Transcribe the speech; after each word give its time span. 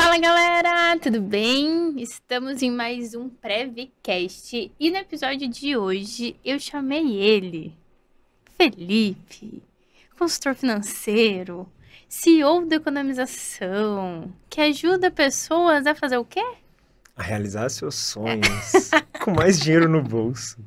Fala 0.00 0.16
galera, 0.16 0.96
tudo 1.00 1.20
bem? 1.20 2.00
Estamos 2.00 2.62
em 2.62 2.70
mais 2.70 3.16
um 3.16 3.28
Prevcast 3.28 4.70
e 4.78 4.90
no 4.92 4.96
episódio 4.96 5.48
de 5.48 5.76
hoje 5.76 6.36
eu 6.44 6.60
chamei 6.60 7.16
ele, 7.16 7.76
Felipe, 8.56 9.60
consultor 10.16 10.54
financeiro, 10.54 11.68
CEO 12.08 12.64
da 12.64 12.76
economização, 12.76 14.32
que 14.48 14.60
ajuda 14.60 15.10
pessoas 15.10 15.84
a 15.84 15.96
fazer 15.96 16.16
o 16.16 16.24
quê? 16.24 16.46
A 17.16 17.22
realizar 17.24 17.68
seus 17.68 17.96
sonhos 17.96 18.92
com 19.20 19.32
mais 19.32 19.58
dinheiro 19.58 19.88
no 19.88 20.00
bolso. 20.00 20.58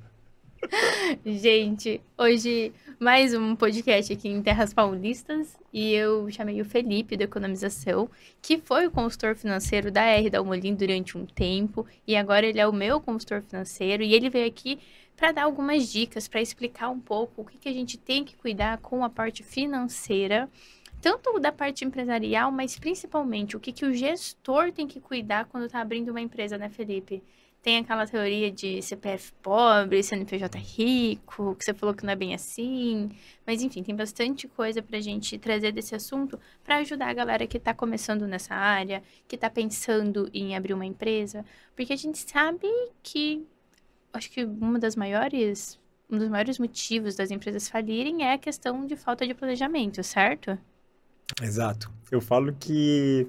Gente, 1.25 2.01
hoje 2.17 2.73
mais 3.01 3.33
um 3.33 3.55
podcast 3.55 4.13
aqui 4.13 4.29
em 4.29 4.43
Terras 4.43 4.75
Paulistas 4.75 5.57
e 5.73 5.91
eu 5.91 6.29
chamei 6.29 6.61
o 6.61 6.65
Felipe 6.65 7.17
da 7.17 7.23
Economização, 7.23 8.07
que 8.39 8.59
foi 8.59 8.85
o 8.85 8.91
consultor 8.91 9.35
financeiro 9.35 9.89
da 9.89 10.03
R 10.03 10.29
Dalmolin 10.29 10.75
durante 10.75 11.17
um 11.17 11.25
tempo 11.25 11.83
e 12.05 12.15
agora 12.15 12.45
ele 12.45 12.59
é 12.59 12.67
o 12.67 12.71
meu 12.71 13.01
consultor 13.01 13.41
financeiro 13.41 14.03
e 14.03 14.13
ele 14.13 14.29
veio 14.29 14.45
aqui 14.45 14.77
para 15.17 15.31
dar 15.31 15.45
algumas 15.45 15.91
dicas, 15.91 16.27
para 16.27 16.43
explicar 16.43 16.91
um 16.91 16.99
pouco 16.99 17.41
o 17.41 17.45
que, 17.45 17.57
que 17.57 17.69
a 17.69 17.73
gente 17.73 17.97
tem 17.97 18.23
que 18.23 18.37
cuidar 18.37 18.77
com 18.77 19.03
a 19.03 19.09
parte 19.09 19.41
financeira, 19.41 20.47
tanto 21.01 21.39
da 21.39 21.51
parte 21.51 21.83
empresarial, 21.83 22.51
mas 22.51 22.77
principalmente 22.77 23.57
o 23.57 23.59
que, 23.59 23.71
que 23.71 23.83
o 23.83 23.95
gestor 23.95 24.71
tem 24.71 24.85
que 24.85 24.99
cuidar 24.99 25.45
quando 25.45 25.65
está 25.65 25.81
abrindo 25.81 26.09
uma 26.09 26.21
empresa, 26.21 26.55
né, 26.55 26.69
Felipe? 26.69 27.23
Tem 27.61 27.77
aquela 27.77 28.07
teoria 28.07 28.51
de 28.51 28.81
CPF 28.81 29.31
pobre, 29.41 30.01
CNPJ 30.01 30.57
rico, 30.57 31.55
que 31.55 31.63
você 31.63 31.73
falou 31.75 31.93
que 31.93 32.03
não 32.03 32.13
é 32.13 32.15
bem 32.15 32.33
assim. 32.33 33.11
Mas 33.45 33.61
enfim, 33.61 33.83
tem 33.83 33.95
bastante 33.95 34.47
coisa 34.47 34.81
para 34.81 34.97
a 34.97 35.01
gente 35.01 35.37
trazer 35.37 35.71
desse 35.71 35.93
assunto 35.93 36.39
para 36.63 36.77
ajudar 36.77 37.09
a 37.09 37.13
galera 37.13 37.45
que 37.45 37.57
está 37.57 37.71
começando 37.71 38.25
nessa 38.25 38.55
área, 38.55 39.03
que 39.27 39.35
está 39.35 39.47
pensando 39.47 40.27
em 40.33 40.55
abrir 40.55 40.73
uma 40.73 40.85
empresa. 40.85 41.45
Porque 41.75 41.93
a 41.93 41.95
gente 41.97 42.17
sabe 42.17 42.67
que 43.03 43.45
acho 44.11 44.31
que 44.31 44.43
uma 44.43 44.79
das 44.79 44.95
maiores, 44.95 45.79
um 46.09 46.17
dos 46.17 46.29
maiores 46.29 46.57
motivos 46.57 47.15
das 47.15 47.29
empresas 47.29 47.69
falirem 47.69 48.23
é 48.23 48.33
a 48.33 48.37
questão 48.39 48.87
de 48.87 48.95
falta 48.95 49.25
de 49.27 49.35
planejamento, 49.35 50.03
certo? 50.03 50.57
Exato. 51.39 51.91
Eu 52.11 52.19
falo 52.19 52.53
que 52.59 53.27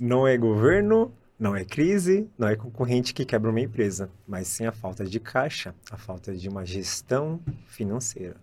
não 0.00 0.26
é 0.26 0.38
governo, 0.38 1.12
não 1.38 1.56
é 1.56 1.64
crise, 1.64 2.28
não 2.38 2.48
é 2.48 2.56
concorrente 2.56 3.12
que 3.12 3.24
quebra 3.24 3.50
uma 3.50 3.60
empresa, 3.60 4.10
mas 4.26 4.48
sim 4.48 4.66
a 4.66 4.72
falta 4.72 5.04
de 5.04 5.18
caixa, 5.18 5.74
a 5.90 5.96
falta 5.96 6.34
de 6.34 6.48
uma 6.48 6.64
gestão 6.64 7.40
financeira. 7.66 8.36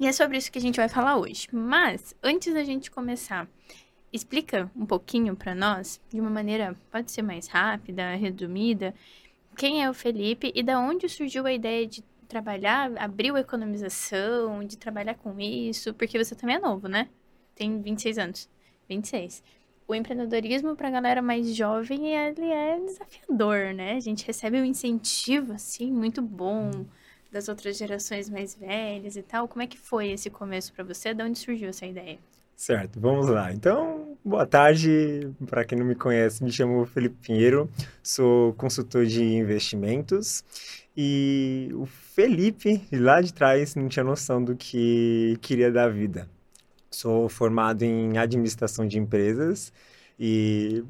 E 0.00 0.06
é 0.06 0.12
sobre 0.12 0.38
isso 0.38 0.50
que 0.50 0.58
a 0.58 0.62
gente 0.62 0.76
vai 0.76 0.88
falar 0.88 1.16
hoje. 1.16 1.48
Mas, 1.52 2.14
antes 2.22 2.54
da 2.54 2.64
gente 2.64 2.90
começar, 2.90 3.48
explica 4.12 4.70
um 4.74 4.86
pouquinho 4.86 5.34
para 5.36 5.54
nós, 5.54 6.00
de 6.08 6.20
uma 6.20 6.30
maneira, 6.30 6.76
pode 6.90 7.10
ser 7.10 7.22
mais 7.22 7.48
rápida, 7.48 8.14
resumida, 8.14 8.94
quem 9.56 9.82
é 9.82 9.90
o 9.90 9.94
Felipe 9.94 10.52
e 10.54 10.62
da 10.62 10.78
onde 10.78 11.08
surgiu 11.08 11.44
a 11.46 11.52
ideia 11.52 11.86
de 11.86 12.02
trabalhar, 12.28 12.92
abriu 12.96 13.34
a 13.34 13.40
economização, 13.40 14.64
de 14.64 14.78
trabalhar 14.78 15.14
com 15.14 15.38
isso, 15.40 15.92
porque 15.94 16.22
você 16.22 16.34
também 16.34 16.56
é 16.56 16.60
novo, 16.60 16.86
né? 16.86 17.08
Tem 17.54 17.82
26 17.82 18.18
anos. 18.18 18.48
26 18.88 19.42
o 19.88 19.94
empreendedorismo 19.94 20.76
para 20.76 20.88
a 20.88 20.90
galera 20.90 21.22
mais 21.22 21.56
jovem 21.56 22.14
ele 22.14 22.44
é 22.44 22.78
desafiador, 22.78 23.72
né? 23.74 23.94
A 23.94 24.00
gente 24.00 24.26
recebe 24.26 24.60
um 24.60 24.64
incentivo 24.64 25.54
assim 25.54 25.90
muito 25.90 26.20
bom 26.20 26.84
das 27.32 27.48
outras 27.48 27.78
gerações 27.78 28.28
mais 28.28 28.54
velhas 28.54 29.16
e 29.16 29.22
tal. 29.22 29.48
Como 29.48 29.62
é 29.62 29.66
que 29.66 29.78
foi 29.78 30.10
esse 30.10 30.28
começo 30.28 30.74
para 30.74 30.84
você? 30.84 31.14
De 31.14 31.22
onde 31.22 31.38
surgiu 31.38 31.70
essa 31.70 31.86
ideia? 31.86 32.18
Certo, 32.54 33.00
vamos 33.00 33.28
lá. 33.28 33.50
Então, 33.52 34.18
boa 34.22 34.44
tarde. 34.46 35.30
Para 35.46 35.64
quem 35.64 35.78
não 35.78 35.86
me 35.86 35.94
conhece, 35.94 36.44
me 36.44 36.52
chamo 36.52 36.84
Felipe 36.84 37.16
Pinheiro, 37.22 37.70
sou 38.02 38.52
consultor 38.54 39.06
de 39.06 39.22
investimentos. 39.22 40.44
E 40.94 41.70
o 41.74 41.86
Felipe, 41.86 42.82
lá 42.92 43.20
de 43.22 43.32
trás, 43.32 43.74
não 43.74 43.88
tinha 43.88 44.04
noção 44.04 44.42
do 44.42 44.54
que 44.56 45.38
queria 45.40 45.70
da 45.70 45.88
vida. 45.88 46.28
Sou 46.90 47.28
formado 47.28 47.82
em 47.82 48.16
administração 48.18 48.86
de 48.86 48.98
empresas 48.98 49.72
e 50.18 50.84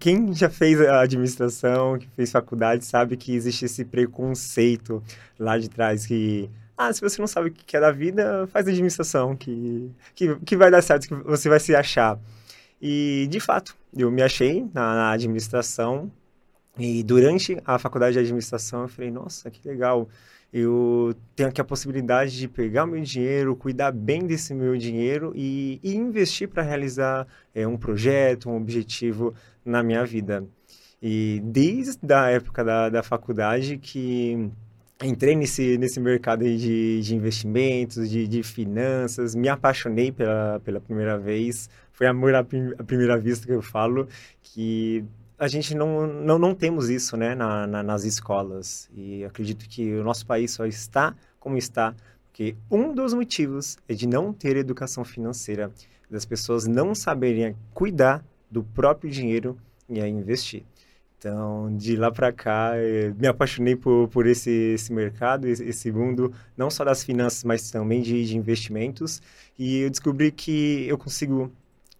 quem 0.00 0.32
já 0.32 0.48
fez 0.48 0.80
a 0.80 1.00
administração, 1.00 1.98
que 1.98 2.08
fez 2.08 2.32
faculdade, 2.32 2.84
sabe 2.84 3.16
que 3.16 3.34
existe 3.34 3.66
esse 3.66 3.84
preconceito 3.84 5.02
lá 5.38 5.58
de 5.58 5.68
trás 5.68 6.06
que 6.06 6.48
ah, 6.76 6.92
se 6.92 7.00
você 7.00 7.20
não 7.20 7.28
sabe 7.28 7.50
o 7.50 7.52
que 7.52 7.76
é 7.76 7.80
da 7.80 7.92
vida, 7.92 8.48
faz 8.48 8.66
administração, 8.66 9.36
que, 9.36 9.90
que, 10.14 10.34
que 10.40 10.56
vai 10.56 10.70
dar 10.70 10.82
certo, 10.82 11.06
que 11.06 11.14
você 11.14 11.48
vai 11.48 11.60
se 11.60 11.74
achar. 11.74 12.18
E, 12.82 13.28
de 13.30 13.38
fato, 13.38 13.76
eu 13.96 14.10
me 14.10 14.22
achei 14.22 14.68
na, 14.74 14.94
na 14.94 15.10
administração 15.12 16.10
e 16.76 17.04
durante 17.04 17.56
a 17.64 17.78
faculdade 17.78 18.14
de 18.14 18.18
administração 18.18 18.82
eu 18.82 18.88
falei, 18.88 19.10
nossa, 19.10 19.50
que 19.50 19.66
legal, 19.68 20.08
eu 20.56 21.12
tenho 21.34 21.48
aqui 21.48 21.60
a 21.60 21.64
possibilidade 21.64 22.38
de 22.38 22.46
pegar 22.46 22.86
meu 22.86 23.02
dinheiro, 23.02 23.56
cuidar 23.56 23.90
bem 23.90 24.24
desse 24.24 24.54
meu 24.54 24.76
dinheiro 24.76 25.32
e, 25.34 25.80
e 25.82 25.96
investir 25.96 26.48
para 26.48 26.62
realizar 26.62 27.26
é, 27.52 27.66
um 27.66 27.76
projeto, 27.76 28.48
um 28.48 28.56
objetivo 28.56 29.34
na 29.64 29.82
minha 29.82 30.06
vida. 30.06 30.46
E 31.02 31.42
desde 31.44 32.14
a 32.14 32.30
época 32.30 32.62
da, 32.62 32.88
da 32.88 33.02
faculdade 33.02 33.78
que 33.78 34.48
entrei 35.02 35.34
nesse, 35.34 35.76
nesse 35.76 35.98
mercado 35.98 36.44
de, 36.44 37.00
de 37.00 37.16
investimentos, 37.16 38.08
de, 38.08 38.28
de 38.28 38.44
finanças, 38.44 39.34
me 39.34 39.48
apaixonei 39.48 40.12
pela, 40.12 40.60
pela 40.64 40.80
primeira 40.80 41.18
vez. 41.18 41.68
Foi 41.90 42.06
amor 42.06 42.32
à, 42.32 42.46
à 42.78 42.84
primeira 42.84 43.18
vista 43.18 43.44
que 43.44 43.52
eu 43.52 43.60
falo, 43.60 44.06
que 44.40 45.04
a 45.38 45.48
gente 45.48 45.74
não, 45.74 46.06
não, 46.06 46.38
não 46.38 46.54
temos 46.54 46.88
isso 46.88 47.16
né, 47.16 47.34
na, 47.34 47.66
na, 47.66 47.82
nas 47.82 48.04
escolas. 48.04 48.88
E 48.94 49.24
acredito 49.24 49.68
que 49.68 49.94
o 49.94 50.04
nosso 50.04 50.26
país 50.26 50.52
só 50.52 50.66
está 50.66 51.14
como 51.38 51.56
está 51.56 51.94
porque 52.34 52.56
um 52.68 52.92
dos 52.92 53.14
motivos 53.14 53.76
é 53.88 53.94
de 53.94 54.08
não 54.08 54.32
ter 54.32 54.56
educação 54.56 55.04
financeira, 55.04 55.70
das 56.10 56.24
pessoas 56.24 56.66
não 56.66 56.92
saberem 56.92 57.54
cuidar 57.72 58.24
do 58.50 58.64
próprio 58.64 59.08
dinheiro 59.08 59.56
e 59.88 60.00
investir. 60.00 60.64
Então, 61.16 61.76
de 61.76 61.94
lá 61.94 62.10
para 62.10 62.32
cá, 62.32 62.72
eh, 62.74 63.14
me 63.16 63.28
apaixonei 63.28 63.76
por, 63.76 64.08
por 64.08 64.26
esse, 64.26 64.50
esse 64.50 64.92
mercado, 64.92 65.46
esse, 65.46 65.62
esse 65.62 65.92
mundo, 65.92 66.34
não 66.56 66.70
só 66.70 66.84
das 66.84 67.04
finanças, 67.04 67.44
mas 67.44 67.70
também 67.70 68.02
de, 68.02 68.24
de 68.26 68.36
investimentos. 68.36 69.22
E 69.56 69.82
eu 69.82 69.90
descobri 69.90 70.32
que 70.32 70.86
eu 70.88 70.98
consigo 70.98 71.52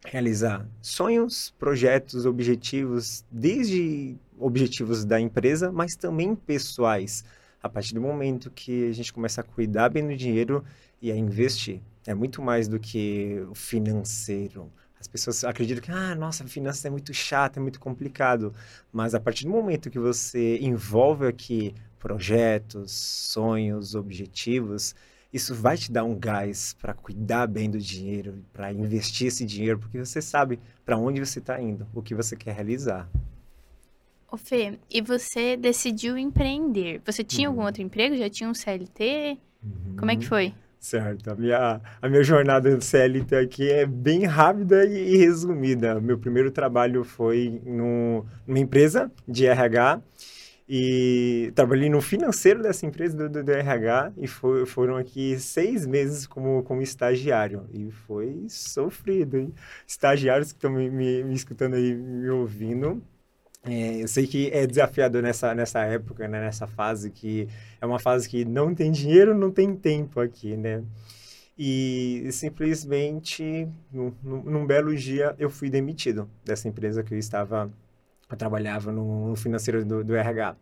realizar 0.04 0.68
sonhos, 0.82 1.54
projetos, 1.58 2.26
objetivos, 2.26 3.24
desde 3.30 4.16
objetivos 4.38 5.04
da 5.04 5.18
empresa, 5.18 5.72
mas 5.72 5.96
também 5.96 6.34
pessoais, 6.34 7.24
a 7.62 7.68
partir 7.68 7.94
do 7.94 8.00
momento 8.00 8.50
que 8.50 8.88
a 8.88 8.92
gente 8.92 9.12
começa 9.12 9.40
a 9.40 9.44
cuidar 9.44 9.88
bem 9.88 10.06
do 10.06 10.16
dinheiro 10.16 10.62
e 11.00 11.10
a 11.10 11.16
investir. 11.16 11.80
É 12.06 12.14
muito 12.14 12.42
mais 12.42 12.68
do 12.68 12.78
que 12.78 13.42
o 13.50 13.54
financeiro. 13.54 14.70
As 15.00 15.08
pessoas 15.08 15.44
acreditam 15.44 15.82
que, 15.82 15.90
ah, 15.90 16.14
nossa, 16.14 16.46
finanças 16.46 16.84
é 16.84 16.90
muito 16.90 17.12
chato, 17.14 17.58
é 17.58 17.60
muito 17.60 17.80
complicado. 17.80 18.54
Mas 18.92 19.14
a 19.14 19.20
partir 19.20 19.44
do 19.44 19.50
momento 19.50 19.90
que 19.90 19.98
você 19.98 20.58
envolve 20.58 21.26
aqui 21.26 21.74
projetos, 21.98 22.92
sonhos, 22.92 23.94
objetivos, 23.94 24.94
isso 25.34 25.52
vai 25.52 25.76
te 25.76 25.90
dar 25.90 26.04
um 26.04 26.16
gás 26.16 26.76
para 26.80 26.94
cuidar 26.94 27.48
bem 27.48 27.68
do 27.68 27.78
dinheiro, 27.78 28.36
para 28.52 28.72
investir 28.72 29.26
esse 29.26 29.44
dinheiro, 29.44 29.80
porque 29.80 29.98
você 29.98 30.22
sabe 30.22 30.60
para 30.86 30.96
onde 30.96 31.18
você 31.18 31.40
está 31.40 31.60
indo, 31.60 31.84
o 31.92 32.00
que 32.00 32.14
você 32.14 32.36
quer 32.36 32.54
realizar. 32.54 33.10
Ô 34.30 34.36
Fê, 34.36 34.78
e 34.88 35.02
você 35.02 35.56
decidiu 35.56 36.16
empreender. 36.16 37.02
Você 37.04 37.24
tinha 37.24 37.48
uhum. 37.48 37.56
algum 37.56 37.66
outro 37.66 37.82
emprego? 37.82 38.16
Já 38.16 38.30
tinha 38.30 38.48
um 38.48 38.54
CLT? 38.54 39.36
Uhum. 39.60 39.96
Como 39.98 40.10
é 40.12 40.16
que 40.16 40.24
foi? 40.24 40.54
Certo. 40.78 41.30
A 41.30 41.34
minha, 41.34 41.80
a 42.00 42.08
minha 42.08 42.22
jornada 42.22 42.70
no 42.70 42.80
CLT 42.80 43.34
aqui 43.36 43.68
é 43.68 43.86
bem 43.86 44.24
rápida 44.26 44.84
e, 44.84 45.14
e 45.14 45.16
resumida. 45.16 46.00
Meu 46.00 46.18
primeiro 46.18 46.50
trabalho 46.52 47.02
foi 47.02 47.60
no, 47.64 48.24
numa 48.46 48.58
empresa 48.58 49.10
de 49.26 49.46
RH 49.46 50.00
e 50.68 51.52
trabalhei 51.54 51.90
no 51.90 52.00
financeiro 52.00 52.62
dessa 52.62 52.86
empresa 52.86 53.16
do, 53.16 53.28
do, 53.28 53.44
do 53.44 53.52
RH 53.52 54.12
e 54.16 54.26
foram 54.26 54.96
aqui 54.96 55.38
seis 55.38 55.86
meses 55.86 56.26
como, 56.26 56.62
como 56.62 56.80
estagiário. 56.80 57.66
E 57.72 57.90
foi 57.90 58.46
sofrido, 58.48 59.36
hein? 59.36 59.52
Estagiários 59.86 60.52
que 60.52 60.58
estão 60.58 60.70
me, 60.70 60.90
me, 60.90 61.22
me, 61.24 61.34
escutando 61.34 61.74
aí, 61.74 61.94
me 61.94 62.30
ouvindo. 62.30 63.02
É, 63.62 64.02
eu 64.02 64.08
sei 64.08 64.26
que 64.26 64.50
é 64.52 64.66
desafiador 64.66 65.22
nessa, 65.22 65.54
nessa 65.54 65.80
época, 65.84 66.26
né? 66.28 66.40
nessa 66.40 66.66
fase, 66.66 67.10
que 67.10 67.48
é 67.80 67.86
uma 67.86 67.98
fase 67.98 68.28
que 68.28 68.44
não 68.44 68.74
tem 68.74 68.90
dinheiro, 68.90 69.34
não 69.34 69.50
tem 69.50 69.74
tempo 69.74 70.20
aqui, 70.20 70.56
né? 70.56 70.82
E 71.56 72.28
simplesmente, 72.32 73.68
num, 73.92 74.12
num 74.22 74.66
belo 74.66 74.94
dia, 74.94 75.34
eu 75.38 75.48
fui 75.48 75.70
demitido 75.70 76.28
dessa 76.44 76.68
empresa 76.68 77.02
que 77.02 77.14
eu 77.14 77.18
estava 77.18 77.70
eu 78.30 78.36
trabalhava 78.36 78.92
no, 78.92 79.34
financeiro 79.36 79.84
do, 79.84 80.04
do, 80.04 80.14
RH. 80.16 80.56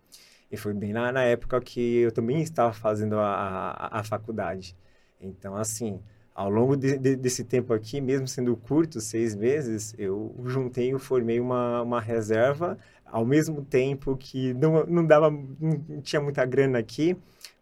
E 0.51 0.57
foi 0.57 0.75
bem 0.75 0.93
na, 0.93 1.13
na 1.13 1.23
época 1.23 1.61
que 1.61 1.99
eu 2.01 2.13
também 2.13 2.41
estava 2.43 2.73
fazendo 2.73 3.19
a, 3.19 3.71
a, 3.71 4.01
a 4.01 4.05
faculdade. 4.05 4.77
Então, 5.21 5.57
assim, 5.57 6.01
Ao 6.35 6.49
longo 6.49 6.77
de, 6.77 6.97
de, 6.99 7.15
desse 7.15 7.45
tempo 7.45 7.75
aqui, 7.75 8.01
mesmo 8.01 8.27
sendo 8.27 8.57
curto, 8.57 9.01
seis 9.01 9.35
meses, 9.35 9.95
eu 9.99 10.35
juntei 10.47 10.91
e 10.95 10.99
formei 10.99 11.39
uma, 11.39 11.83
uma 11.83 12.01
reserva, 12.01 12.79
ao 13.05 13.25
mesmo 13.27 13.63
tempo 13.63 14.17
que 14.17 14.55
não, 14.55 14.85
não 14.87 15.07
dava, 15.07 15.31
não 15.31 16.01
tinha 16.01 16.23
muita 16.23 16.45
grana 16.47 16.79
aqui 16.79 17.17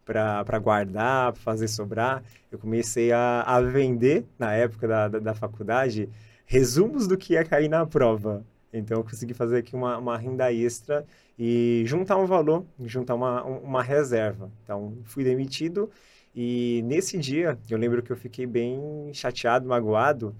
para 0.05 0.59
guardar, 0.59 1.33
para 1.33 1.41
fazer 1.41 1.67
sobrar. 1.67 2.23
Eu 2.49 2.57
comecei 2.57 3.11
a, 3.11 3.41
a 3.41 3.59
vender, 3.61 4.25
na 4.39 4.53
época 4.53 4.87
da, 4.87 5.07
da, 5.09 5.19
da 5.19 5.33
faculdade, 5.33 6.09
resumos 6.45 7.07
do 7.07 7.17
que 7.17 7.33
ia 7.33 7.43
cair 7.43 7.69
na 7.69 7.85
prova. 7.85 8.45
Então, 8.73 8.99
eu 8.99 9.03
consegui 9.03 9.33
fazer 9.33 9.57
aqui 9.57 9.75
uma, 9.75 9.97
uma 9.97 10.17
renda 10.17 10.51
extra 10.51 11.05
e 11.37 11.83
juntar 11.85 12.17
um 12.17 12.25
valor, 12.25 12.65
juntar 12.85 13.15
uma, 13.15 13.43
uma 13.43 13.83
reserva. 13.83 14.51
Então, 14.63 14.97
fui 15.05 15.23
demitido 15.23 15.89
e 16.33 16.81
nesse 16.85 17.17
dia, 17.17 17.59
eu 17.69 17.77
lembro 17.77 18.01
que 18.01 18.11
eu 18.11 18.15
fiquei 18.15 18.45
bem 18.45 19.11
chateado, 19.13 19.67
magoado, 19.67 20.35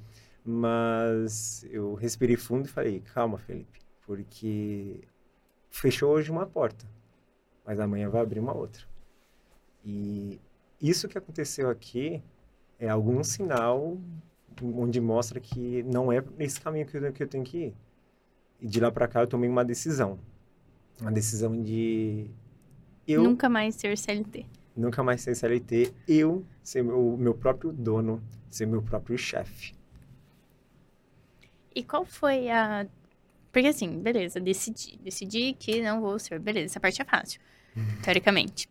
mas 0.46 1.66
eu 1.70 1.94
respirei 1.96 2.38
fundo 2.38 2.66
e 2.66 2.70
falei: 2.70 3.02
calma, 3.14 3.38
Felipe, 3.38 3.80
porque 4.06 5.02
fechou 5.70 6.12
hoje 6.12 6.32
uma 6.32 6.46
porta, 6.46 6.86
mas 7.66 7.80
amanhã 7.80 8.10
vai 8.10 8.22
abrir 8.22 8.40
uma 8.40 8.56
outra. 8.56 8.86
E 9.84 10.40
isso 10.82 11.08
que 11.10 11.18
aconteceu 11.18 11.70
aqui 11.70 12.24
é 12.80 12.90
algum 12.90 13.24
sinal 13.24 13.98
onde 14.64 15.02
mostra 15.02 15.40
que 15.40 15.84
não 15.84 16.12
é 16.12 16.24
esse 16.40 16.60
caminho 16.62 16.86
que 16.86 16.98
eu, 16.98 17.14
que 17.14 17.24
eu 17.24 17.28
tenho 17.28 17.44
que 17.44 17.58
ir. 17.58 17.76
E 18.62 18.68
de 18.68 18.80
lá 18.80 18.92
para 18.92 19.08
cá 19.08 19.22
eu 19.22 19.28
tomei 19.28 19.50
uma 19.50 19.66
decisão. 19.66 20.20
Uma 21.00 21.12
decisão 21.12 21.62
de 21.62 22.30
eu 23.08 23.24
nunca 23.24 23.50
mais 23.50 23.76
ser 23.76 23.98
CLT. 23.98 24.46
Nunca 24.76 25.04
mais 25.04 25.22
ser 25.22 25.36
CLT, 25.36 25.94
eu 26.08 26.46
ser 26.64 26.82
o 26.82 27.18
meu 27.18 27.34
próprio 27.34 27.74
dono, 27.74 28.22
ser 28.50 28.66
meu 28.68 28.82
próprio 28.82 29.18
chefe. 29.18 29.74
E 31.74 31.84
qual 31.84 32.06
foi 32.06 32.50
a 32.50 32.86
porque 33.52 33.68
assim, 33.68 34.00
beleza, 34.00 34.40
decidi, 34.40 34.98
decidi 35.04 35.54
que 35.54 35.82
não 35.82 36.00
vou 36.00 36.18
ser, 36.18 36.40
beleza, 36.40 36.68
essa 36.68 36.80
parte 36.80 37.02
é 37.02 37.06
fácil, 37.06 37.42
teoricamente. 38.02 38.68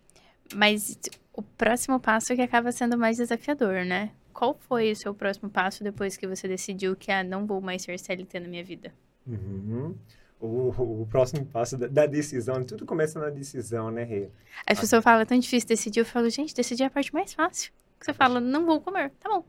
Mas 0.55 0.99
o 1.35 1.43
próximo 1.43 2.01
passo 2.01 2.33
é 2.33 2.37
que 2.37 2.43
acaba 2.43 2.73
sendo 2.73 2.97
mais 2.97 3.19
desafiador, 3.19 3.85
né? 3.85 4.11
Qual 4.33 4.55
foi 4.55 4.93
o 4.93 4.97
seu 4.97 5.13
próximo 5.15 5.51
passo 5.51 5.85
depois 5.85 6.17
que 6.17 6.27
você 6.27 6.49
decidiu 6.49 6.97
que 6.97 7.13
ah, 7.13 7.23
não 7.23 7.47
vou 7.47 7.61
mais 7.61 7.83
ser 7.83 7.99
CLT 7.99 8.41
na 8.41 8.49
minha 8.49 8.65
vida? 8.65 8.93
Uhum. 9.35 9.95
O, 10.41 11.03
o, 11.03 11.07
próximo 11.11 11.45
passo 11.45 11.77
da, 11.77 11.87
da, 11.87 12.07
decisão, 12.07 12.65
tudo 12.65 12.87
começa 12.87 13.21
na 13.21 13.29
decisão, 13.29 13.91
né, 13.91 14.05
Rê? 14.05 14.31
As 14.67 14.79
ah. 14.79 14.81
pessoas 14.81 15.05
falam, 15.05 15.21
é 15.21 15.25
tão 15.27 15.39
difícil 15.39 15.69
decidir. 15.69 16.01
Eu 16.01 16.07
falo, 16.07 16.31
gente, 16.31 16.55
decidir 16.55 16.85
é 16.85 16.87
a 16.87 16.91
parte 16.91 17.13
mais 17.13 17.35
fácil. 17.35 17.71
Você 18.01 18.15
fala, 18.15 18.41
não 18.41 18.65
vou 18.65 18.81
comer, 18.81 19.11
tá 19.21 19.29
bom. 19.29 19.45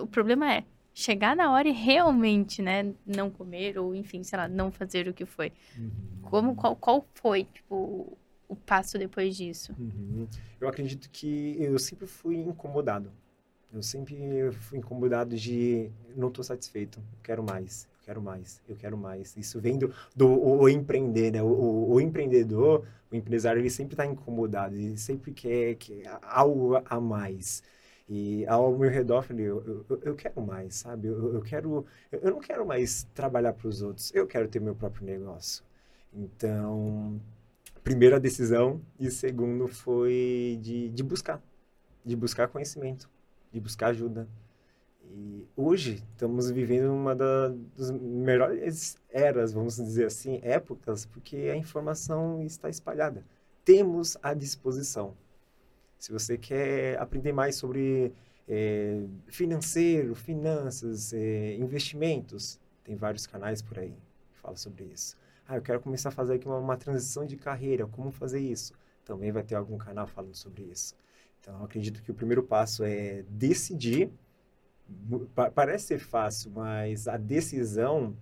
O 0.00 0.06
problema 0.08 0.52
é 0.52 0.64
chegar 0.92 1.36
na 1.36 1.52
hora 1.52 1.68
e 1.68 1.72
realmente, 1.72 2.60
né, 2.62 2.92
não 3.06 3.30
comer 3.30 3.78
ou, 3.78 3.94
enfim, 3.94 4.24
sei 4.24 4.36
lá, 4.36 4.48
não 4.48 4.72
fazer 4.72 5.06
o 5.06 5.14
que 5.14 5.24
foi. 5.24 5.52
Uhum. 5.78 5.90
Como, 6.22 6.54
qual, 6.56 6.74
qual 6.74 7.06
foi, 7.14 7.44
tipo, 7.44 8.18
o 8.48 8.56
passo 8.56 8.98
depois 8.98 9.36
disso? 9.36 9.72
Uhum. 9.78 10.26
Eu 10.60 10.68
acredito 10.68 11.08
que 11.10 11.56
eu 11.60 11.78
sempre 11.78 12.08
fui 12.08 12.36
incomodado. 12.36 13.12
Eu 13.72 13.82
sempre 13.82 14.50
fui 14.52 14.78
incomodado 14.78 15.36
de 15.36 15.90
não 16.16 16.28
estou 16.28 16.42
satisfeito, 16.44 17.00
quero 17.22 17.42
mais 17.42 17.88
quero 18.04 18.20
mais, 18.22 18.60
eu 18.68 18.76
quero 18.76 18.96
mais. 18.96 19.36
Isso 19.36 19.60
vem 19.60 19.78
do, 19.78 19.92
do 20.14 20.28
o, 20.28 20.62
o 20.62 20.68
empreender, 20.68 21.32
né? 21.32 21.42
O, 21.42 21.46
o, 21.46 21.92
o, 21.94 22.00
empreendedor, 22.00 22.86
o 23.10 23.16
empresário, 23.16 23.60
ele 23.60 23.70
sempre 23.70 23.94
está 23.94 24.04
incomodado, 24.06 24.74
ele 24.74 24.96
sempre 24.96 25.32
quer, 25.32 25.74
quer 25.76 26.18
algo 26.22 26.80
a 26.84 27.00
mais. 27.00 27.62
E 28.08 28.46
ao 28.46 28.76
meu 28.76 28.90
redor, 28.90 29.18
eu 29.18 29.22
falei, 29.22 29.46
eu, 29.46 29.86
eu, 29.88 30.00
eu 30.02 30.14
quero 30.14 30.40
mais, 30.42 30.74
sabe? 30.76 31.08
Eu, 31.08 31.34
eu 31.34 31.42
quero, 31.42 31.86
eu 32.12 32.30
não 32.30 32.40
quero 32.40 32.66
mais 32.66 33.04
trabalhar 33.14 33.54
para 33.54 33.68
os 33.68 33.80
outros, 33.82 34.14
eu 34.14 34.26
quero 34.26 34.46
ter 34.48 34.60
meu 34.60 34.74
próprio 34.74 35.06
negócio. 35.06 35.64
Então, 36.12 37.20
primeira 37.82 38.20
decisão 38.20 38.80
e 38.98 39.10
segundo 39.10 39.66
foi 39.68 40.58
de, 40.62 40.90
de 40.90 41.02
buscar, 41.02 41.42
de 42.04 42.14
buscar 42.14 42.48
conhecimento, 42.48 43.10
de 43.50 43.60
buscar 43.60 43.88
ajuda, 43.88 44.28
e 45.10 45.46
hoje 45.56 46.02
estamos 46.12 46.50
vivendo 46.50 46.92
uma 46.92 47.14
da, 47.14 47.48
das 47.76 47.90
melhores 47.90 48.96
eras, 49.08 49.52
vamos 49.52 49.76
dizer 49.76 50.06
assim, 50.06 50.40
épocas, 50.42 51.06
porque 51.06 51.36
a 51.52 51.56
informação 51.56 52.42
está 52.42 52.68
espalhada. 52.68 53.24
Temos 53.64 54.16
à 54.22 54.34
disposição. 54.34 55.16
Se 55.98 56.12
você 56.12 56.36
quer 56.36 57.00
aprender 57.00 57.32
mais 57.32 57.56
sobre 57.56 58.12
é, 58.48 59.04
financeiro, 59.28 60.14
finanças, 60.14 61.12
é, 61.12 61.54
investimentos, 61.56 62.60
tem 62.82 62.94
vários 62.94 63.26
canais 63.26 63.62
por 63.62 63.78
aí 63.78 63.94
que 64.32 64.38
falam 64.38 64.56
sobre 64.56 64.84
isso. 64.84 65.16
Ah, 65.46 65.56
eu 65.56 65.62
quero 65.62 65.80
começar 65.80 66.08
a 66.08 66.12
fazer 66.12 66.34
aqui 66.34 66.46
uma, 66.46 66.58
uma 66.58 66.76
transição 66.76 67.24
de 67.24 67.36
carreira, 67.36 67.86
como 67.86 68.10
fazer 68.10 68.40
isso? 68.40 68.72
Também 69.04 69.30
vai 69.30 69.42
ter 69.42 69.54
algum 69.54 69.78
canal 69.78 70.06
falando 70.06 70.34
sobre 70.34 70.64
isso. 70.64 70.94
Então, 71.40 71.62
acredito 71.62 72.02
que 72.02 72.10
o 72.10 72.14
primeiro 72.14 72.42
passo 72.42 72.82
é 72.84 73.22
decidir 73.28 74.10
parece 75.54 75.86
ser 75.86 75.98
fácil, 75.98 76.52
mas 76.54 77.08
a 77.08 77.16
decisão 77.16 78.16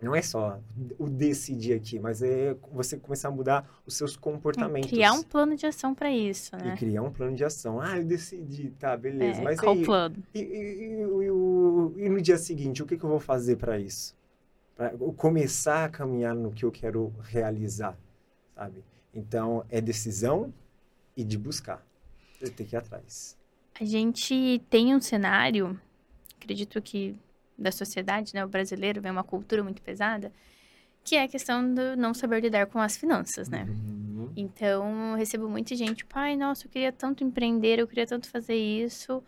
não 0.00 0.14
é 0.14 0.22
só 0.22 0.60
o 0.96 1.08
decidir 1.08 1.74
aqui, 1.74 1.98
mas 1.98 2.22
é 2.22 2.56
você 2.72 2.96
começar 2.96 3.28
a 3.28 3.30
mudar 3.32 3.68
os 3.84 3.96
seus 3.96 4.16
comportamentos. 4.16 4.92
É 4.92 4.94
criar 4.94 5.12
um 5.12 5.24
plano 5.24 5.56
de 5.56 5.66
ação 5.66 5.92
para 5.92 6.10
isso, 6.10 6.56
né? 6.56 6.74
E 6.74 6.78
criar 6.78 7.02
um 7.02 7.10
plano 7.10 7.34
de 7.34 7.44
ação. 7.44 7.80
Ah, 7.80 7.98
eu 7.98 8.04
decidi, 8.04 8.70
tá, 8.78 8.96
beleza. 8.96 9.40
É, 9.40 9.44
mas 9.44 9.58
qual 9.58 9.74
aí, 9.74 9.82
o 9.82 9.84
plano? 9.84 10.22
E, 10.32 10.38
e, 10.38 12.02
e, 12.02 12.04
e, 12.04 12.08
no 12.08 12.20
dia 12.20 12.38
seguinte, 12.38 12.80
o 12.80 12.86
que, 12.86 12.96
que 12.96 13.02
eu 13.02 13.10
vou 13.10 13.18
fazer 13.18 13.56
para 13.56 13.76
isso? 13.78 14.16
Para 14.76 14.90
começar 15.16 15.86
a 15.86 15.88
caminhar 15.88 16.34
no 16.34 16.52
que 16.52 16.64
eu 16.64 16.70
quero 16.70 17.12
realizar, 17.22 17.98
sabe? 18.54 18.84
Então, 19.12 19.64
é 19.68 19.80
decisão 19.80 20.54
e 21.16 21.24
de 21.24 21.36
buscar. 21.36 21.84
Tenho 22.38 22.68
que 22.68 22.76
ir 22.76 22.78
atrás. 22.78 23.36
A 23.80 23.84
gente 23.84 24.62
tem 24.70 24.94
um 24.94 25.00
cenário 25.00 25.78
acredito 26.40 26.80
que 26.80 27.16
da 27.56 27.72
sociedade, 27.72 28.32
né, 28.34 28.44
o 28.44 28.48
brasileiro 28.48 29.00
vem 29.00 29.10
uma 29.10 29.24
cultura 29.24 29.62
muito 29.62 29.82
pesada, 29.82 30.32
que 31.04 31.16
é 31.16 31.24
a 31.24 31.28
questão 31.28 31.74
do 31.74 31.96
não 31.96 32.14
saber 32.14 32.40
lidar 32.40 32.66
com 32.66 32.78
as 32.78 32.96
finanças, 32.96 33.48
né? 33.48 33.66
Uhum. 33.68 34.32
Então, 34.36 35.14
recebo 35.16 35.48
muita 35.48 35.74
gente, 35.74 36.04
pai, 36.04 36.36
nossa, 36.36 36.66
eu 36.66 36.70
queria 36.70 36.92
tanto 36.92 37.24
empreender, 37.24 37.78
eu 37.78 37.88
queria 37.88 38.06
tanto 38.06 38.28
fazer 38.28 38.54
isso, 38.54 39.22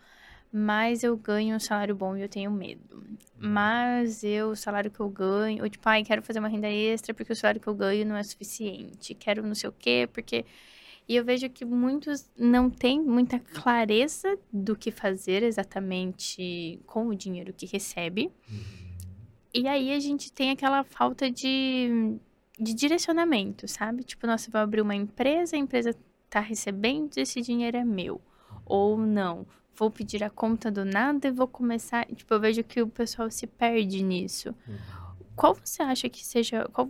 mas 0.51 1.03
eu 1.03 1.17
ganho 1.17 1.55
um 1.55 1.59
salário 1.59 1.95
bom 1.95 2.15
e 2.15 2.21
eu 2.21 2.29
tenho 2.29 2.51
medo. 2.51 3.03
Mas 3.37 4.23
eu, 4.23 4.49
o 4.49 4.55
salário 4.55 4.91
que 4.91 4.99
eu 4.99 5.09
ganho, 5.09 5.63
ou 5.63 5.69
tipo, 5.69 5.83
pai, 5.83 6.03
quero 6.03 6.21
fazer 6.21 6.39
uma 6.39 6.47
renda 6.47 6.69
extra 6.69 7.13
porque 7.13 7.33
o 7.33 7.35
salário 7.35 7.59
que 7.59 7.67
eu 7.67 7.73
ganho 7.73 8.05
não 8.05 8.15
é 8.15 8.23
suficiente. 8.23 9.15
Quero 9.15 9.41
não 9.41 9.55
sei 9.55 9.69
o 9.69 9.73
quê, 9.73 10.07
porque 10.13 10.45
e 11.11 11.17
eu 11.17 11.25
vejo 11.25 11.49
que 11.49 11.65
muitos 11.65 12.31
não 12.37 12.69
têm 12.69 13.01
muita 13.01 13.37
clareza 13.37 14.39
do 14.49 14.77
que 14.77 14.91
fazer 14.91 15.43
exatamente 15.43 16.79
com 16.85 17.09
o 17.09 17.13
dinheiro 17.13 17.51
que 17.51 17.65
recebe. 17.65 18.31
E 19.53 19.67
aí 19.67 19.91
a 19.91 19.99
gente 19.99 20.31
tem 20.31 20.51
aquela 20.51 20.85
falta 20.85 21.29
de, 21.29 22.15
de 22.57 22.73
direcionamento, 22.73 23.67
sabe? 23.67 24.05
Tipo, 24.05 24.25
nossa, 24.25 24.49
vou 24.49 24.61
abrir 24.61 24.79
uma 24.79 24.95
empresa, 24.95 25.57
a 25.57 25.59
empresa 25.59 25.93
tá 26.29 26.39
recebendo, 26.39 27.17
esse 27.17 27.41
dinheiro 27.41 27.75
é 27.75 27.83
meu. 27.83 28.21
Ou 28.65 28.97
não, 28.97 29.45
vou 29.75 29.91
pedir 29.91 30.23
a 30.23 30.29
conta 30.29 30.71
do 30.71 30.85
nada 30.85 31.27
e 31.27 31.31
vou 31.31 31.45
começar. 31.45 32.05
Tipo, 32.05 32.35
eu 32.35 32.39
vejo 32.39 32.63
que 32.63 32.81
o 32.81 32.87
pessoal 32.87 33.29
se 33.29 33.45
perde 33.45 34.01
nisso. 34.01 34.55
Uhum. 34.65 34.77
Qual 35.35 35.55
você 35.55 35.83
acha 35.83 36.07
que 36.07 36.25
seja. 36.25 36.69
Qual, 36.71 36.89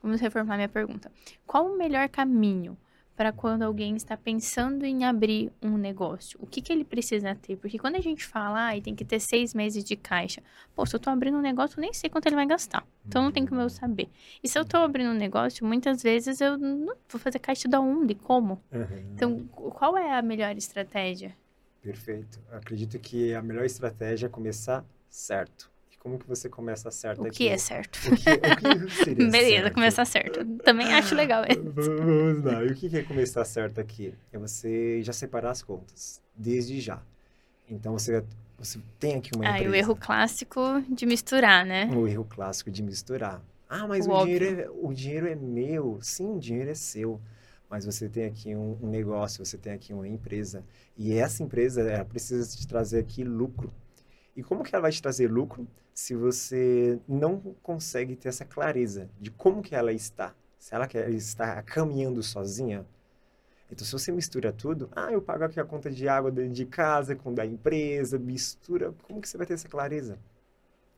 vamos 0.00 0.20
reformular 0.20 0.56
minha 0.56 0.68
pergunta. 0.68 1.10
Qual 1.44 1.66
o 1.66 1.76
melhor 1.76 2.08
caminho? 2.08 2.78
Para 3.20 3.32
quando 3.32 3.60
alguém 3.64 3.96
está 3.96 4.16
pensando 4.16 4.86
em 4.86 5.04
abrir 5.04 5.52
um 5.60 5.76
negócio? 5.76 6.38
O 6.40 6.46
que, 6.46 6.62
que 6.62 6.72
ele 6.72 6.84
precisa 6.84 7.34
ter? 7.34 7.54
Porque 7.54 7.78
quando 7.78 7.96
a 7.96 8.00
gente 8.00 8.24
fala, 8.24 8.70
ah, 8.70 8.80
tem 8.80 8.94
que 8.94 9.04
ter 9.04 9.20
seis 9.20 9.52
meses 9.52 9.84
de 9.84 9.94
caixa, 9.94 10.42
pô, 10.74 10.86
se 10.86 10.94
eu 10.94 10.96
estou 10.96 11.12
abrindo 11.12 11.36
um 11.36 11.42
negócio, 11.42 11.78
eu 11.78 11.82
nem 11.82 11.92
sei 11.92 12.08
quanto 12.08 12.24
ele 12.24 12.36
vai 12.36 12.46
gastar. 12.46 12.82
Então 13.06 13.22
não 13.22 13.30
tem 13.30 13.44
como 13.44 13.60
eu 13.60 13.68
saber. 13.68 14.08
E 14.42 14.48
se 14.48 14.58
eu 14.58 14.62
estou 14.62 14.80
abrindo 14.80 15.10
um 15.10 15.14
negócio, 15.14 15.66
muitas 15.66 16.02
vezes 16.02 16.40
eu 16.40 16.56
não 16.56 16.96
vou 17.10 17.20
fazer 17.20 17.38
caixa 17.40 17.68
da 17.68 17.78
onde, 17.78 18.14
como? 18.14 18.58
Uhum. 18.72 19.12
Então, 19.12 19.46
qual 19.48 19.98
é 19.98 20.16
a 20.16 20.22
melhor 20.22 20.56
estratégia? 20.56 21.36
Perfeito. 21.82 22.40
Eu 22.50 22.56
acredito 22.56 22.98
que 22.98 23.34
a 23.34 23.42
melhor 23.42 23.66
estratégia 23.66 24.28
é 24.28 24.30
começar 24.30 24.82
certo 25.10 25.70
como 26.00 26.18
que 26.18 26.26
você 26.26 26.48
começa 26.48 26.90
certo 26.90 27.22
o 27.22 27.26
aqui? 27.26 27.36
Que 27.36 27.48
é 27.48 27.58
certo? 27.58 27.96
O 27.96 28.16
que, 28.16 28.30
o 28.30 28.86
que 28.86 29.14
Beleza, 29.30 29.62
certo? 29.62 29.74
começar 29.74 30.04
certo. 30.06 30.44
Também 30.64 30.92
acho 30.94 31.14
legal 31.14 31.44
Vamos 31.62 32.42
lá. 32.42 32.64
E 32.64 32.68
o 32.68 32.74
que 32.74 32.96
é 32.96 33.02
começar 33.02 33.44
certo 33.44 33.80
aqui? 33.80 34.14
É 34.32 34.38
você 34.38 35.02
já 35.02 35.12
separar 35.12 35.50
as 35.50 35.62
contas, 35.62 36.20
desde 36.34 36.80
já. 36.80 37.02
Então, 37.68 37.92
você, 37.92 38.24
você 38.58 38.80
tem 38.98 39.16
aqui 39.16 39.30
uma 39.36 39.44
ah, 39.44 39.50
empresa. 39.50 39.68
Ah, 39.68 39.72
o 39.72 39.74
erro 39.74 39.94
clássico 39.94 40.60
de 40.88 41.04
misturar, 41.04 41.66
né? 41.66 41.90
O 41.94 42.08
erro 42.08 42.24
clássico 42.24 42.70
de 42.70 42.82
misturar. 42.82 43.42
Ah, 43.68 43.86
mas 43.86 44.06
o, 44.06 44.10
o 44.10 44.24
dinheiro, 44.24 44.44
é, 44.44 44.70
o 44.70 44.92
dinheiro 44.94 45.28
é 45.28 45.36
meu. 45.36 45.98
Sim, 46.00 46.36
o 46.36 46.40
dinheiro 46.40 46.70
é 46.70 46.74
seu 46.74 47.20
mas 47.68 47.84
você 47.84 48.08
tem 48.08 48.24
aqui 48.24 48.56
um, 48.56 48.76
um, 48.82 48.90
negócio, 48.90 49.46
você 49.46 49.56
tem 49.56 49.72
aqui 49.72 49.92
uma 49.92 50.08
empresa. 50.08 50.64
E 50.96 51.12
essa 51.12 51.40
empresa, 51.44 51.82
ela 51.82 52.04
precisa 52.04 52.44
te 52.56 52.66
trazer 52.66 52.98
aqui 52.98 53.22
lucro. 53.22 53.72
E 54.34 54.42
como 54.42 54.64
que 54.64 54.74
ela 54.74 54.82
vai 54.82 54.90
te 54.90 55.00
trazer 55.00 55.30
lucro 55.30 55.68
se 56.00 56.14
você 56.14 56.98
não 57.06 57.38
consegue 57.62 58.16
ter 58.16 58.30
essa 58.30 58.42
clareza 58.42 59.10
de 59.20 59.30
como 59.30 59.60
que 59.60 59.74
ela 59.74 59.92
está? 59.92 60.34
Se 60.58 60.74
ela 60.74 60.86
quer, 60.86 61.10
está 61.10 61.62
caminhando 61.62 62.22
sozinha? 62.22 62.86
Então, 63.70 63.84
se 63.84 63.92
você 63.92 64.10
mistura 64.10 64.50
tudo, 64.50 64.88
ah, 64.96 65.12
eu 65.12 65.20
pago 65.20 65.44
aqui 65.44 65.60
a 65.60 65.64
conta 65.64 65.90
de 65.90 66.08
água 66.08 66.32
de 66.32 66.64
casa 66.64 67.14
com 67.14 67.34
da 67.34 67.44
empresa, 67.44 68.18
mistura, 68.18 68.94
como 69.02 69.20
que 69.20 69.28
você 69.28 69.36
vai 69.36 69.46
ter 69.46 69.52
essa 69.52 69.68
clareza? 69.68 70.18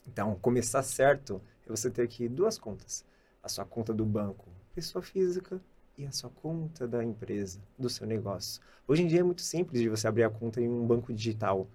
Então, 0.06 0.36
começar 0.36 0.84
certo 0.84 1.42
é 1.66 1.68
você 1.68 1.90
ter 1.90 2.02
aqui 2.02 2.28
duas 2.28 2.56
contas. 2.56 3.04
A 3.42 3.48
sua 3.48 3.64
conta 3.64 3.92
do 3.92 4.06
banco, 4.06 4.48
pessoa 4.72 5.02
física, 5.02 5.60
e 5.98 6.06
a 6.06 6.12
sua 6.12 6.30
conta 6.30 6.86
da 6.86 7.02
empresa, 7.02 7.58
do 7.76 7.90
seu 7.90 8.06
negócio. 8.06 8.62
Hoje 8.86 9.02
em 9.02 9.08
dia 9.08 9.18
é 9.18 9.24
muito 9.24 9.42
simples 9.42 9.82
de 9.82 9.88
você 9.88 10.06
abrir 10.06 10.22
a 10.22 10.30
conta 10.30 10.60
em 10.60 10.68
um 10.68 10.86
banco 10.86 11.12
digital. 11.12 11.66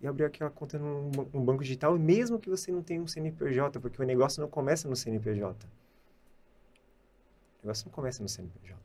E 0.00 0.06
abrir 0.06 0.24
aquela 0.24 0.50
conta 0.50 0.78
num, 0.78 1.10
num 1.32 1.44
banco 1.44 1.62
digital, 1.62 1.98
mesmo 1.98 2.38
que 2.38 2.48
você 2.48 2.70
não 2.70 2.82
tenha 2.82 3.02
um 3.02 3.06
CNPJ, 3.06 3.80
porque 3.80 4.00
o 4.00 4.06
negócio 4.06 4.40
não 4.40 4.48
começa 4.48 4.88
no 4.88 4.94
CNPJ. 4.94 5.66
O 7.62 7.66
negócio 7.66 7.86
não 7.86 7.92
começa 7.92 8.22
no 8.22 8.28
CNPJ. 8.28 8.78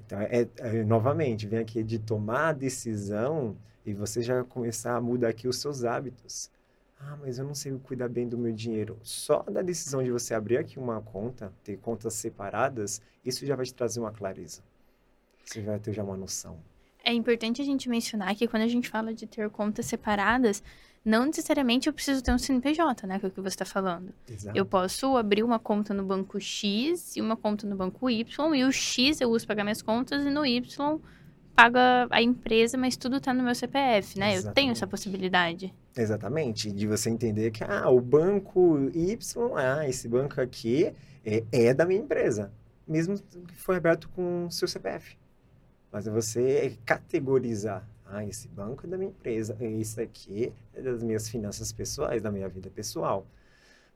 Então, 0.00 0.20
é, 0.20 0.48
é, 0.58 0.84
novamente, 0.84 1.48
vem 1.48 1.58
aqui 1.58 1.82
de 1.82 1.98
tomar 1.98 2.48
a 2.48 2.52
decisão 2.52 3.56
e 3.84 3.92
você 3.92 4.22
já 4.22 4.44
começar 4.44 4.94
a 4.94 5.00
mudar 5.00 5.28
aqui 5.28 5.48
os 5.48 5.58
seus 5.58 5.84
hábitos. 5.84 6.50
Ah, 6.98 7.16
mas 7.20 7.38
eu 7.38 7.44
não 7.44 7.54
sei 7.54 7.76
cuidar 7.78 8.08
bem 8.08 8.28
do 8.28 8.38
meu 8.38 8.52
dinheiro. 8.52 8.98
Só 9.02 9.42
da 9.42 9.62
decisão 9.62 10.02
de 10.02 10.10
você 10.10 10.32
abrir 10.32 10.58
aqui 10.58 10.78
uma 10.78 11.00
conta, 11.00 11.52
ter 11.62 11.76
contas 11.78 12.14
separadas, 12.14 13.02
isso 13.24 13.44
já 13.44 13.56
vai 13.56 13.66
te 13.66 13.74
trazer 13.74 14.00
uma 14.00 14.12
clareza. 14.12 14.62
Você 15.44 15.60
vai 15.60 15.78
ter 15.78 15.92
já 15.92 16.02
uma 16.02 16.16
noção. 16.16 16.58
É 17.06 17.12
importante 17.12 17.62
a 17.62 17.64
gente 17.64 17.88
mencionar 17.88 18.34
que 18.34 18.48
quando 18.48 18.64
a 18.64 18.68
gente 18.68 18.88
fala 18.88 19.14
de 19.14 19.28
ter 19.28 19.48
contas 19.48 19.86
separadas, 19.86 20.60
não 21.04 21.24
necessariamente 21.24 21.86
eu 21.86 21.92
preciso 21.92 22.20
ter 22.20 22.32
um 22.32 22.38
CNPJ, 22.38 23.06
né? 23.06 23.20
Que 23.20 23.26
é 23.26 23.28
o 23.28 23.30
que 23.30 23.40
você 23.40 23.54
está 23.54 23.64
falando. 23.64 24.12
Exato. 24.28 24.58
Eu 24.58 24.66
posso 24.66 25.16
abrir 25.16 25.44
uma 25.44 25.60
conta 25.60 25.94
no 25.94 26.04
banco 26.04 26.40
X 26.40 27.14
e 27.14 27.20
uma 27.20 27.36
conta 27.36 27.64
no 27.64 27.76
banco 27.76 28.10
Y, 28.10 28.54
e 28.56 28.64
o 28.64 28.72
X 28.72 29.20
eu 29.20 29.30
uso 29.30 29.46
para 29.46 29.54
pagar 29.54 29.62
minhas 29.62 29.80
contas, 29.82 30.26
e 30.26 30.30
no 30.30 30.44
Y 30.44 31.00
paga 31.54 32.08
a 32.10 32.20
empresa, 32.20 32.76
mas 32.76 32.96
tudo 32.96 33.18
está 33.18 33.32
no 33.32 33.44
meu 33.44 33.54
CPF, 33.54 34.18
né? 34.18 34.32
Exatamente. 34.32 34.46
Eu 34.48 34.52
tenho 34.54 34.72
essa 34.72 34.86
possibilidade. 34.86 35.72
Exatamente, 35.96 36.72
de 36.72 36.88
você 36.88 37.08
entender 37.08 37.52
que 37.52 37.62
ah, 37.62 37.88
o 37.88 38.00
banco 38.00 38.90
Y, 38.92 39.16
ah, 39.54 39.88
esse 39.88 40.08
banco 40.08 40.40
aqui 40.40 40.92
é, 41.24 41.44
é 41.52 41.72
da 41.72 41.86
minha 41.86 42.00
empresa, 42.00 42.52
mesmo 42.86 43.16
que 43.46 43.54
foi 43.54 43.76
aberto 43.76 44.08
com 44.08 44.50
seu 44.50 44.66
CPF. 44.66 45.16
Mas 45.96 46.06
é 46.06 46.10
você 46.10 46.76
categorizar, 46.84 47.82
ah, 48.04 48.22
esse 48.22 48.48
banco 48.48 48.84
é 48.84 48.86
da 48.86 48.98
minha 48.98 49.08
empresa, 49.08 49.56
esse 49.58 49.98
aqui 49.98 50.52
é 50.74 50.82
das 50.82 51.02
minhas 51.02 51.26
finanças 51.26 51.72
pessoais, 51.72 52.20
da 52.20 52.30
minha 52.30 52.46
vida 52.50 52.68
pessoal. 52.68 53.26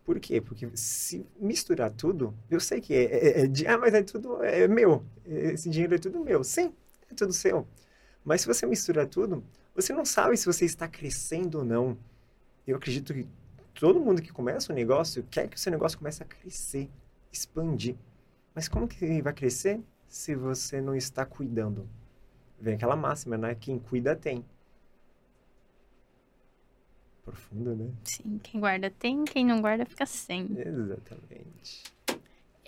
Por 0.02 0.18
quê? 0.18 0.40
Porque 0.40 0.66
se 0.72 1.26
misturar 1.38 1.90
tudo, 1.90 2.34
eu 2.50 2.58
sei 2.58 2.80
que 2.80 2.94
é, 2.94 3.02
é, 3.02 3.40
é 3.42 3.68
ah, 3.68 3.76
mas 3.76 3.92
é 3.92 4.02
tudo 4.02 4.42
é 4.42 4.66
meu, 4.66 5.04
esse 5.26 5.68
dinheiro 5.68 5.94
é 5.94 5.98
tudo 5.98 6.20
meu. 6.20 6.42
Sim, 6.42 6.72
é 7.10 7.14
tudo 7.14 7.34
seu. 7.34 7.68
Mas 8.24 8.40
se 8.40 8.46
você 8.46 8.64
mistura 8.64 9.06
tudo, 9.06 9.44
você 9.74 9.92
não 9.92 10.06
sabe 10.06 10.38
se 10.38 10.46
você 10.46 10.64
está 10.64 10.88
crescendo 10.88 11.58
ou 11.58 11.64
não. 11.66 11.98
Eu 12.66 12.78
acredito 12.78 13.12
que 13.12 13.28
todo 13.74 14.00
mundo 14.00 14.22
que 14.22 14.32
começa 14.32 14.72
um 14.72 14.74
negócio 14.74 15.22
quer 15.30 15.48
que 15.48 15.56
o 15.58 15.60
seu 15.60 15.70
negócio 15.70 15.98
comece 15.98 16.22
a 16.22 16.26
crescer, 16.26 16.88
expandir. 17.30 17.94
Mas 18.54 18.68
como 18.68 18.88
que 18.88 19.20
vai 19.20 19.34
crescer 19.34 19.78
se 20.10 20.34
você 20.34 20.80
não 20.82 20.94
está 20.94 21.24
cuidando? 21.24 21.88
Vem 22.60 22.74
aquela 22.74 22.96
máxima, 22.96 23.38
né? 23.38 23.54
Quem 23.54 23.78
cuida 23.78 24.14
tem. 24.14 24.44
Profunda, 27.24 27.74
né? 27.74 27.90
Sim, 28.04 28.38
quem 28.42 28.60
guarda 28.60 28.90
tem, 28.90 29.24
quem 29.24 29.46
não 29.46 29.62
guarda 29.62 29.86
fica 29.86 30.04
sem. 30.04 30.48
Exatamente 30.58 31.90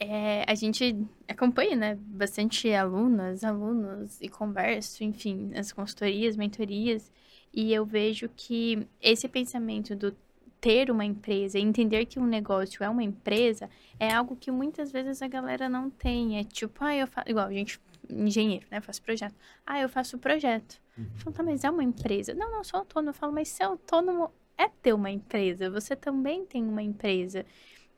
é, 0.03 0.45
a 0.49 0.55
gente 0.55 0.97
acompanha, 1.29 1.77
né, 1.77 1.95
bastante 1.95 2.73
alunas, 2.73 3.45
alunos 3.45 4.21
e 4.21 4.29
converso, 4.29 5.05
enfim, 5.05 5.51
nas 5.55 5.73
consultorias, 5.73 6.37
mentorias, 6.37 7.13
e 7.53 7.73
eu 7.73 7.85
vejo 7.87 8.29
que 8.35 8.87
esse 9.01 9.29
pensamento 9.29 9.95
do 9.95 10.17
ter 10.63 10.93
uma 10.93 11.05
empresa, 11.05 11.59
entender 11.59 12.07
que 12.07 12.21
um 12.21 12.25
negócio 12.25 12.85
é 12.85 12.89
uma 12.89 13.03
empresa, 13.03 13.69
é 13.99 14.13
algo 14.13 14.37
que 14.37 14.49
muitas 14.49 14.93
vezes 14.93 15.21
a 15.21 15.27
galera 15.27 15.69
não 15.69 15.91
tem. 15.91 16.39
É 16.39 16.45
tipo, 16.45 16.85
ah, 16.85 16.95
eu 16.95 17.09
faço, 17.09 17.29
igual 17.29 17.49
a 17.49 17.53
gente, 17.53 17.81
engenheiro, 18.09 18.65
né, 18.71 18.81
faço 18.81 19.03
projeto. 19.03 19.35
Ah, 19.67 19.81
eu 19.81 19.89
faço 19.89 20.17
projeto. 20.19 20.81
Uhum. 20.97 21.11
Falo, 21.17 21.35
tá, 21.35 21.43
mas 21.43 21.65
é 21.65 21.71
uma 21.71 21.83
empresa. 21.83 22.33
Não, 22.33 22.53
não, 22.53 22.63
sou 22.63 22.79
autônomo. 22.79 23.11
Eu 23.11 23.15
falo, 23.15 23.33
mas 23.33 23.49
ser 23.49 23.65
autônomo 23.65 24.31
é 24.57 24.69
ter 24.69 24.93
uma 24.93 25.11
empresa. 25.11 25.69
Você 25.69 25.97
também 25.97 26.47
tem 26.47 26.63
uma 26.63 26.83
empresa. 26.83 27.45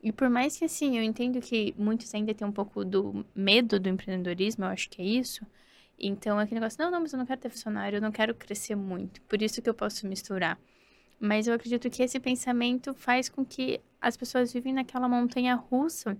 E 0.01 0.11
por 0.11 0.27
mais 0.27 0.57
que, 0.57 0.65
assim, 0.65 0.97
eu 0.97 1.03
entendo 1.03 1.39
que 1.39 1.75
muitos 1.77 2.15
ainda 2.15 2.33
têm 2.33 2.47
um 2.47 2.51
pouco 2.51 2.83
do 2.83 3.23
medo 3.35 3.79
do 3.79 3.89
empreendedorismo, 3.89 4.65
eu 4.65 4.69
acho 4.69 4.89
que 4.89 5.03
é 5.03 5.05
isso. 5.05 5.45
Então, 5.99 6.39
é 6.39 6.43
aquele 6.43 6.59
negócio, 6.59 6.81
não, 6.83 6.89
não, 6.89 7.01
mas 7.01 7.13
eu 7.13 7.19
não 7.19 7.27
quero 7.27 7.41
ter 7.41 7.49
funcionário, 7.49 7.97
eu 7.97 8.01
não 8.01 8.11
quero 8.11 8.33
crescer 8.33 8.75
muito. 8.75 9.21
Por 9.21 9.39
isso 9.43 9.61
que 9.61 9.69
eu 9.69 9.73
posso 9.73 10.07
misturar. 10.07 10.59
Mas 11.19 11.47
eu 11.47 11.53
acredito 11.53 11.89
que 11.89 12.03
esse 12.03 12.19
pensamento 12.19 12.93
faz 12.93 13.29
com 13.29 13.45
que 13.45 13.79
as 14.01 14.15
pessoas 14.17 14.51
vivem 14.51 14.73
naquela 14.73 15.07
montanha 15.07 15.55
russa 15.55 16.17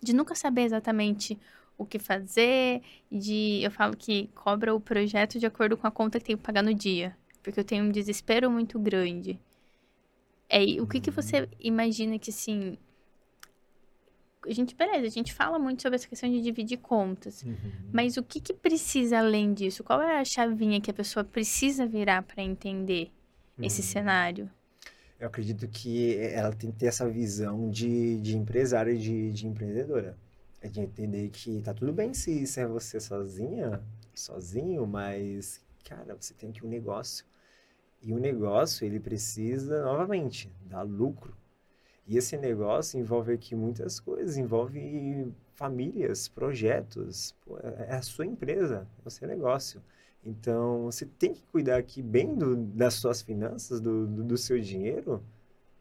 de 0.00 0.14
nunca 0.14 0.34
saber 0.34 0.62
exatamente 0.62 1.38
o 1.76 1.84
que 1.86 1.98
fazer, 1.98 2.82
de 3.10 3.60
eu 3.62 3.70
falo 3.70 3.96
que 3.96 4.28
cobra 4.34 4.74
o 4.74 4.80
projeto 4.80 5.38
de 5.38 5.46
acordo 5.46 5.76
com 5.76 5.86
a 5.86 5.90
conta 5.90 6.18
que 6.18 6.26
tem 6.26 6.36
que 6.36 6.42
pagar 6.42 6.62
no 6.62 6.74
dia, 6.74 7.16
porque 7.42 7.60
eu 7.60 7.64
tenho 7.64 7.84
um 7.84 7.90
desespero 7.90 8.50
muito 8.50 8.78
grande. 8.78 9.38
É, 10.48 10.62
o 10.80 10.86
que 10.86 11.00
que 11.00 11.10
você 11.10 11.48
imagina 11.60 12.18
que 12.18 12.30
assim 12.30 12.78
a 14.46 14.52
gente, 14.52 14.74
beleza, 14.74 15.06
a 15.06 15.10
gente 15.10 15.34
fala 15.34 15.58
muito 15.58 15.82
sobre 15.82 15.96
essa 15.96 16.08
questão 16.08 16.30
de 16.30 16.40
dividir 16.40 16.78
contas. 16.78 17.42
Uhum. 17.42 17.56
Mas 17.92 18.16
o 18.16 18.22
que, 18.22 18.40
que 18.40 18.54
precisa 18.54 19.18
além 19.18 19.52
disso? 19.52 19.84
Qual 19.84 20.00
é 20.00 20.20
a 20.20 20.24
chavinha 20.24 20.80
que 20.80 20.90
a 20.90 20.94
pessoa 20.94 21.22
precisa 21.22 21.86
virar 21.86 22.22
para 22.22 22.42
entender 22.42 23.10
uhum. 23.62 23.66
esse 23.66 23.82
cenário? 23.82 24.50
Eu 25.18 25.26
acredito 25.26 25.66
que 25.66 26.16
ela 26.16 26.52
tem 26.52 26.70
que 26.70 26.78
ter 26.78 26.86
essa 26.86 27.08
visão 27.08 27.68
de, 27.68 28.20
de 28.20 28.36
empresária 28.36 28.92
e 28.92 28.98
de, 28.98 29.32
de 29.32 29.46
empreendedora. 29.46 30.16
É 30.60 30.68
de 30.68 30.80
entender 30.80 31.28
que 31.30 31.60
tá 31.62 31.74
tudo 31.74 31.92
bem 31.92 32.14
se 32.14 32.30
isso 32.42 32.58
é 32.60 32.66
você 32.66 33.00
sozinha, 33.00 33.82
sozinho, 34.14 34.86
mas, 34.86 35.60
cara, 35.84 36.14
você 36.14 36.34
tem 36.34 36.52
que 36.52 36.64
um 36.64 36.68
negócio. 36.68 37.24
E 38.00 38.12
o 38.12 38.18
negócio, 38.18 38.84
ele 38.84 39.00
precisa, 39.00 39.82
novamente, 39.82 40.52
dar 40.62 40.82
lucro. 40.82 41.36
E 42.06 42.16
esse 42.16 42.36
negócio 42.36 42.98
envolve 42.98 43.32
aqui 43.32 43.54
muitas 43.54 44.00
coisas, 44.00 44.36
envolve 44.36 45.32
famílias, 45.54 46.28
projetos, 46.28 47.34
pô, 47.44 47.58
é, 47.58 47.88
é 47.90 47.94
a 47.96 48.02
sua 48.02 48.24
empresa, 48.24 48.86
é 49.04 49.08
o 49.08 49.10
seu 49.10 49.26
negócio. 49.26 49.82
Então, 50.24 50.84
você 50.84 51.06
tem 51.06 51.32
que 51.32 51.42
cuidar 51.44 51.76
aqui 51.78 52.02
bem 52.02 52.34
do, 52.34 52.56
das 52.56 52.94
suas 52.94 53.22
finanças, 53.22 53.80
do, 53.80 54.06
do, 54.06 54.24
do 54.24 54.36
seu 54.36 54.60
dinheiro, 54.60 55.22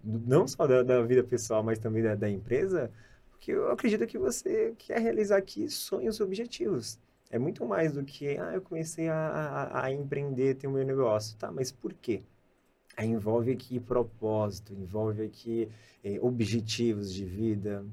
não 0.04 0.48
só 0.48 0.66
da, 0.68 0.84
da, 0.84 1.02
vida 1.02 1.24
pessoal, 1.24 1.64
mas 1.64 1.80
também 1.80 2.04
da, 2.04 2.16
da, 2.16 2.30
empresa, 2.30 2.92
porque 3.32 3.52
eu 3.52 3.72
acredito 3.72 4.08
que 4.08 4.18
você 4.18 4.74
quer 4.78 5.00
realizar 5.00 5.38
aqui 5.38 5.70
sonhos 5.70 6.22
objetivos. 6.22 7.00
É 7.30 7.38
muito 7.38 7.66
mais 7.66 7.94
do 7.94 8.04
que, 8.06 8.38
ah, 8.38 8.54
eu 8.54 8.62
comecei 8.62 9.10
a, 9.10 9.16
a, 9.16 9.86
a 9.86 9.92
empreender, 9.92 10.56
ter 10.56 10.68
o 10.68 10.72
meu 10.72 10.86
negócio. 10.86 11.38
Tá, 11.38 11.52
mas 11.52 11.72
por 11.72 11.94
quê? 11.94 12.24
Aí 12.96 13.08
envolve 13.10 13.52
aqui 13.52 13.80
propósito, 13.80 14.74
envolve 14.74 15.24
aqui 15.24 15.70
eh, 16.04 16.18
objetivos 16.22 17.14
de 17.14 17.26
vida. 17.26 17.86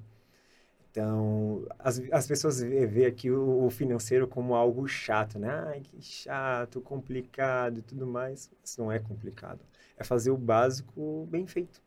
Então, 0.95 1.67
as, 1.77 2.01
as 2.13 2.25
pessoas 2.25 2.61
veem 2.61 3.07
aqui 3.07 3.29
o, 3.29 3.65
o, 3.65 3.71
financeiro 3.71 4.29
como 4.29 4.55
algo 4.55 4.87
chato, 4.87 5.41
né? 5.41 5.51
Ai, 5.67 5.81
que 5.81 6.01
chato, 6.01 6.81
complicado 6.81 7.81
e 7.81 7.83
tudo 7.83 8.07
mais. 8.07 8.49
Isso 8.63 8.81
não 8.81 8.93
é 8.93 9.01
complicado. 9.01 9.59
É 9.97 10.05
fazer 10.05 10.31
o 10.31 10.37
básico 10.37 11.27
bem 11.29 11.49
feito. 11.49 11.83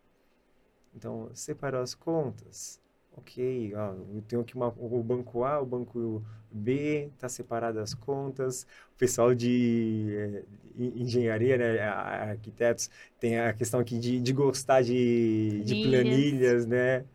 Então, 0.93 1.29
separar 1.33 1.83
as 1.83 1.95
contas. 1.95 2.81
Ok, 3.15 3.73
ó, 3.75 3.93
eu 4.13 4.21
tenho 4.27 4.41
aqui 4.41 4.55
uma, 4.55 4.67
o 4.77 5.01
banco 5.01 5.45
A, 5.45 5.61
o 5.61 5.65
banco 5.65 6.21
B, 6.51 7.09
tá 7.17 7.29
separado 7.29 7.79
as 7.79 7.93
contas. 7.93 8.63
O 8.93 8.97
pessoal 8.97 9.33
de 9.33 10.09
eh, 10.13 10.43
engenharia, 10.77 11.57
né, 11.57 11.79
arquitetos, 11.79 12.89
tem 13.21 13.39
a 13.39 13.53
questão 13.53 13.79
aqui 13.79 13.97
de, 13.97 14.19
de 14.19 14.33
gostar 14.33 14.81
de, 14.83 15.63
de 15.63 15.81
planilhas, 15.81 16.65
né? 16.65 17.05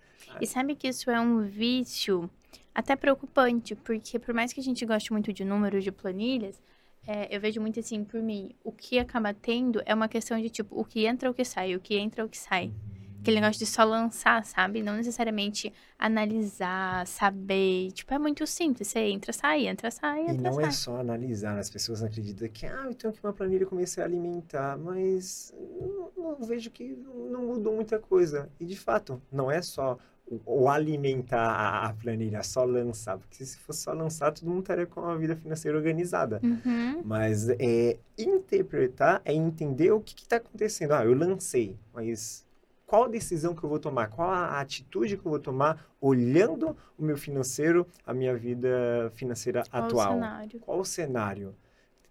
E 0.40 0.46
sabe 0.46 0.74
que 0.74 0.88
isso 0.88 1.10
é 1.10 1.20
um 1.20 1.42
vício 1.42 2.28
até 2.74 2.96
preocupante, 2.96 3.74
porque 3.74 4.18
por 4.18 4.34
mais 4.34 4.52
que 4.52 4.60
a 4.60 4.62
gente 4.62 4.84
goste 4.86 5.12
muito 5.12 5.32
de 5.32 5.44
números, 5.44 5.84
de 5.84 5.92
planilhas, 5.92 6.60
é, 7.06 7.34
eu 7.34 7.40
vejo 7.40 7.60
muito 7.60 7.78
assim, 7.80 8.04
por 8.04 8.22
mim, 8.22 8.54
o 8.62 8.70
que 8.72 8.98
acaba 8.98 9.34
tendo 9.34 9.82
é 9.84 9.94
uma 9.94 10.08
questão 10.08 10.40
de 10.40 10.48
tipo, 10.48 10.78
o 10.78 10.84
que 10.84 11.04
entra, 11.04 11.30
o 11.30 11.34
que 11.34 11.44
sai, 11.44 11.74
o 11.74 11.80
que 11.80 11.96
entra, 11.96 12.24
o 12.24 12.28
que 12.28 12.38
sai. 12.38 12.72
Aquele 13.20 13.40
negócio 13.40 13.60
de 13.60 13.66
só 13.66 13.84
lançar, 13.84 14.44
sabe? 14.44 14.82
Não 14.82 14.94
necessariamente 14.96 15.72
analisar, 15.96 17.06
saber. 17.06 17.92
Tipo, 17.92 18.14
é 18.14 18.18
muito 18.18 18.44
simples. 18.48 18.88
Você 18.88 18.98
entra, 18.98 19.32
sai, 19.32 19.68
entra, 19.68 19.92
sai, 19.92 20.22
entra, 20.22 20.34
E 20.34 20.38
não 20.38 20.54
sai. 20.54 20.64
é 20.64 20.70
só 20.72 20.96
analisar, 20.96 21.56
as 21.56 21.70
pessoas 21.70 22.02
acreditam 22.02 22.48
que, 22.48 22.66
ah, 22.66 22.82
eu 22.86 22.94
tenho 22.94 23.12
aqui 23.12 23.20
uma 23.22 23.32
planilha 23.32 23.62
e 23.62 23.66
comecei 23.66 24.02
a 24.02 24.06
alimentar, 24.06 24.76
mas 24.76 25.54
eu, 25.56 26.12
eu 26.16 26.46
vejo 26.46 26.68
que 26.70 26.96
não 27.30 27.46
mudou 27.46 27.74
muita 27.76 27.96
coisa. 27.98 28.50
E 28.58 28.64
de 28.64 28.76
fato, 28.76 29.22
não 29.30 29.48
é 29.48 29.62
só 29.62 29.98
o, 30.26 30.40
o 30.64 30.68
alimentar 30.68 31.40
a, 31.50 31.86
a 31.86 31.92
planilha, 31.94 32.42
só 32.42 32.64
lançar, 32.64 33.18
porque 33.18 33.44
se 33.44 33.58
fosse 33.58 33.82
só 33.82 33.92
lançar, 33.92 34.32
todo 34.32 34.48
mundo 34.48 34.60
estaria 34.60 34.86
com 34.86 35.00
a 35.00 35.16
vida 35.16 35.36
financeira 35.36 35.76
organizada. 35.76 36.40
Uhum. 36.42 37.02
Mas 37.04 37.48
é 37.48 37.98
interpretar, 38.18 39.20
é 39.24 39.32
entender 39.32 39.92
o 39.92 40.00
que 40.00 40.14
está 40.14 40.36
acontecendo. 40.36 40.92
Ah, 40.92 41.04
eu 41.04 41.14
lancei, 41.14 41.76
mas 41.92 42.46
qual 42.86 43.08
decisão 43.08 43.54
que 43.54 43.64
eu 43.64 43.70
vou 43.70 43.78
tomar? 43.78 44.08
Qual 44.08 44.28
a 44.28 44.60
atitude 44.60 45.16
que 45.16 45.26
eu 45.26 45.30
vou 45.30 45.40
tomar 45.40 45.86
olhando 46.00 46.76
o 46.98 47.02
meu 47.02 47.16
financeiro, 47.16 47.86
a 48.06 48.12
minha 48.12 48.36
vida 48.36 49.10
financeira 49.14 49.62
Qual 49.70 49.82
o 49.82 49.86
atual? 49.86 50.12
cenário? 50.12 50.60
Qual 50.60 50.78
o 50.80 50.84
cenário? 50.84 51.54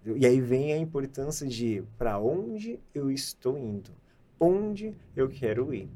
E 0.04 0.26
aí 0.26 0.42
vem 0.42 0.74
a 0.74 0.78
importância 0.78 1.46
de 1.46 1.84
para 1.98 2.18
onde 2.18 2.80
eu 2.96 3.12
estou 3.12 3.58
indo, 3.58 3.92
onde 4.40 4.96
eu 5.16 5.30
quero 5.30 5.72
ir. 5.72 5.88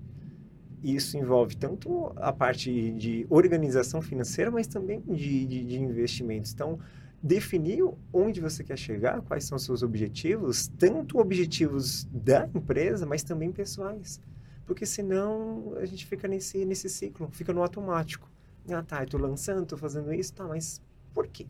Isso 0.86 1.18
envolve 1.18 1.56
tanto 1.56 2.14
a 2.16 2.32
parte 2.32 2.92
de 2.92 3.26
organização 3.28 4.04
financeira, 4.04 4.52
mas 4.52 4.68
também 4.68 5.02
de, 5.02 5.48
de, 5.48 5.66
de 5.66 5.82
investimentos. 5.82 6.54
Então, 6.54 6.78
definir 7.24 7.84
onde 8.14 8.40
você 8.40 8.64
quer 8.64 8.78
chegar, 8.78 9.20
quais 9.24 9.46
são 9.46 9.56
os 9.56 9.64
seus 9.64 9.82
objetivos, 9.82 10.68
tanto 10.78 11.18
objetivos 11.18 12.04
da 12.12 12.48
empresa, 12.54 13.04
mas 13.04 13.24
também 13.24 13.52
pessoais. 13.52 14.22
Porque 14.64 14.86
senão 14.86 15.74
a 15.78 15.86
gente 15.86 16.06
fica 16.06 16.28
nesse, 16.28 16.64
nesse 16.66 16.88
ciclo, 16.88 17.30
fica 17.32 17.52
no 17.52 17.64
automático. 17.64 18.30
Ah, 18.70 18.84
tá, 18.84 19.02
eu 19.02 19.08
tô 19.08 19.18
lançando, 19.18 19.66
tô 19.66 19.78
fazendo 19.78 20.14
isso, 20.14 20.34
tá, 20.34 20.44
mas 20.48 20.80
por 21.16 21.26
quê? 21.28 21.48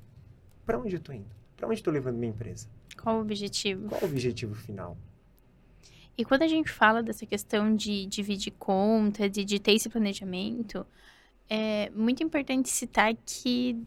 Para 0.65 0.79
onde 0.79 0.95
eu 0.95 0.99
tô 1.01 1.11
indo? 1.11 1.35
Para 1.57 1.67
onde 1.67 1.79
estou 1.79 1.93
levando 1.93 2.15
minha 2.15 2.31
empresa? 2.31 2.69
Qual 3.01 3.17
o 3.17 3.21
objetivo? 3.21 3.89
Qual 3.89 4.01
o 4.01 4.05
objetivo 4.05 4.55
final? 4.55 4.97
E 6.17 6.23
quando 6.23 6.43
a 6.43 6.47
gente 6.47 6.69
fala 6.71 7.03
dessa 7.03 7.25
questão 7.25 7.75
de 7.75 8.05
dividir 8.05 8.53
conta, 8.57 9.29
de, 9.29 9.43
de 9.43 9.59
ter 9.59 9.73
esse 9.73 9.89
planejamento, 9.89 10.85
é 11.49 11.89
muito 11.91 12.23
importante 12.23 12.69
citar 12.69 13.13
que 13.25 13.77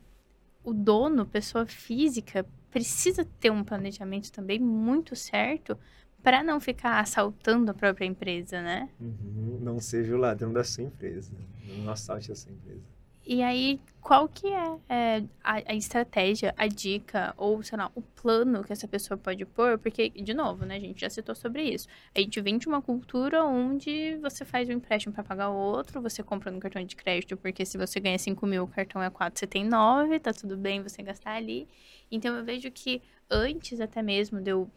o 0.63 0.75
dono, 0.75 1.25
pessoa 1.25 1.65
física, 1.67 2.47
precisa 2.71 3.25
ter 3.41 3.51
um 3.51 3.65
planejamento 3.65 4.31
também 4.31 4.59
muito 4.59 5.17
certo 5.17 5.79
para 6.23 6.43
não 6.43 6.61
ficar 6.61 7.01
assaltando 7.01 7.71
a 7.71 7.75
própria 7.75 8.05
empresa, 8.05 8.61
né? 8.61 8.91
Uhum, 9.01 9.59
Não 9.63 9.81
seja 9.81 10.15
o 10.15 10.19
ladrão 10.19 10.53
da 10.53 10.63
sua 10.65 10.85
empresa. 10.85 11.33
Não 11.79 11.91
assalte 11.91 12.31
a 12.31 12.35
sua 12.35 12.53
empresa. 12.53 12.98
E 13.31 13.43
aí, 13.43 13.79
qual 14.01 14.27
que 14.27 14.47
é, 14.47 14.79
é, 14.89 15.23
a, 15.45 15.73
a 15.73 15.75
estratégia, 15.75 16.55
a 16.57 16.67
dica, 16.67 17.35
ou, 17.37 17.63
sei 17.63 17.77
lá, 17.77 17.93
o 17.95 18.01
plano 18.01 18.65
que 18.65 18.73
essa 18.73 18.89
pessoa 18.89 19.19
pode 19.19 19.45
pôr? 19.45 19.79
Porque, 19.79 20.09
de 20.09 20.33
novo, 20.33 20.65
né, 20.65 20.77
a 20.77 20.81
gente 20.81 21.03
já 21.03 21.11
citou 21.11 21.35
sobre 21.35 21.63
isso. 21.63 21.87
A 22.15 22.21
gente 22.21 22.41
vem 22.41 22.57
de 22.57 22.67
uma 22.67 22.81
cultura 22.81 23.45
onde 23.45 24.17
você 24.23 24.47
faz 24.47 24.67
um 24.71 24.73
empréstimo 24.73 25.13
para 25.13 25.23
pagar 25.23 25.51
o 25.51 25.55
outro, 25.55 26.01
você 26.01 26.23
compra 26.23 26.51
no 26.51 26.59
cartão 26.59 26.83
de 26.83 26.97
crédito, 26.97 27.37
porque 27.37 27.67
se 27.67 27.77
você 27.77 28.01
ganha 28.01 28.19
5 28.19 28.47
mil, 28.47 28.65
o 28.65 28.67
cartão 28.67 29.03
é 29.03 29.11
4, 29.11 29.39
você 29.39 29.47
tem 29.47 29.63
9, 29.63 30.19
tá 30.21 30.33
tudo 30.33 30.57
bem 30.57 30.83
você 30.83 31.03
gastar 31.03 31.33
ali. 31.33 31.69
Então, 32.11 32.35
eu 32.35 32.43
vejo 32.43 32.71
que 32.71 33.03
antes 33.31 33.79
até 33.79 34.01
mesmo 34.01 34.41
de 34.41 34.53
eu 34.53 34.71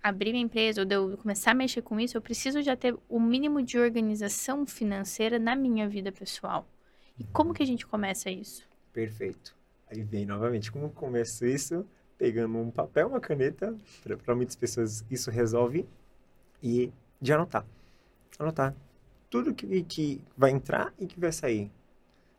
abrir 0.00 0.30
minha 0.30 0.44
empresa 0.44 0.82
ou 0.82 0.84
de 0.84 0.94
eu 0.94 1.18
começar 1.18 1.50
a 1.50 1.54
mexer 1.54 1.82
com 1.82 1.98
isso, 1.98 2.16
eu 2.16 2.22
preciso 2.22 2.62
já 2.62 2.76
ter 2.76 2.96
o 3.08 3.18
mínimo 3.18 3.60
de 3.60 3.76
organização 3.76 4.64
financeira 4.64 5.36
na 5.36 5.56
minha 5.56 5.88
vida 5.88 6.12
pessoal. 6.12 6.64
E 7.18 7.24
como 7.32 7.52
que 7.52 7.62
a 7.62 7.66
gente 7.66 7.86
começa 7.86 8.30
isso? 8.30 8.68
Perfeito. 8.92 9.56
Aí 9.90 10.02
vem 10.02 10.26
novamente, 10.26 10.70
como 10.70 10.90
começo 10.90 11.46
isso? 11.46 11.86
Pegando 12.16 12.58
um 12.58 12.70
papel, 12.70 13.08
uma 13.08 13.20
caneta, 13.20 13.74
para 14.24 14.34
muitas 14.34 14.56
pessoas 14.56 15.04
isso 15.10 15.30
resolve, 15.30 15.88
e 16.62 16.92
de 17.20 17.32
anotar. 17.32 17.64
Anotar 18.38 18.74
tudo 19.30 19.54
que, 19.54 19.82
que 19.84 20.20
vai 20.36 20.50
entrar 20.50 20.92
e 20.98 21.06
que 21.06 21.18
vai 21.18 21.32
sair. 21.32 21.70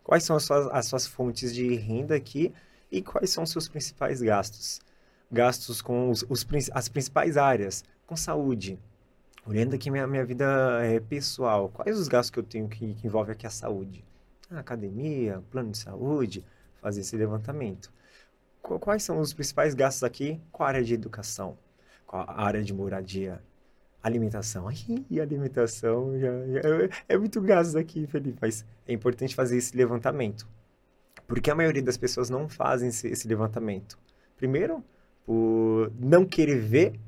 Quais 0.04 0.24
são 0.24 0.36
as 0.36 0.44
suas, 0.44 0.68
as 0.68 0.86
suas 0.86 1.08
fontes 1.08 1.54
de 1.54 1.76
renda 1.76 2.16
aqui 2.16 2.54
e 2.92 3.02
quais 3.02 3.30
são 3.30 3.44
os 3.44 3.52
seus 3.52 3.68
principais 3.68 4.22
gastos. 4.22 4.82
Gastos 5.32 5.82
com 5.82 6.10
os, 6.10 6.26
os 6.28 6.46
as 6.74 6.90
principais 6.90 7.38
áreas, 7.38 7.84
com 8.08 8.16
saúde. 8.16 8.80
Olhando 9.46 9.76
aqui 9.76 9.92
minha, 9.92 10.08
minha 10.08 10.26
vida 10.26 10.46
eh, 10.84 11.00
pessoal, 11.00 11.70
quais 11.70 11.98
os 11.98 12.08
gastos 12.08 12.32
que 12.32 12.40
eu 12.40 12.44
tenho 12.44 12.68
que, 12.68 12.96
que 12.96 13.08
envolve 13.08 13.32
aqui 13.32 13.46
a 13.46 13.52
saúde? 13.52 14.04
Ah, 14.50 14.60
academia, 14.60 15.44
plano 15.52 15.72
de 15.72 15.78
saúde, 15.78 16.44
fazer 16.82 17.02
esse 17.02 17.16
levantamento. 17.16 17.92
Qu- 18.62 18.80
Quais 18.80 19.04
são 19.04 19.20
os 19.20 19.34
principais 19.34 19.74
gastos 19.76 20.04
aqui 20.04 20.42
com 20.52 20.64
a 20.64 20.68
área 20.68 20.84
de 20.84 20.94
educação, 20.94 21.58
com 22.08 22.18
a 22.18 22.42
área 22.44 22.64
de 22.64 22.74
moradia, 22.74 23.44
alimentação? 24.04 24.72
Ih, 24.72 25.22
alimentação 25.22 26.20
já, 26.20 26.30
já- 26.48 26.62
é, 27.10 27.16
é 27.16 27.18
muito 27.18 27.42
gasto 27.42 27.78
aqui, 27.78 28.08
Felipe, 28.08 28.40
mas 28.42 28.66
é 28.88 28.94
importante 28.94 29.36
fazer 29.36 29.58
esse 29.58 29.76
levantamento. 29.78 30.48
Porque 31.28 31.52
a 31.52 31.56
maioria 31.56 31.84
das 31.84 31.98
pessoas 31.98 32.30
não 32.30 32.50
fazem 32.50 32.90
esse, 32.90 33.08
esse 33.08 33.28
levantamento. 33.28 33.98
Primeiro, 34.38 34.84
por 35.26 35.92
não 36.00 36.26
querer 36.26 36.60
ver 36.60 37.00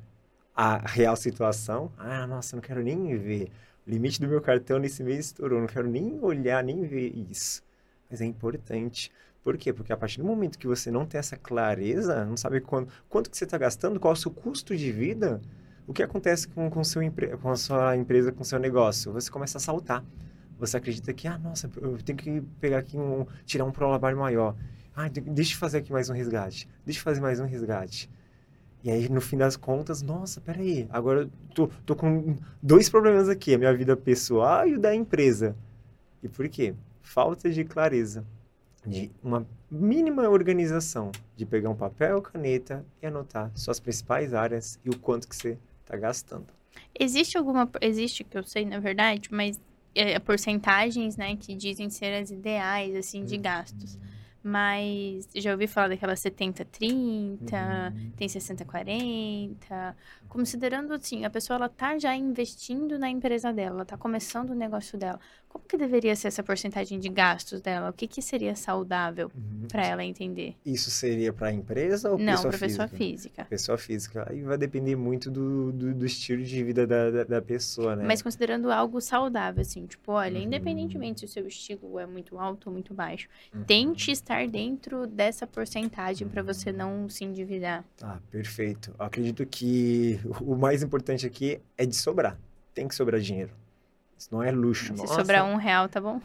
a 0.54 0.78
real 0.78 1.16
situação. 1.16 1.90
Ah, 1.98 2.26
nossa, 2.26 2.56
não 2.56 2.62
quero 2.62 2.82
nem 2.82 3.16
ver. 3.16 3.50
O 3.86 3.90
limite 3.90 4.20
do 4.20 4.28
meu 4.28 4.40
cartão 4.40 4.78
nesse 4.78 5.02
mês 5.02 5.26
estourou, 5.26 5.60
não 5.60 5.66
quero 5.66 5.88
nem 5.88 6.18
olhar, 6.22 6.62
nem 6.62 6.84
ver 6.86 7.12
isso. 7.30 7.62
Mas 8.10 8.20
é 8.20 8.24
importante. 8.24 9.10
Por 9.42 9.56
quê? 9.56 9.72
Porque 9.72 9.92
a 9.92 9.96
partir 9.96 10.18
do 10.18 10.24
momento 10.24 10.58
que 10.58 10.66
você 10.66 10.90
não 10.90 11.04
tem 11.06 11.18
essa 11.18 11.36
clareza, 11.36 12.24
não 12.24 12.36
sabe 12.36 12.60
quanto, 12.60 12.92
quanto 13.08 13.30
que 13.30 13.36
você 13.36 13.44
está 13.44 13.58
gastando, 13.58 13.98
qual 13.98 14.12
é 14.12 14.16
o 14.16 14.20
seu 14.20 14.30
custo 14.30 14.76
de 14.76 14.92
vida, 14.92 15.40
o 15.86 15.92
que 15.92 16.02
acontece 16.02 16.46
com, 16.48 16.70
com, 16.70 16.84
seu, 16.84 17.02
com 17.40 17.50
a 17.50 17.56
sua 17.56 17.96
empresa, 17.96 18.30
com 18.30 18.42
o 18.42 18.44
seu 18.46 18.58
negócio? 18.58 19.12
Você 19.12 19.30
começa 19.30 19.58
a 19.58 19.60
saltar. 19.60 20.04
Você 20.58 20.76
acredita 20.76 21.12
que, 21.12 21.26
ah, 21.26 21.38
nossa, 21.38 21.68
eu 21.80 21.98
tenho 21.98 22.16
que 22.18 22.40
pegar 22.60 22.78
aqui 22.78 22.96
um, 22.96 23.26
tirar 23.44 23.64
um 23.64 23.72
prolabário 23.72 24.16
maior. 24.16 24.54
Ah, 24.94 25.08
de- 25.08 25.20
deixa 25.20 25.54
eu 25.54 25.58
fazer 25.58 25.78
aqui 25.78 25.92
mais 25.92 26.08
um 26.08 26.14
resgate. 26.14 26.68
Deixa 26.84 27.00
eu 27.00 27.04
fazer 27.04 27.20
mais 27.20 27.40
um 27.40 27.46
resgate. 27.46 28.08
E 28.84 28.90
aí, 28.90 29.08
no 29.08 29.20
fim 29.20 29.36
das 29.36 29.56
contas, 29.56 30.02
nossa, 30.02 30.40
peraí, 30.40 30.88
agora 30.90 31.20
eu 31.20 31.30
tô, 31.54 31.68
tô 31.86 31.94
com 31.94 32.36
dois 32.60 32.88
problemas 32.88 33.28
aqui, 33.28 33.54
a 33.54 33.58
minha 33.58 33.74
vida 33.74 33.96
pessoal 33.96 34.66
e 34.66 34.74
o 34.74 34.80
da 34.80 34.94
empresa. 34.94 35.56
E 36.22 36.28
por 36.28 36.48
quê? 36.48 36.74
Falta 37.00 37.48
de 37.48 37.64
clareza, 37.64 38.24
de 38.84 39.10
uma 39.22 39.46
mínima 39.70 40.28
organização, 40.28 41.12
de 41.36 41.46
pegar 41.46 41.70
um 41.70 41.76
papel, 41.76 42.20
caneta 42.20 42.84
e 43.00 43.06
anotar 43.06 43.52
suas 43.54 43.78
principais 43.78 44.34
áreas 44.34 44.80
e 44.84 44.90
o 44.90 44.98
quanto 44.98 45.28
que 45.28 45.36
você 45.36 45.56
está 45.84 45.96
gastando. 45.96 46.46
Existe 46.98 47.38
alguma. 47.38 47.70
Existe, 47.80 48.24
que 48.24 48.36
eu 48.36 48.42
sei, 48.42 48.64
na 48.64 48.80
verdade, 48.80 49.28
mas 49.30 49.60
é, 49.94 50.18
porcentagens, 50.18 51.16
né, 51.16 51.36
que 51.36 51.54
dizem 51.54 51.88
ser 51.88 52.14
as 52.14 52.30
ideais, 52.30 52.96
assim, 52.96 53.24
de 53.24 53.36
gastos. 53.36 53.98
Mas 54.42 55.28
já 55.36 55.52
ouvi 55.52 55.66
falar 55.68 55.88
daquela 55.88 56.16
70-30, 56.16 57.56
Uhum. 57.90 58.12
tem 58.16 58.28
60-40. 58.28 59.96
Considerando, 60.28 60.92
assim, 60.94 61.24
a 61.24 61.30
pessoa 61.30 61.56
ela 61.56 61.68
tá 61.68 61.98
já 61.98 62.14
investindo 62.16 62.98
na 62.98 63.08
empresa 63.08 63.52
dela, 63.52 63.76
ela 63.76 63.84
tá 63.84 63.96
começando 63.96 64.50
o 64.50 64.54
negócio 64.54 64.98
dela. 64.98 65.20
Como 65.52 65.66
que 65.68 65.76
deveria 65.76 66.16
ser 66.16 66.28
essa 66.28 66.42
porcentagem 66.42 66.98
de 66.98 67.10
gastos 67.10 67.60
dela? 67.60 67.90
O 67.90 67.92
que, 67.92 68.08
que 68.08 68.22
seria 68.22 68.56
saudável 68.56 69.30
Uhum. 69.34 69.68
para 69.68 69.86
ela 69.86 70.02
entender? 70.02 70.56
Isso 70.64 70.90
seria 70.90 71.30
para 71.30 71.48
a 71.48 71.52
empresa 71.52 72.10
ou 72.10 72.16
Não, 72.18 72.32
pessoa 72.36 72.50
para 72.50 72.58
pessoa 72.58 72.88
física? 72.88 72.96
física. 72.96 73.44
Pessoa 73.50 73.76
física. 73.78 74.26
Aí 74.30 74.40
vai 74.42 74.56
depender 74.56 74.96
muito 74.96 75.30
do, 75.30 75.70
do, 75.72 75.94
do 75.94 76.06
estilo 76.06 76.42
de 76.42 76.64
vida 76.64 76.86
da, 76.86 77.10
da, 77.10 77.24
da 77.24 77.42
pessoa, 77.42 77.94
né? 77.94 78.06
Mas 78.06 78.22
considerando 78.22 78.70
algo 78.72 78.98
saudável, 79.00 79.60
assim, 79.60 79.84
tipo, 79.86 80.12
olha, 80.12 80.38
Uhum. 80.38 80.44
independentemente 80.46 81.20
se 81.20 81.26
o 81.26 81.28
seu 81.28 81.46
estilo 81.46 81.98
é 81.98 82.06
muito 82.06 82.38
alto 82.38 82.68
ou 82.68 82.72
muito 82.72 82.94
baixo, 82.94 83.28
Uhum. 83.54 83.62
tente 83.64 84.10
estar 84.10 84.48
dentro 84.48 85.06
dessa 85.06 85.46
porcentagem 85.46 86.26
para 86.28 86.42
você 86.42 86.72
não 86.72 87.10
se 87.10 87.24
endividar. 87.24 87.84
Ah, 88.00 88.18
perfeito. 88.30 88.94
Eu 88.98 89.04
acredito 89.04 89.44
que 89.44 90.18
o 90.40 90.56
mais 90.56 90.82
importante 90.82 91.26
aqui 91.26 91.60
é 91.76 91.84
de 91.84 91.94
sobrar. 91.94 92.38
Tem 92.72 92.88
que 92.88 92.94
sobrar 92.94 93.20
dinheiro. 93.20 93.52
Isso 94.22 94.28
não 94.30 94.40
é 94.40 94.52
luxo. 94.52 94.94
Se 94.96 95.02
Nossa, 95.02 95.14
sobrar 95.16 95.44
um 95.44 95.56
real, 95.56 95.88
tá 95.88 96.00
bom? 96.00 96.20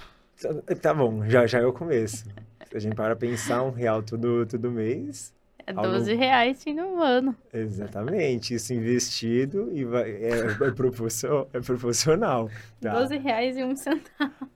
tá- 0.82 0.94
bom, 0.94 1.26
já, 1.28 1.48
já 1.48 1.60
é 1.60 1.66
o 1.66 1.74
começo. 1.74 2.26
Se 2.70 2.78
a 2.78 2.80
gente 2.80 2.96
para 2.96 3.16
pensar 3.16 3.64
um 3.64 3.72
real 3.72 4.04
todo, 4.04 4.46
todo 4.46 4.70
mês, 4.70 5.34
É 5.66 5.72
Algo- 5.72 5.82
12 5.94 6.14
reais 6.14 6.60
sim 6.60 6.74
no 6.76 7.02
ano. 7.02 7.36
exatamente, 7.52 8.54
isso 8.54 8.72
investido 8.72 9.70
e 9.74 9.84
vai, 9.84 10.12
é, 10.12 10.30
é, 10.68 10.72
proporcio- 10.72 11.48
é 11.52 11.60
proporcional. 11.60 12.50
Tá? 12.80 12.94
12 13.00 13.18
reais 13.18 13.58
e 13.58 13.64
um 13.64 13.76
centavo. 13.76 14.48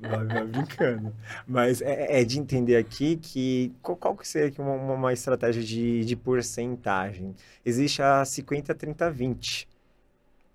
Vai, 0.00 0.24
vai 0.26 0.44
brincando. 0.46 1.12
Mas 1.46 1.82
é, 1.82 2.20
é 2.20 2.24
de 2.24 2.38
entender 2.38 2.76
aqui 2.76 3.16
que 3.16 3.72
qual, 3.82 3.96
qual 3.96 4.16
que 4.16 4.26
seria 4.26 4.52
uma- 4.62 4.94
uma 4.94 5.12
estratégia 5.12 5.62
de, 5.62 6.04
de 6.04 6.14
porcentagem? 6.16 7.34
Existe 7.64 8.00
a 8.02 8.24
50, 8.24 8.72
30, 8.74 9.10
20. 9.10 9.68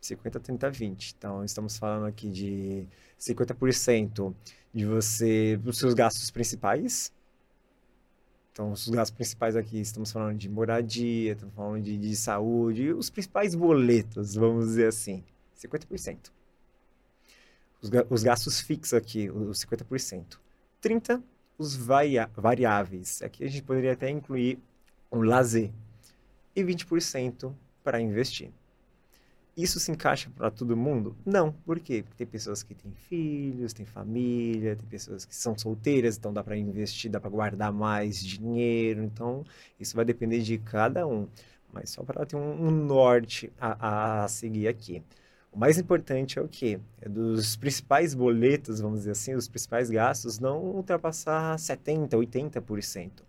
50, 0.02 0.40
30, 0.40 0.70
20. 0.70 1.16
Então, 1.18 1.44
estamos 1.44 1.78
falando 1.78 2.06
aqui 2.06 2.30
de 2.30 2.88
50% 3.20 4.34
de 4.74 4.86
você, 4.86 5.58
dos 5.58 5.78
seus 5.78 5.94
gastos 5.94 6.32
principais. 6.32 7.12
Então, 8.52 8.72
os 8.72 8.88
gastos 8.90 9.16
principais 9.16 9.56
aqui, 9.56 9.80
estamos 9.80 10.12
falando 10.12 10.38
de 10.38 10.50
moradia, 10.50 11.34
estamos 11.34 11.56
falando 11.56 11.82
de, 11.84 11.98
de 11.98 12.16
saúde, 12.16 12.92
os 12.92 13.10
principais 13.10 13.56
boletos, 13.56 14.36
vamos 14.36 14.68
dizer 14.68 14.88
assim, 14.88 15.24
50%. 15.58 16.32
Os, 17.82 17.90
os 18.10 18.24
gastos 18.24 18.60
fixos 18.60 18.94
aqui, 18.94 19.30
os 19.30 19.66
50%. 19.66 20.40
30% 20.82 21.24
os 21.60 21.76
variáveis. 21.76 23.22
Aqui 23.22 23.44
a 23.44 23.48
gente 23.48 23.64
poderia 23.64 23.92
até 23.92 24.10
incluir 24.10 24.58
o 25.12 25.22
lazer. 25.22 25.70
E 26.56 26.64
20% 26.64 27.54
para 27.84 28.00
investir. 28.00 28.50
Isso 29.62 29.78
se 29.78 29.92
encaixa 29.92 30.30
para 30.34 30.50
todo 30.50 30.78
mundo? 30.78 31.18
Não. 31.26 31.52
Por 31.52 31.82
quê? 31.82 32.02
Porque 32.02 32.24
tem 32.24 32.28
pessoas 32.28 32.64
que 32.64 32.74
têm 32.74 32.94
filhos, 32.94 33.74
têm 33.74 33.86
família, 33.86 34.74
tem 34.74 34.88
pessoas 34.88 35.26
que 35.26 35.36
são 35.36 35.58
solteiras, 35.58 36.18
então 36.18 36.32
dá 36.32 36.42
para 36.42 36.56
investir, 36.56 37.12
dá 37.12 37.20
para 37.20 37.30
guardar 37.30 37.74
mais 37.74 38.24
dinheiro. 38.24 39.04
Então, 39.04 39.44
isso 39.78 39.98
vai 39.98 40.06
depender 40.06 40.40
de 40.40 40.58
cada 40.58 41.06
um. 41.06 41.28
Mas 41.74 41.90
só 41.90 42.04
para 42.04 42.26
ter 42.26 42.38
um, 42.38 42.68
um 42.68 42.72
norte 42.72 43.52
a, 43.60 44.24
a, 44.24 44.28
seguir 44.30 44.70
aqui. 44.70 45.04
O 45.52 45.60
mais 45.60 45.78
importante 45.78 46.40
é 46.40 46.42
o 46.42 46.48
quê? 46.48 46.80
É 47.02 47.10
dos 47.10 47.58
principais 47.58 48.14
boletos, 48.14 48.80
vamos 48.80 49.00
dizer 49.00 49.12
assim, 49.12 49.34
os 49.36 49.50
principais 49.50 49.90
gastos, 49.90 50.40
não 50.40 50.64
ultrapassar 50.64 51.58
70%, 51.58 52.12
80% 52.12 53.29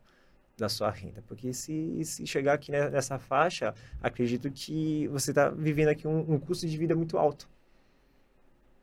da 0.60 0.68
sua 0.68 0.90
renda. 0.90 1.22
Porque 1.26 1.52
se, 1.52 2.04
se 2.04 2.26
chegar 2.26 2.54
aqui 2.54 2.70
nessa 2.70 3.18
faixa, 3.18 3.74
acredito 4.00 4.50
que 4.50 5.08
você 5.08 5.32
está 5.32 5.50
vivendo 5.50 5.88
aqui 5.88 6.06
um, 6.06 6.34
um, 6.34 6.38
custo 6.38 6.66
de 6.66 6.76
vida 6.76 6.94
muito 6.94 7.18
alto. 7.18 7.48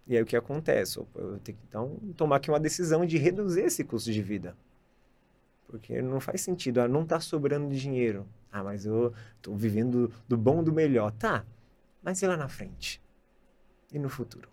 E 0.06 0.16
aí 0.16 0.22
o 0.22 0.26
que 0.26 0.36
acontece? 0.36 0.98
Eu 0.98 1.40
tenho 1.44 1.58
que 1.58 1.66
então 1.68 1.98
tomar 2.16 2.38
aqui 2.38 2.50
uma 2.50 2.60
decisão 2.60 3.06
de 3.06 3.18
reduzir 3.18 3.62
esse 3.62 3.84
custo 3.84 4.12
de 4.12 4.22
vida. 4.22 4.56
Porque 5.68 6.02
não 6.02 6.20
faz 6.20 6.42
sentido, 6.42 6.80
ah, 6.80 6.88
não 6.88 7.04
está 7.04 7.20
sobrando 7.20 7.76
dinheiro. 7.76 8.26
Ah, 8.52 8.64
mas 8.64 8.86
eu 8.86 9.14
estou 9.36 9.56
vivendo 9.56 10.12
do 10.28 10.38
bom 10.38 10.64
do 10.64 10.72
melhor. 10.72 11.12
Tá, 11.12 11.46
mas 12.02 12.22
e 12.22 12.28
lá 12.28 12.38
na 12.38 12.48
frente? 12.48 13.02
E 13.92 14.00
no 14.00 14.10
futuro? 14.10 14.50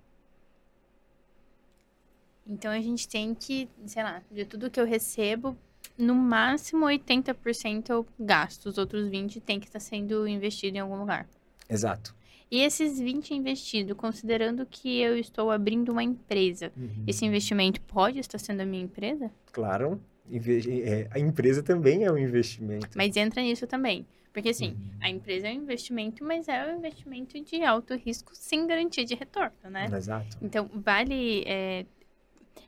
Então 2.46 2.70
a 2.70 2.80
gente 2.80 3.08
tem 3.08 3.34
que, 3.34 3.68
sei 3.86 4.02
lá, 4.02 4.22
de 4.30 4.44
tudo 4.44 4.70
que 4.70 4.78
eu 4.78 4.84
recebo, 4.84 5.56
no 5.96 6.14
máximo 6.14 6.86
80% 6.86 7.90
eu 7.90 8.06
gasto, 8.18 8.66
os 8.66 8.78
outros 8.78 9.08
20% 9.08 9.40
tem 9.40 9.60
que 9.60 9.66
estar 9.66 9.80
sendo 9.80 10.26
investido 10.26 10.76
em 10.76 10.80
algum 10.80 10.96
lugar. 10.96 11.26
Exato. 11.68 12.14
E 12.50 12.60
esses 12.60 13.00
20 13.00 13.34
investidos, 13.34 13.96
considerando 13.96 14.66
que 14.66 15.00
eu 15.00 15.16
estou 15.16 15.50
abrindo 15.50 15.90
uma 15.90 16.02
empresa, 16.02 16.70
uhum. 16.76 17.04
esse 17.06 17.24
investimento 17.24 17.80
pode 17.80 18.18
estar 18.18 18.38
sendo 18.38 18.60
a 18.60 18.66
minha 18.66 18.84
empresa? 18.84 19.30
Claro. 19.52 20.00
É, 20.32 21.08
a 21.10 21.18
empresa 21.18 21.62
também 21.62 22.04
é 22.04 22.12
um 22.12 22.16
investimento. 22.16 22.88
Mas 22.96 23.16
entra 23.16 23.42
nisso 23.42 23.66
também. 23.66 24.06
Porque, 24.32 24.48
assim, 24.48 24.70
uhum. 24.70 24.90
a 25.00 25.10
empresa 25.10 25.48
é 25.48 25.52
um 25.52 25.62
investimento, 25.62 26.24
mas 26.24 26.48
é 26.48 26.66
um 26.66 26.78
investimento 26.78 27.40
de 27.42 27.62
alto 27.62 27.94
risco 27.94 28.32
sem 28.34 28.66
garantia 28.66 29.04
de 29.04 29.14
retorno, 29.14 29.52
né? 29.70 29.86
Exato. 29.92 30.36
Então, 30.42 30.68
vale 30.74 31.44
é, 31.46 31.86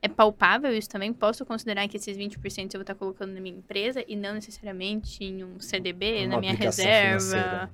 é 0.02 0.08
palpável 0.08 0.72
isso 0.76 0.88
também? 0.88 1.12
Posso 1.12 1.44
considerar 1.44 1.86
que 1.88 1.96
esses 1.96 2.16
20% 2.16 2.74
eu 2.74 2.78
vou 2.78 2.80
estar 2.82 2.94
colocando 2.94 3.32
na 3.32 3.40
minha 3.40 3.56
empresa 3.56 4.04
e 4.06 4.16
não 4.16 4.34
necessariamente 4.34 5.24
em 5.24 5.44
um 5.44 5.58
CDB, 5.58 6.26
Uma 6.26 6.28
na 6.28 6.40
minha 6.40 6.54
reserva? 6.54 7.70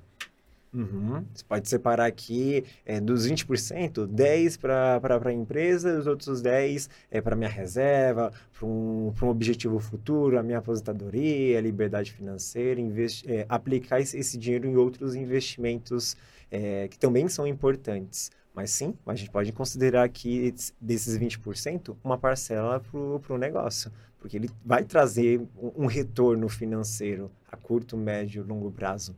Uhum. 0.75 1.23
Você 1.35 1.45
pode 1.45 1.69
separar 1.69 2.07
aqui 2.07 2.65
é, 2.87 2.99
dos 2.99 3.29
20%, 3.29 4.09
10% 4.09 4.59
para 4.59 5.29
a 5.29 5.33
empresa, 5.33 5.99
os 5.99 6.07
outros 6.07 6.43
10% 6.43 6.89
é 7.11 7.21
para 7.21 7.37
minha 7.37 7.51
reserva, 7.51 8.33
para 8.59 8.67
um, 8.67 9.13
um 9.23 9.29
objetivo 9.29 9.79
futuro, 9.79 10.39
a 10.39 10.43
minha 10.43 10.59
aposentadoria, 10.59 11.59
a 11.59 11.61
liberdade 11.61 12.11
financeira, 12.11 12.81
é, 13.27 13.45
aplicar 13.51 14.01
esse, 14.01 14.17
esse, 14.17 14.39
dinheiro 14.39 14.67
em 14.67 14.75
outros 14.77 15.15
investimentos 15.15 16.17
é, 16.51 16.89
que 16.89 16.99
também 16.99 17.29
são 17.29 17.47
importantes. 17.47 18.31
Mas 18.55 18.71
sim, 18.71 18.95
a 19.07 19.15
gente 19.15 19.31
pode 19.31 19.51
considerar 19.53 20.05
aqui 20.05 20.55
desses 20.81 21.19
20% 21.19 21.97
uma 22.05 22.19
parcela 22.19 22.81
para 22.81 23.35
o 23.35 23.39
negócio, 23.39 23.91
porque 24.19 24.37
ele 24.37 24.51
vai 24.65 24.85
trazer 24.85 25.41
um, 25.57 25.87
retorno 25.87 26.49
financeiro 26.49 27.31
a 27.51 27.57
curto, 27.57 27.97
médio, 27.97 28.45
longo 28.47 28.71
prazo. 28.71 29.17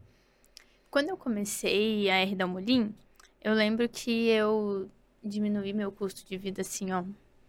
Quando 0.90 1.08
eu 1.08 1.16
comecei 1.16 2.08
a 2.08 2.20
R 2.20 2.36
da 2.36 2.46
Molim, 2.46 2.94
eu 3.42 3.54
lembro 3.54 3.88
que 3.88 4.28
eu 4.28 4.88
diminuí 5.22 5.72
meu 5.72 5.90
custo 5.90 6.24
de 6.28 6.38
vida 6.38 6.60
assim, 6.60 6.92
ó, 6.92 7.02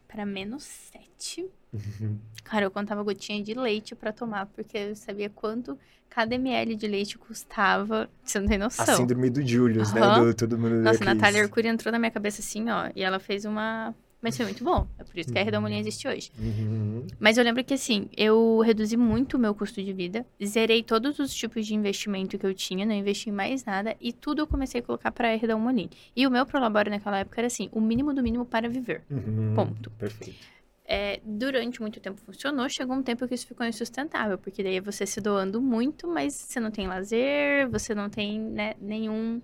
para 0.08 0.26
menos 0.26 0.64
7. 0.64 1.48
Uhum. 1.74 2.20
Cara, 2.44 2.66
eu 2.66 2.72
contava 2.72 3.04
gotinha 3.04 3.42
de 3.44 3.54
leite 3.54 3.96
para 3.96 4.12
tomar, 4.14 4.46
porque 4.48 4.78
eu 4.78 4.96
sabia 4.96 5.30
quanto 5.30 5.78
cada 6.10 6.36
ml 6.36 6.76
de 6.76 6.88
leite 6.88 7.18
custava. 7.18 8.10
Você 8.24 8.40
não 8.40 8.48
tem 8.48 8.58
noção. 8.58 8.94
A 8.94 8.98
síndrome 8.98 9.30
do 9.30 9.46
Julius, 9.46 9.92
uhum. 9.92 10.00
né? 10.00 10.20
Do, 10.20 10.34
todo 10.34 10.58
mundo 10.58 10.76
Nossa, 10.76 11.04
a 11.04 11.14
Natália 11.14 11.44
Arcuri 11.44 11.68
entrou 11.68 11.92
na 11.92 12.00
minha 12.00 12.12
cabeça 12.12 12.42
assim, 12.42 12.70
ó. 12.70 12.90
E 12.96 13.04
ela 13.04 13.20
fez 13.20 13.46
uma. 13.46 13.94
Mas 14.26 14.36
foi 14.36 14.46
muito 14.46 14.64
bom. 14.64 14.88
É 14.98 15.04
por 15.04 15.18
isso 15.18 15.32
que 15.32 15.38
a 15.38 15.44
Redomolinha 15.44 15.80
existe 15.80 16.08
hoje. 16.08 16.32
Uhum. 16.38 17.06
Mas 17.20 17.38
eu 17.38 17.44
lembro 17.44 17.64
que, 17.64 17.76
assim, 17.76 18.10
eu 18.18 18.60
reduzi 18.60 18.98
muito 18.98 19.38
o 19.38 19.40
meu 19.40 19.54
custo 19.54 19.82
de 19.84 19.94
vida. 19.94 20.26
Zerei 20.44 20.82
todos 20.82 21.20
os 21.20 21.34
tipos 21.34 21.66
de 21.66 21.76
investimento 21.76 22.38
que 22.38 22.46
eu 22.46 22.54
tinha. 22.54 22.86
Não 22.86 22.94
investi 22.94 23.30
em 23.30 23.34
mais 23.34 23.64
nada. 23.64 23.96
E 24.02 24.12
tudo 24.12 24.42
eu 24.42 24.48
comecei 24.48 24.82
a 24.82 24.84
colocar 24.84 25.12
para 25.12 25.32
a 25.32 25.38
Redomolinha. 25.38 25.90
E 26.16 26.26
o 26.26 26.32
meu 26.32 26.46
prolabore 26.46 26.90
naquela 26.90 27.20
época 27.20 27.40
era 27.40 27.48
assim, 27.48 27.70
o 27.72 27.80
mínimo 27.80 28.14
do 28.14 28.24
mínimo 28.24 28.46
para 28.46 28.68
viver. 28.68 29.04
Uhum. 29.10 29.54
Ponto. 29.56 29.92
Perfeito 29.92 30.56
é, 30.88 31.20
durante 31.24 31.82
muito 31.82 32.00
tempo 32.00 32.22
funcionou, 32.22 32.70
chegou 32.70 32.96
um 32.96 33.02
tempo 33.04 33.28
que 33.28 33.34
isso 33.34 33.48
ficou 33.48 33.66
insustentável, 33.66 34.38
porque 34.38 34.64
daí 34.64 34.76
é 34.76 34.82
você 34.82 35.06
se 35.06 35.20
doando 35.20 35.60
muito, 35.60 36.08
mas 36.08 36.34
você 36.36 36.60
não 36.60 36.70
tem 36.70 36.88
lazer, 36.88 37.68
você 37.70 37.96
não 37.96 38.10
tem 38.10 38.40
né, 38.40 38.76
nenhum, 38.80 39.42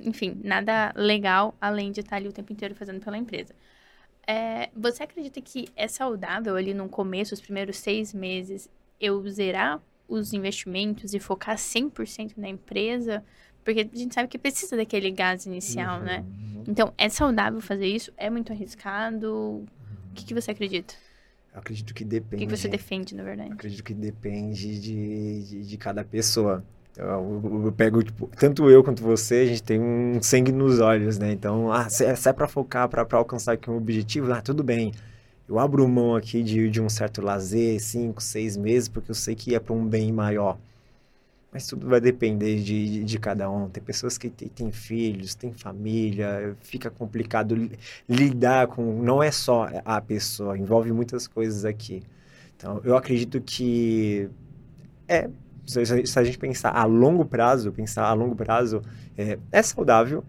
enfim, 0.00 0.40
nada 0.42 0.92
legal 0.96 1.56
além 1.60 1.92
de 1.92 2.00
estar 2.00 2.16
ali 2.16 2.28
o 2.28 2.32
tempo 2.32 2.52
inteiro 2.52 2.74
fazendo 2.74 3.00
pela 3.00 3.16
empresa. 3.16 3.54
É, 4.26 4.70
você 4.74 5.02
acredita 5.02 5.40
que 5.40 5.68
é 5.76 5.86
saudável 5.86 6.56
ali 6.56 6.72
no 6.72 6.88
começo, 6.88 7.34
os 7.34 7.40
primeiros 7.40 7.76
seis 7.76 8.14
meses, 8.14 8.68
eu 9.00 9.26
zerar 9.28 9.80
os 10.08 10.32
investimentos 10.32 11.14
e 11.14 11.18
focar 11.18 11.56
100% 11.56 12.32
na 12.36 12.48
empresa? 12.48 13.24
Porque 13.64 13.88
a 13.92 13.96
gente 13.96 14.14
sabe 14.14 14.28
que 14.28 14.38
precisa 14.38 14.76
daquele 14.76 15.10
gás 15.10 15.46
inicial, 15.46 16.00
né? 16.00 16.18
uhum. 16.18 16.58
né? 16.58 16.64
Então, 16.68 16.92
é 16.96 17.08
saudável 17.08 17.60
fazer 17.60 17.86
isso? 17.86 18.12
É 18.16 18.28
muito 18.28 18.52
arriscado? 18.52 19.32
O 19.34 20.14
que, 20.14 20.24
que 20.24 20.34
você 20.34 20.50
acredita? 20.50 20.94
Eu 21.52 21.60
acredito 21.60 21.94
que 21.94 22.04
depende. 22.04 22.44
O 22.44 22.48
que 22.48 22.56
você 22.56 22.68
defende, 22.68 23.14
na 23.14 23.22
verdade? 23.22 23.50
Eu 23.50 23.54
acredito 23.54 23.84
que 23.84 23.94
depende 23.94 24.80
de, 24.80 25.44
de, 25.44 25.66
de 25.66 25.76
cada 25.78 26.04
pessoa. 26.04 26.64
Eu, 26.96 27.64
eu, 27.66 27.72
pego, 27.72 28.02
tipo, 28.02 28.28
tanto 28.38 28.70
eu 28.70 28.82
quanto 28.84 29.02
você, 29.02 29.36
a 29.36 29.46
gente 29.46 29.62
tem 29.62 29.80
um 29.80 30.22
sangue 30.22 30.52
nos 30.52 30.78
olhos, 30.78 31.18
né? 31.18 31.32
Então, 31.32 31.72
ah, 31.72 31.88
se, 31.88 32.04
é, 32.04 32.14
se 32.14 32.28
é 32.28 32.32
pra 32.32 32.46
focar, 32.46 32.88
pra, 32.88 33.04
pra 33.04 33.18
alcançar 33.18 33.52
aqui 33.52 33.68
um 33.68 33.76
objetivo, 33.76 34.32
ah, 34.32 34.40
tudo 34.40 34.62
bem. 34.62 34.92
Eu 35.48 35.58
abro 35.58 35.86
mão 35.88 36.14
aqui 36.16 36.42
de, 36.42 36.70
de 36.70 36.80
um 36.80 36.88
certo 36.88 37.20
lazer, 37.20 37.80
cinco, 37.80 38.22
seis 38.22 38.56
meses, 38.56 38.88
porque 38.88 39.10
eu 39.10 39.14
sei 39.14 39.34
que 39.34 39.54
é 39.54 39.60
para 39.60 39.74
um 39.74 39.86
bem 39.86 40.12
maior. 40.12 40.58
Mas 41.52 41.66
tudo 41.66 41.88
vai 41.88 42.00
depender 42.00 42.56
de, 42.62 42.88
de, 42.90 43.04
de 43.04 43.18
cada 43.18 43.50
um. 43.50 43.68
Tem 43.68 43.82
pessoas 43.82 44.18
que 44.18 44.28
têm 44.30 44.72
filhos, 44.72 45.34
têm 45.34 45.52
família, 45.52 46.56
fica 46.60 46.90
complicado 46.90 47.70
lidar 48.08 48.66
com. 48.68 49.02
Não 49.02 49.22
é 49.22 49.30
só 49.30 49.68
a 49.84 50.00
pessoa, 50.00 50.58
envolve 50.58 50.92
muitas 50.92 51.28
coisas 51.28 51.64
aqui. 51.64 52.02
Então, 52.56 52.80
eu 52.84 52.96
acredito 52.96 53.40
que. 53.40 54.28
É, 55.08 55.28
se 55.66 56.18
a 56.18 56.24
gente 56.24 56.38
pensar 56.38 56.70
a 56.70 56.84
longo 56.84 57.24
prazo, 57.24 57.72
pensar 57.72 58.04
a 58.04 58.12
longo 58.12 58.34
prazo, 58.34 58.82
é, 59.16 59.38
é 59.50 59.62
saudável, 59.62 60.24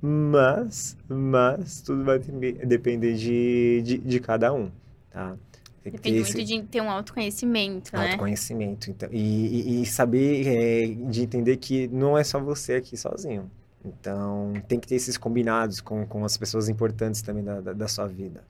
mas, 0.00 0.96
mas 1.08 1.80
tudo 1.82 2.04
vai 2.04 2.18
depender 2.18 3.14
de, 3.14 3.82
de, 3.82 3.98
de 3.98 4.20
cada 4.20 4.52
um, 4.52 4.70
tá? 5.10 5.36
Depende 5.82 6.18
esse... 6.18 6.36
muito 6.36 6.46
de 6.46 6.62
ter 6.64 6.80
um 6.82 6.90
autoconhecimento, 6.90 7.96
né? 7.96 8.08
Autoconhecimento. 8.08 8.90
Então, 8.90 9.08
e, 9.10 9.80
e, 9.80 9.86
saber, 9.86 10.46
é, 10.46 10.86
de 11.10 11.22
entender 11.22 11.56
que 11.56 11.88
não 11.88 12.18
é 12.18 12.22
só 12.22 12.38
você 12.38 12.74
aqui 12.74 12.96
sozinho. 12.96 13.50
Então, 13.82 14.52
tem 14.68 14.78
que 14.78 14.86
ter 14.86 14.96
esses 14.96 15.16
combinados 15.16 15.80
com, 15.80 16.06
com 16.06 16.22
as 16.22 16.36
pessoas 16.36 16.68
importantes 16.68 17.22
também 17.22 17.42
da, 17.42 17.60
da, 17.62 17.72
da 17.72 17.88
sua 17.88 18.06
vida. 18.06 18.44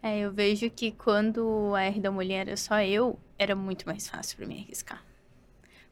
É, 0.00 0.20
eu 0.20 0.32
vejo 0.32 0.70
que 0.70 0.92
quando 0.92 1.74
a 1.74 1.82
R 1.82 2.00
da 2.00 2.10
mulher 2.10 2.46
era 2.46 2.56
só 2.56 2.80
eu, 2.80 3.18
era 3.36 3.56
muito 3.56 3.84
mais 3.84 4.06
fácil 4.06 4.36
para 4.36 4.46
mim 4.46 4.62
arriscar. 4.62 5.02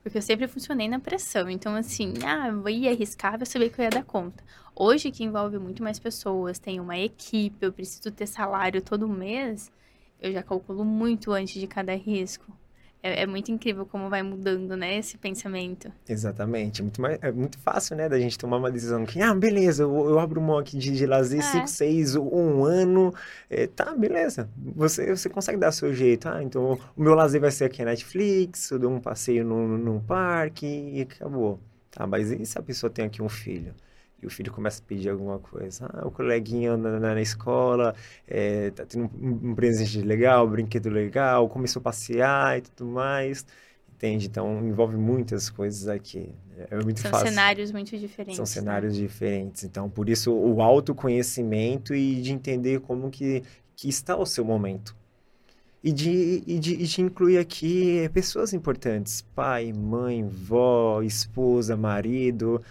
Porque 0.02 0.18
eu 0.18 0.22
sempre 0.22 0.48
funcionei 0.48 0.88
na 0.88 0.98
pressão. 0.98 1.48
Então, 1.50 1.74
assim, 1.74 2.14
ah, 2.24 2.48
eu 2.48 2.68
ia 2.68 2.90
arriscar, 2.90 3.38
eu 3.38 3.46
sabia 3.46 3.68
que 3.70 3.80
eu 3.80 3.84
ia 3.84 3.90
dar 3.90 4.04
conta. 4.04 4.42
Hoje, 4.74 5.10
que 5.10 5.24
envolve 5.24 5.58
muito 5.58 5.82
mais 5.82 5.98
pessoas, 5.98 6.58
tem 6.58 6.80
uma 6.80 6.98
equipe, 6.98 7.56
eu 7.60 7.72
preciso 7.72 8.10
ter 8.10 8.26
salário 8.26 8.80
todo 8.82 9.08
mês, 9.08 9.70
eu 10.20 10.32
já 10.32 10.42
calculo 10.42 10.84
muito 10.84 11.32
antes 11.32 11.60
de 11.60 11.66
cada 11.66 11.94
risco. 11.94 12.59
É, 13.02 13.22
é, 13.22 13.26
muito 13.26 13.50
incrível 13.50 13.86
como 13.86 14.10
vai 14.10 14.22
mudando, 14.22 14.76
né, 14.76 14.98
esse 14.98 15.16
pensamento. 15.16 15.90
Exatamente. 16.08 16.80
É 16.80 16.84
muito, 16.84 17.00
mais, 17.00 17.18
é 17.22 17.32
muito 17.32 17.58
fácil, 17.58 17.96
né, 17.96 18.08
da 18.08 18.18
gente 18.18 18.38
tomar 18.38 18.58
uma 18.58 18.70
decisão 18.70 19.06
que, 19.06 19.20
ah, 19.22 19.34
beleza, 19.34 19.84
eu, 19.84 20.10
eu 20.10 20.18
abro 20.18 20.40
mão 20.40 20.58
aqui 20.58 20.76
de, 20.76 20.90
de 20.90 21.06
lazer 21.06 21.42
5, 21.42 21.66
6 21.66 22.16
ou 22.16 22.36
um 22.36 22.64
ano. 22.64 23.14
É, 23.48 23.66
tá, 23.66 23.94
beleza. 23.96 24.48
Você, 24.76 25.16
você 25.16 25.28
consegue 25.30 25.58
dar 25.58 25.72
seu 25.72 25.94
jeito. 25.94 26.28
Ah, 26.28 26.42
então 26.42 26.78
o 26.96 27.02
meu 27.02 27.14
lazer 27.14 27.40
vai 27.40 27.50
ser 27.50 27.64
aqui 27.64 27.82
na 27.84 27.90
Netflix, 27.90 28.70
eu 28.70 28.78
dou 28.78 28.90
um 28.92 29.00
passeio 29.00 29.44
num, 29.44 29.78
num 29.78 30.00
parque 30.00 30.66
e 30.66 31.02
acabou. 31.02 31.58
Tá, 31.90 32.06
mas 32.06 32.30
e 32.30 32.44
se 32.46 32.58
a 32.58 32.62
pessoa 32.62 32.90
tem 32.90 33.04
aqui 33.04 33.22
um 33.22 33.28
filho? 33.28 33.74
E 34.22 34.26
o 34.26 34.30
filho 34.30 34.52
começa 34.52 34.82
a 34.82 34.84
pedir 34.86 35.08
alguma 35.08 35.38
coisa. 35.38 35.90
Ah, 35.92 36.06
o 36.06 36.10
coleguinha 36.10 36.76
na, 36.76 36.98
na, 36.98 37.14
na 37.14 37.20
escola, 37.20 37.94
é, 38.26 38.70
tá 38.70 38.84
tendo 38.84 39.10
um, 39.20 39.50
um, 39.50 39.54
presente 39.54 40.00
legal, 40.02 40.46
um 40.46 40.50
brinquedo 40.50 40.90
legal, 40.90 41.48
começou 41.48 41.80
a 41.80 41.82
passear 41.84 42.58
e 42.58 42.62
tudo 42.62 42.90
mais. 42.90 43.44
Entende? 43.94 44.28
Então, 44.28 44.66
envolve 44.66 44.96
muitas 44.96 45.50
coisas 45.50 45.86
aqui. 45.86 46.34
É 46.70 46.82
muito 46.82 47.00
São 47.00 47.10
fácil. 47.10 47.28
cenários 47.28 47.70
muito 47.70 47.98
diferentes. 47.98 48.36
São 48.36 48.44
né? 48.44 48.46
cenários 48.46 48.94
né? 48.94 49.06
diferentes. 49.06 49.64
Então, 49.64 49.90
por 49.90 50.08
isso, 50.08 50.32
o 50.32 50.62
autoconhecimento 50.62 51.94
e 51.94 52.22
de 52.22 52.32
entender 52.32 52.80
como 52.80 53.10
que, 53.10 53.42
que 53.76 53.90
está 53.90 54.16
o 54.16 54.24
seu 54.24 54.42
momento 54.42 54.96
e 55.82 55.92
de, 55.92 56.42
e 56.46 56.58
de, 56.58 56.74
e 56.74 56.84
de 56.84 57.00
incluir 57.02 57.38
aqui 57.38 58.08
pessoas 58.12 58.52
importantes, 58.52 59.22
pai, 59.34 59.72
mãe, 59.72 60.26
vó, 60.28 61.02
esposa, 61.02 61.76
marido, 61.76 62.62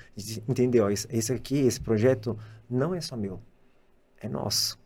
entendeu? 0.48 0.89
Esse 0.89 1.34
aqui, 1.34 1.60
esse 1.60 1.82
projeto 1.82 2.38
não 2.69 2.93
é 2.93 3.02
só 3.02 3.17
meu, 3.17 3.41
é 4.22 4.30
nosso, 4.30 4.80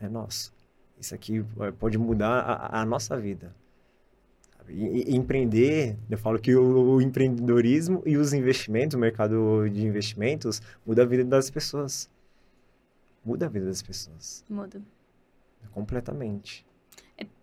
é 0.00 0.08
nosso. 0.08 0.54
Isso 0.98 1.14
aqui 1.14 1.44
eh, 1.60 1.72
pode 1.72 1.98
mudar 1.98 2.40
a, 2.40 2.80
a 2.80 2.86
nossa 2.86 3.18
vida. 3.18 3.54
E, 4.68 5.12
e, 5.12 5.16
empreender, 5.16 5.96
eu 6.08 6.18
falo 6.18 6.38
que 6.38 6.54
o, 6.56 6.94
o, 6.94 7.02
empreendedorismo 7.02 8.02
e 8.06 8.16
os 8.16 8.32
investimentos, 8.32 8.96
o 8.96 8.98
mercado 8.98 9.68
de 9.68 9.86
investimentos, 9.86 10.62
muda 10.84 11.02
a 11.02 11.06
vida 11.06 11.24
das 11.24 11.50
pessoas. 11.50 12.08
Muda 13.24 13.46
a 13.46 13.48
vida 13.48 13.66
das 13.66 13.82
pessoas. 13.82 14.44
Muda. 14.48 14.80
Completamente 15.72 16.65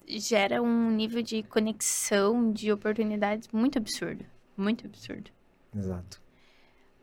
gera 0.08 0.62
um 0.62 0.92
nível 0.92 1.22
de 1.22 1.44
conexão, 1.44 2.52
de 2.52 2.72
oportunidades 2.72 3.48
muito 3.52 3.78
absurdo. 3.78 4.26
Muito 4.56 4.86
absurdo. 4.86 5.32
Exato. 5.76 6.22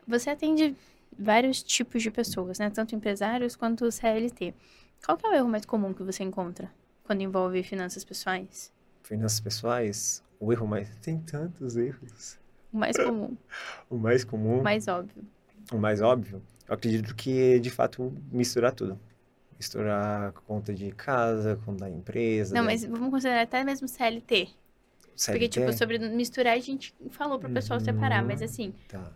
Você 0.07 0.29
atende 0.29 0.75
vários 1.17 1.61
tipos 1.61 2.01
de 2.01 2.09
pessoas, 2.09 2.59
né? 2.59 2.69
Tanto 2.69 2.95
empresários 2.95 3.55
quanto 3.55 3.91
CLT. 3.91 4.53
Qual 5.05 5.17
é 5.23 5.29
o 5.29 5.33
erro 5.33 5.49
mais 5.49 5.65
comum 5.65 5.93
que 5.93 6.03
você 6.03 6.23
encontra 6.23 6.71
quando 7.03 7.21
envolve 7.21 7.61
finanças 7.63 8.03
pessoais? 8.03 8.71
Finanças 9.03 9.39
pessoais? 9.39 10.23
O 10.39 10.51
erro 10.53 10.67
mais... 10.67 10.89
Tem 11.01 11.19
tantos 11.19 11.75
erros. 11.75 12.39
O 12.71 12.77
mais 12.77 12.95
comum. 12.97 13.35
o 13.89 13.97
mais 13.97 14.23
comum? 14.23 14.59
O 14.59 14.63
mais 14.63 14.87
óbvio. 14.87 15.23
O 15.71 15.77
mais 15.77 16.01
óbvio? 16.01 16.41
Eu 16.67 16.75
acredito 16.75 17.13
que, 17.15 17.59
de 17.59 17.69
fato, 17.69 18.13
misturar 18.31 18.73
tudo 18.73 18.97
misturar 19.61 20.31
conta 20.47 20.73
de 20.73 20.91
casa, 20.91 21.59
conta 21.63 21.85
da 21.85 21.89
empresa. 21.89 22.55
Não, 22.55 22.63
mas 22.63 22.83
vamos 22.83 23.11
considerar 23.11 23.41
até 23.41 23.63
mesmo 23.63 23.87
CLT. 23.87 24.49
CLT? 25.15 25.31
Porque, 25.31 25.47
tipo, 25.47 25.71
sobre 25.73 25.99
misturar 25.99 26.55
a 26.55 26.59
gente 26.59 26.95
falou 27.11 27.37
para 27.37 27.47
o 27.47 27.53
pessoal 27.53 27.79
uhum. 27.79 27.85
separar, 27.85 28.25
mas 28.25 28.41
assim. 28.41 28.73
Tá. 28.89 29.11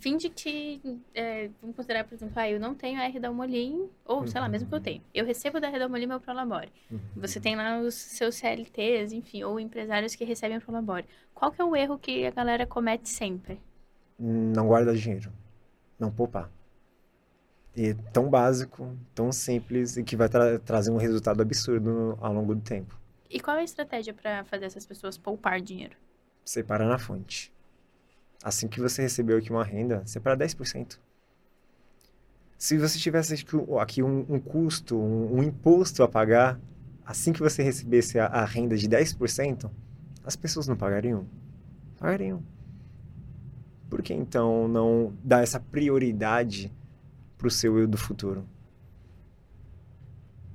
Fim 0.00 0.16
de 0.16 0.30
que. 0.30 0.80
É, 1.14 1.50
vamos 1.60 1.76
considerar, 1.76 2.04
por 2.04 2.14
exemplo, 2.14 2.32
ah, 2.36 2.48
eu 2.48 2.58
não 2.58 2.74
tenho 2.74 2.98
a 2.98 3.04
R 3.04 3.20
da 3.20 3.30
Molim, 3.30 3.90
ou 4.06 4.26
sei 4.26 4.40
lá, 4.40 4.48
mesmo 4.48 4.68
que 4.68 4.74
eu 4.74 4.80
tenho. 4.80 5.02
Eu 5.12 5.26
recebo 5.26 5.60
da 5.60 5.68
R 5.68 5.78
da 5.78 5.88
Molim 5.88 6.06
meu 6.06 6.20
Prolabore. 6.20 6.72
Uhum. 6.90 6.98
Você 7.16 7.38
tem 7.38 7.54
lá 7.54 7.78
os 7.78 7.94
seus 7.94 8.36
CLTs, 8.36 9.12
enfim, 9.12 9.42
ou 9.42 9.60
empresários 9.60 10.14
que 10.14 10.24
recebem 10.24 10.56
o 10.56 10.60
Prolabore. 10.62 11.04
Qual 11.34 11.52
que 11.52 11.60
é 11.60 11.64
o 11.64 11.76
erro 11.76 11.98
que 11.98 12.24
a 12.24 12.30
galera 12.30 12.66
comete 12.66 13.08
sempre? 13.08 13.60
Não 14.18 14.66
guarda 14.66 14.96
dinheiro. 14.96 15.30
Não 15.98 16.10
poupar. 16.10 16.50
E 17.78 17.94
tão 18.12 18.28
básico, 18.28 18.92
tão 19.14 19.30
simples 19.30 19.96
e 19.96 20.02
que 20.02 20.16
vai 20.16 20.28
tra 20.28 20.58
trazer 20.58 20.90
um 20.90 20.96
resultado 20.96 21.40
absurdo 21.40 22.18
ao 22.20 22.32
longo 22.32 22.52
do 22.52 22.60
tempo. 22.60 22.98
E 23.30 23.38
qual 23.38 23.56
é 23.56 23.60
a 23.60 23.64
estratégia 23.64 24.12
para 24.12 24.42
fazer 24.42 24.64
essas 24.64 24.84
pessoas 24.84 25.16
poupar 25.16 25.60
dinheiro? 25.60 25.96
Separa 26.44 26.88
na 26.88 26.98
fonte. 26.98 27.52
Assim 28.42 28.66
que 28.66 28.80
você 28.80 29.02
recebeu 29.02 29.38
aqui 29.38 29.50
uma 29.50 29.62
renda, 29.62 30.02
separa 30.06 30.36
10%. 30.36 30.98
Se 32.56 32.76
você 32.76 32.98
tivesse 32.98 33.46
aqui 33.80 34.02
um, 34.02 34.26
um 34.28 34.40
custo, 34.40 34.96
um, 34.98 35.36
um, 35.36 35.42
imposto 35.44 36.02
a 36.02 36.08
pagar, 36.08 36.58
assim 37.06 37.32
que 37.32 37.38
você 37.38 37.62
recebesse 37.62 38.18
a, 38.18 38.26
a 38.26 38.44
renda 38.44 38.76
de 38.76 38.88
10%, 38.88 39.70
as 40.24 40.34
pessoas 40.34 40.66
não 40.66 40.76
pagariam? 40.76 41.28
Pagariam. 41.96 42.42
Por 43.88 44.02
que 44.02 44.12
então 44.12 44.66
não 44.66 45.12
dar 45.22 45.44
essa 45.44 45.60
prioridade 45.60 46.72
para 47.38 47.46
o 47.46 47.50
seu 47.50 47.78
eu 47.78 47.86
do 47.86 47.96
futuro. 47.96 48.44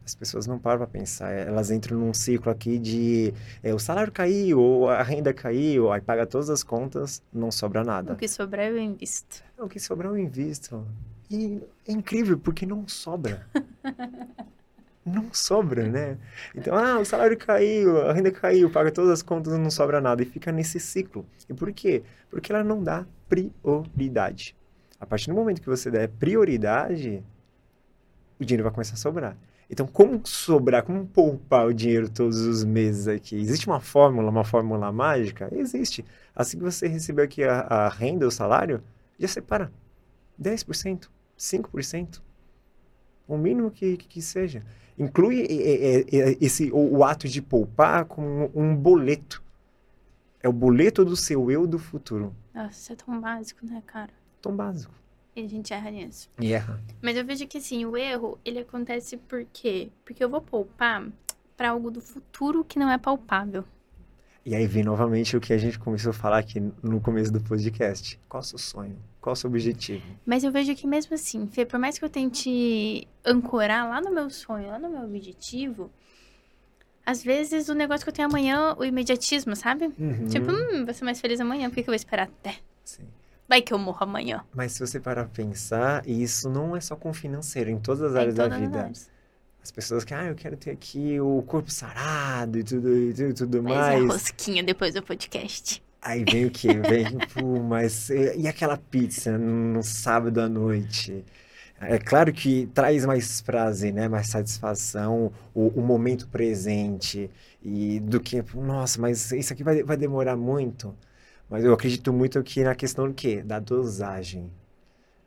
As 0.06 0.14
pessoas 0.14 0.46
não 0.46 0.60
param 0.60 0.80
para 0.80 0.88
pensar, 0.88 1.32
elas 1.32 1.72
entram 1.72 1.98
num 1.98 2.14
ciclo 2.14 2.52
aqui 2.52 2.78
de 2.78 3.34
é, 3.64 3.74
o 3.74 3.80
salário 3.80 4.12
caiu, 4.12 4.60
ou 4.60 4.90
a 4.90 5.02
renda 5.02 5.34
caiu, 5.34 5.94
aí 5.94 6.02
paga 6.02 6.28
todas 6.28 6.50
as 6.50 6.62
contas, 6.62 7.24
não 7.32 7.50
sobra 7.50 7.86
nada. 7.86 8.12
O 8.12 8.18
que 8.18 8.28
sobrar 8.28 8.68
eu 8.68 8.78
invisto. 8.78 9.42
O 9.58 9.70
que 9.70 9.80
sobrar 9.80 10.12
eu 10.12 10.18
invisto. 10.18 10.86
E 11.32 11.62
é 11.88 11.94
incrível, 11.94 12.38
porque 12.38 12.66
não 12.66 12.86
sobra. 12.86 13.48
não 15.06 15.34
sobra, 15.34 15.88
né? 15.88 16.18
Então, 16.54 16.76
ah, 16.76 17.00
o 17.00 17.06
salário 17.06 17.38
caiu, 17.38 18.02
a 18.02 18.12
renda 18.12 18.32
caiu, 18.32 18.70
paga 18.70 18.92
todas 18.92 19.10
as 19.10 19.22
contas, 19.22 19.58
não 19.58 19.72
sobra 19.72 20.02
nada. 20.02 20.22
E 20.22 20.26
fica 20.26 20.52
nesse 20.52 20.82
ciclo. 20.82 21.26
E 21.50 21.54
por 21.54 21.72
quê? 21.72 22.04
Porque 22.30 22.52
ela 22.52 22.64
não 22.64 22.84
dá 22.84 23.06
prioridade. 23.30 24.54
A 25.04 25.06
partir 25.06 25.28
do 25.28 25.36
momento 25.36 25.62
que 25.62 25.68
você 25.68 25.92
der 25.92 26.08
prioridade, 26.08 27.22
o 28.40 28.46
dinheiro 28.46 28.64
vai 28.64 28.72
começar 28.72 28.94
a 28.94 28.98
sobrar. 28.98 29.36
Então, 29.70 29.86
como 29.86 30.26
sobrar, 30.26 30.82
como 30.82 31.06
poupar 31.06 31.68
o 31.68 31.74
dinheiro 31.74 32.08
todos 32.10 32.40
os 32.40 32.64
meses 32.64 33.10
aqui? 33.10 33.36
Existe 33.36 33.68
uma 33.68 33.82
fórmula, 33.82 34.30
uma 34.30 34.46
fórmula 34.46 34.90
mágica? 34.94 35.50
Existe. 35.52 36.06
Assim 36.34 36.58
que 36.58 36.64
você 36.64 36.88
receber 36.88 37.24
aqui 37.24 37.44
a, 37.44 37.60
a 37.60 37.90
renda, 37.90 38.26
o 38.26 38.32
salário, 38.32 38.82
já 39.20 39.28
separa 39.28 39.70
10%, 40.42 41.10
5%. 41.38 42.22
O 43.28 43.38
mínimo 43.38 43.72
que, 43.72 43.98
que, 43.98 44.08
que 44.08 44.22
seja. 44.22 44.64
Inclui 44.98 45.46
esse, 46.40 46.72
o, 46.72 47.00
o 47.00 47.04
ato 47.04 47.28
de 47.28 47.42
poupar 47.42 48.06
como 48.06 48.50
um 48.56 48.74
boleto. 48.74 49.44
É 50.42 50.48
o 50.48 50.54
boleto 50.54 51.04
do 51.04 51.18
seu 51.18 51.52
eu 51.52 51.68
do 51.68 51.78
futuro. 51.78 52.34
Nossa, 52.54 52.72
isso 52.72 52.94
é 52.94 52.96
tão 52.96 53.20
básico, 53.20 53.66
né, 53.66 53.84
cara? 53.86 54.23
Tão 54.44 54.56
básico. 54.56 54.94
E 55.36 55.44
a 55.44 55.48
gente 55.48 55.74
erra 55.74 55.90
nisso. 55.90 56.30
E 56.40 56.54
erra. 56.54 56.80
Mas 57.02 57.18
eu 57.18 57.26
vejo 57.26 57.48
que, 57.48 57.58
assim, 57.58 57.86
o 57.86 57.98
erro, 57.98 58.38
ele 58.46 58.60
acontece 58.60 59.18
por 59.18 59.44
quê? 59.52 59.90
Porque 60.06 60.24
eu 60.24 60.30
vou 60.30 60.42
poupar 60.42 61.08
para 61.58 61.72
algo 61.72 61.90
do 61.90 62.02
futuro 62.02 62.64
que 62.64 62.78
não 62.78 62.92
é 62.92 62.98
palpável. 63.00 63.64
E 64.46 64.54
aí 64.54 64.68
vem 64.68 64.84
novamente 64.84 65.38
o 65.38 65.42
que 65.42 65.54
a 65.54 65.58
gente 65.58 65.80
começou 65.80 66.10
a 66.10 66.14
falar 66.14 66.40
aqui 66.40 66.60
no 66.84 67.00
começo 67.00 67.32
do 67.32 67.42
podcast. 67.42 68.20
Qual 68.28 68.42
é 68.42 68.44
o 68.44 68.48
seu 68.48 68.60
sonho? 68.60 68.98
Qual 69.22 69.32
é 69.32 69.34
o 69.34 69.36
seu 69.38 69.50
objetivo? 69.50 70.04
Mas 70.26 70.44
eu 70.44 70.52
vejo 70.52 70.76
que 70.76 70.86
mesmo 70.86 71.16
assim, 71.16 71.48
Fê, 71.48 71.66
por 71.66 71.80
mais 71.80 71.98
que 71.98 72.04
eu 72.04 72.10
tente 72.10 73.08
ancorar 73.26 73.88
lá 73.88 74.02
no 74.02 74.12
meu 74.12 74.30
sonho, 74.30 74.68
lá 74.68 74.78
no 74.78 74.90
meu 74.90 75.04
objetivo, 75.04 75.90
às 77.06 77.24
vezes 77.24 77.70
o 77.70 77.74
negócio 77.74 78.06
que 78.06 78.10
eu 78.10 78.14
tenho 78.14 78.28
amanhã, 78.28 78.76
o 78.78 78.84
imediatismo, 78.84 79.56
sabe? 79.56 79.86
Uhum. 79.98 80.28
Tipo, 80.28 80.52
hum, 80.52 80.84
vou 80.84 80.94
ser 80.94 81.06
mais 81.06 81.22
feliz 81.22 81.40
amanhã, 81.40 81.70
por 81.70 81.76
que, 81.76 81.84
que 81.84 81.90
eu 81.90 81.94
vou 81.94 81.96
esperar 81.96 82.28
até? 82.28 82.58
Sim. 82.84 83.08
Vai 83.48 83.62
que 83.62 83.74
eu 83.74 83.78
morro 83.78 84.00
amanhã. 84.02 84.44
Mas 84.54 84.74
se 84.74 84.80
você 84.80 85.00
parar 85.00 85.26
pra 85.26 85.34
pensar, 85.34 86.08
isso 86.08 86.50
não 86.50 86.76
é 86.76 86.82
só 86.82 86.96
com 86.96 87.10
o 87.10 87.14
financeiro, 87.14 87.70
em 87.70 87.80
todas 87.80 88.02
as 88.04 88.16
é 88.16 88.20
áreas 88.20 88.36
da 88.36 88.48
vida. 88.48 88.92
As 89.62 89.72
pessoas 89.72 90.04
que, 90.04 90.14
ah, 90.14 90.26
eu 90.26 90.36
quero 90.36 90.58
ter 90.58 90.72
aqui 90.72 91.20
o 91.20 91.42
corpo 91.44 91.72
sarado 91.72 92.60
e 92.60 92.64
tudo, 92.64 92.98
e 92.98 93.14
tudo, 93.14 93.34
tudo 93.34 93.64
mas 93.64 93.78
mais. 93.78 94.02
Mas 94.04 94.12
a 94.12 94.14
rosquinha 94.14 94.64
depois 94.64 94.94
do 94.94 95.02
podcast. 95.02 95.82
Aí 96.02 96.26
vem 96.30 96.46
o 96.46 96.52
quê? 96.52 96.68
Vem, 96.74 97.18
pô, 97.34 97.60
mas... 97.60 98.10
E 98.10 98.46
aquela 98.46 98.78
pizza 98.78 99.38
no 99.38 99.82
sábado 99.82 100.42
à 100.42 100.50
noite? 100.50 101.24
É 101.80 101.98
claro 101.98 102.32
que 102.32 102.68
traz 102.74 103.06
mais 103.06 103.42
prazer, 103.42 103.94
né? 103.94 104.08
Mais 104.08 104.28
satisfação, 104.28 105.32
o, 105.54 105.68
o 105.68 105.82
momento 105.82 106.28
presente. 106.28 107.30
E 107.62 108.00
do 108.02 108.20
que, 108.20 108.44
nossa, 108.56 109.00
mas 109.00 109.32
isso 109.32 109.54
aqui 109.54 109.64
vai, 109.64 109.84
vai 109.84 109.98
demorar 109.98 110.36
muito. 110.36 110.96
Mas 111.54 111.64
eu 111.64 111.72
acredito 111.72 112.12
muito 112.12 112.40
aqui 112.40 112.64
na 112.64 112.74
questão 112.74 113.08
do 113.08 113.14
quê? 113.14 113.44
Da 113.44 113.60
dosagem. 113.60 114.52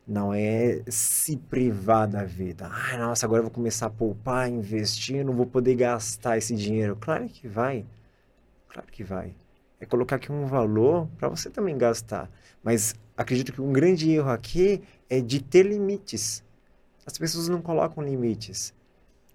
Não 0.05 0.35
é 0.35 0.83
se 0.89 1.37
privar 1.37 2.09
da 2.09 2.25
vida. 2.25 2.67
Ah, 2.69 2.97
nossa, 2.99 3.25
agora 3.25 3.39
eu 3.39 3.43
vou 3.45 3.53
começar 3.53 3.87
a 3.87 3.91
poupar, 3.91 4.51
investir, 4.51 5.25
não 5.25 5.33
vou 5.33 5.47
poder 5.47 5.77
gastar 5.77 6.37
esse 6.37 6.53
dinheiro. 6.57 6.97
Claro 7.01 7.29
que 7.29 7.47
vai. 7.47 7.87
Claro 8.69 8.89
que 8.91 9.05
vai. 9.05 9.37
É 9.81 9.87
colocar 9.87 10.17
aqui 10.17 10.33
um 10.33 10.47
valor 10.47 11.07
para 11.17 11.29
você 11.29 11.49
também 11.49 11.79
gastar. 11.79 12.29
Mas 12.61 12.97
acredito 13.17 13.53
que 13.53 13.61
um 13.61 13.73
grande 13.73 14.11
erro 14.11 14.31
aqui 14.31 14.83
é 15.09 15.21
de 15.21 15.41
ter 15.41 15.63
limites. 15.65 16.43
As 17.07 17.17
pessoas 17.17 17.49
não 17.49 17.63
colocam 17.63 18.03
limites. 18.03 18.75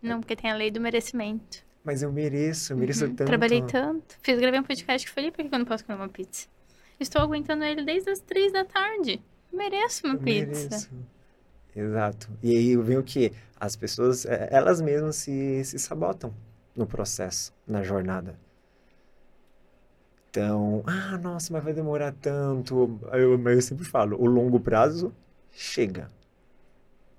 Não, 0.02 0.20
porque 0.20 0.36
tem 0.36 0.52
a 0.52 0.56
lei 0.56 0.70
do 0.70 0.82
merecimento. 0.82 1.64
Mas 1.86 2.04
eu 2.04 2.12
mereço, 2.12 2.74
eu 2.74 2.78
mereço 2.78 3.06
Uhum. 3.06 3.16
tanto. 3.16 3.28
Trabalhei 3.30 3.62
tanto. 3.62 4.18
Fiz, 4.22 4.38
gravei 4.38 4.60
um 4.60 4.64
podcast 4.64 5.08
com 5.08 5.12
o 5.12 5.14
Felipe, 5.16 5.38
por 5.42 5.48
que 5.50 5.56
eu 5.56 5.60
não 5.60 5.66
posso 5.66 5.86
comer 5.86 5.98
uma 5.98 6.10
pizza? 6.10 6.50
Estou 7.02 7.22
aguentando 7.22 7.64
ele 7.64 7.84
desde 7.84 8.12
as 8.12 8.20
três 8.20 8.54
da 8.54 8.64
tarde. 8.64 9.20
Mereço 9.52 10.06
uma 10.06 10.16
Eu 10.16 10.20
pizza. 10.20 10.70
mereço. 10.70 10.90
Exato. 11.76 12.30
E 12.44 12.56
aí 12.56 12.78
vem 12.78 12.98
o 12.98 13.04
que? 13.04 13.32
As 13.60 13.76
pessoas, 13.76 14.26
eh, 14.26 14.50
elas 14.52 14.80
mesmas 14.82 15.16
se, 15.16 15.64
se 15.66 15.80
sabotam 15.80 16.32
no 16.76 16.86
processo, 16.86 17.52
na 17.66 17.82
jornada. 17.82 18.38
Então, 20.30 20.84
ah, 20.86 21.18
nossa, 21.18 21.52
mas 21.52 21.64
vai 21.64 21.74
demorar 21.74 22.14
tanto. 22.22 23.00
Eu, 23.12 23.38
mas 23.38 23.56
eu 23.56 23.62
sempre 23.62 23.84
falo, 23.86 24.16
o 24.22 24.26
longo 24.28 24.60
prazo 24.60 25.12
chega. 25.52 26.08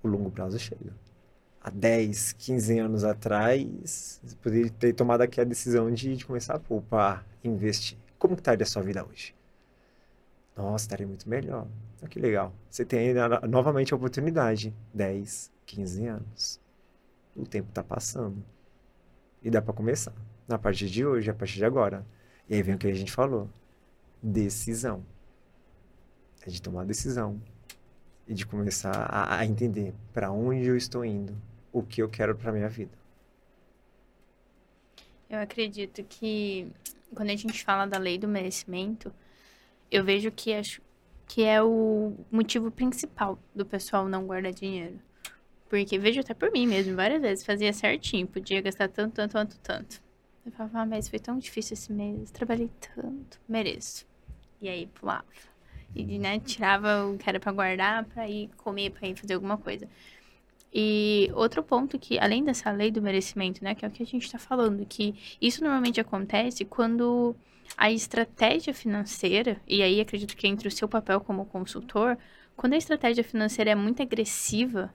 O 0.02 0.08
longo 0.08 0.30
prazo 0.30 0.58
chega. 0.60 0.92
Há 1.60 1.70
10, 1.70 2.32
15 2.34 2.78
anos 2.78 3.04
atrás, 3.04 4.20
você 4.22 4.36
poderia 4.36 4.70
ter 4.70 4.92
tomado 4.94 5.22
aqui 5.22 5.40
a 5.40 5.44
decisão 5.44 5.90
de, 5.92 6.16
de 6.16 6.24
começar 6.24 6.54
a 6.54 6.58
poupar, 6.58 7.26
investir. 7.42 7.98
Como 8.18 8.34
que 8.36 8.40
estaria 8.40 8.62
a 8.64 8.66
sua 8.66 8.82
vida 8.82 9.04
hoje? 9.04 9.34
Nossa, 10.56 10.84
estaria 10.84 11.06
muito 11.06 11.28
melhor. 11.28 11.66
Olha 12.00 12.08
que 12.08 12.20
legal. 12.20 12.52
Você 12.68 12.84
tem 12.84 13.14
novamente 13.48 13.92
a 13.92 13.96
oportunidade. 13.96 14.74
10, 14.92 15.50
15 15.66 16.06
anos. 16.06 16.60
O 17.34 17.46
tempo 17.46 17.68
está 17.68 17.82
passando. 17.82 18.44
E 19.42 19.50
dá 19.50 19.62
para 19.62 19.72
começar. 19.72 20.12
A 20.48 20.58
partir 20.58 20.88
de 20.88 21.04
hoje, 21.04 21.30
a 21.30 21.34
partir 21.34 21.56
de 21.56 21.64
agora. 21.64 22.04
E 22.48 22.54
aí 22.54 22.62
vem 22.62 22.74
o 22.74 22.78
que 22.78 22.86
a 22.86 22.94
gente 22.94 23.12
falou. 23.12 23.48
Decisão. 24.22 25.04
É 26.46 26.50
de 26.50 26.60
tomar 26.60 26.84
decisão. 26.84 27.40
E 28.28 28.34
de 28.34 28.44
começar 28.44 28.92
a, 28.92 29.38
a 29.38 29.46
entender 29.46 29.94
para 30.12 30.30
onde 30.30 30.66
eu 30.66 30.76
estou 30.76 31.04
indo. 31.04 31.34
O 31.72 31.82
que 31.82 32.02
eu 32.02 32.08
quero 32.08 32.36
para 32.36 32.52
minha 32.52 32.68
vida. 32.68 32.92
Eu 35.30 35.38
acredito 35.38 36.04
que 36.04 36.70
quando 37.14 37.30
a 37.30 37.36
gente 37.36 37.64
fala 37.64 37.86
da 37.86 37.96
lei 37.96 38.18
do 38.18 38.28
merecimento, 38.28 39.10
eu 39.92 40.02
vejo 40.02 40.30
que, 40.30 40.54
acho, 40.54 40.80
que 41.28 41.44
é 41.44 41.62
o 41.62 42.14
motivo 42.30 42.70
principal 42.70 43.38
do 43.54 43.66
pessoal 43.66 44.08
não 44.08 44.26
guardar 44.26 44.52
dinheiro. 44.52 44.98
Porque 45.68 45.98
vejo 45.98 46.20
até 46.20 46.32
por 46.32 46.50
mim 46.50 46.66
mesmo, 46.66 46.96
várias 46.96 47.20
vezes, 47.20 47.44
fazia 47.44 47.72
certinho, 47.72 48.26
podia 48.26 48.62
gastar 48.62 48.88
tanto, 48.88 49.14
tanto, 49.14 49.32
tanto, 49.32 49.58
tanto. 49.60 50.02
Eu 50.44 50.52
falava, 50.52 50.80
ah, 50.80 50.86
mas 50.86 51.08
foi 51.08 51.18
tão 51.18 51.38
difícil 51.38 51.74
esse 51.74 51.92
mês, 51.92 52.30
trabalhei 52.30 52.70
tanto, 52.94 53.38
mereço. 53.46 54.06
E 54.60 54.68
aí 54.68 54.86
pulava. 54.86 55.24
E, 55.94 56.18
né, 56.18 56.40
tirava 56.40 57.06
o 57.06 57.18
que 57.18 57.28
era 57.28 57.38
pra 57.38 57.52
guardar 57.52 58.04
pra 58.06 58.26
ir 58.28 58.48
comer, 58.56 58.90
pra 58.90 59.06
ir 59.06 59.14
fazer 59.14 59.34
alguma 59.34 59.58
coisa. 59.58 59.86
E 60.72 61.30
outro 61.34 61.62
ponto 61.62 61.98
que, 61.98 62.18
além 62.18 62.42
dessa 62.42 62.70
lei 62.70 62.90
do 62.90 63.02
merecimento, 63.02 63.62
né, 63.62 63.74
que 63.74 63.84
é 63.84 63.88
o 63.88 63.90
que 63.90 64.02
a 64.02 64.06
gente 64.06 64.24
está 64.24 64.38
falando, 64.38 64.86
que 64.86 65.14
isso 65.40 65.62
normalmente 65.62 66.00
acontece 66.00 66.64
quando 66.64 67.36
a 67.76 67.90
estratégia 67.90 68.72
financeira, 68.72 69.60
e 69.68 69.82
aí 69.82 70.00
acredito 70.00 70.36
que 70.36 70.46
entre 70.46 70.68
o 70.68 70.70
seu 70.70 70.88
papel 70.88 71.20
como 71.20 71.44
consultor, 71.44 72.16
quando 72.56 72.72
a 72.72 72.76
estratégia 72.76 73.22
financeira 73.22 73.70
é 73.70 73.74
muito 73.74 74.02
agressiva, 74.02 74.92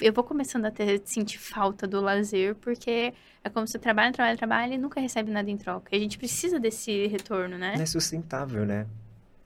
eu 0.00 0.12
vou 0.12 0.24
começando 0.24 0.64
a 0.64 0.72
sentir 1.04 1.38
falta 1.38 1.86
do 1.86 2.00
lazer, 2.00 2.54
porque 2.56 3.12
é 3.42 3.50
como 3.50 3.66
você 3.66 3.78
trabalha, 3.78 4.12
trabalha, 4.12 4.36
trabalha 4.36 4.74
e 4.74 4.78
nunca 4.78 5.00
recebe 5.00 5.30
nada 5.30 5.50
em 5.50 5.56
troca. 5.56 5.94
E 5.94 5.98
a 5.98 6.00
gente 6.00 6.16
precisa 6.16 6.58
desse 6.58 7.06
retorno, 7.06 7.58
né? 7.58 7.74
Não 7.76 7.82
é 7.82 7.86
sustentável, 7.86 8.64
né? 8.64 8.86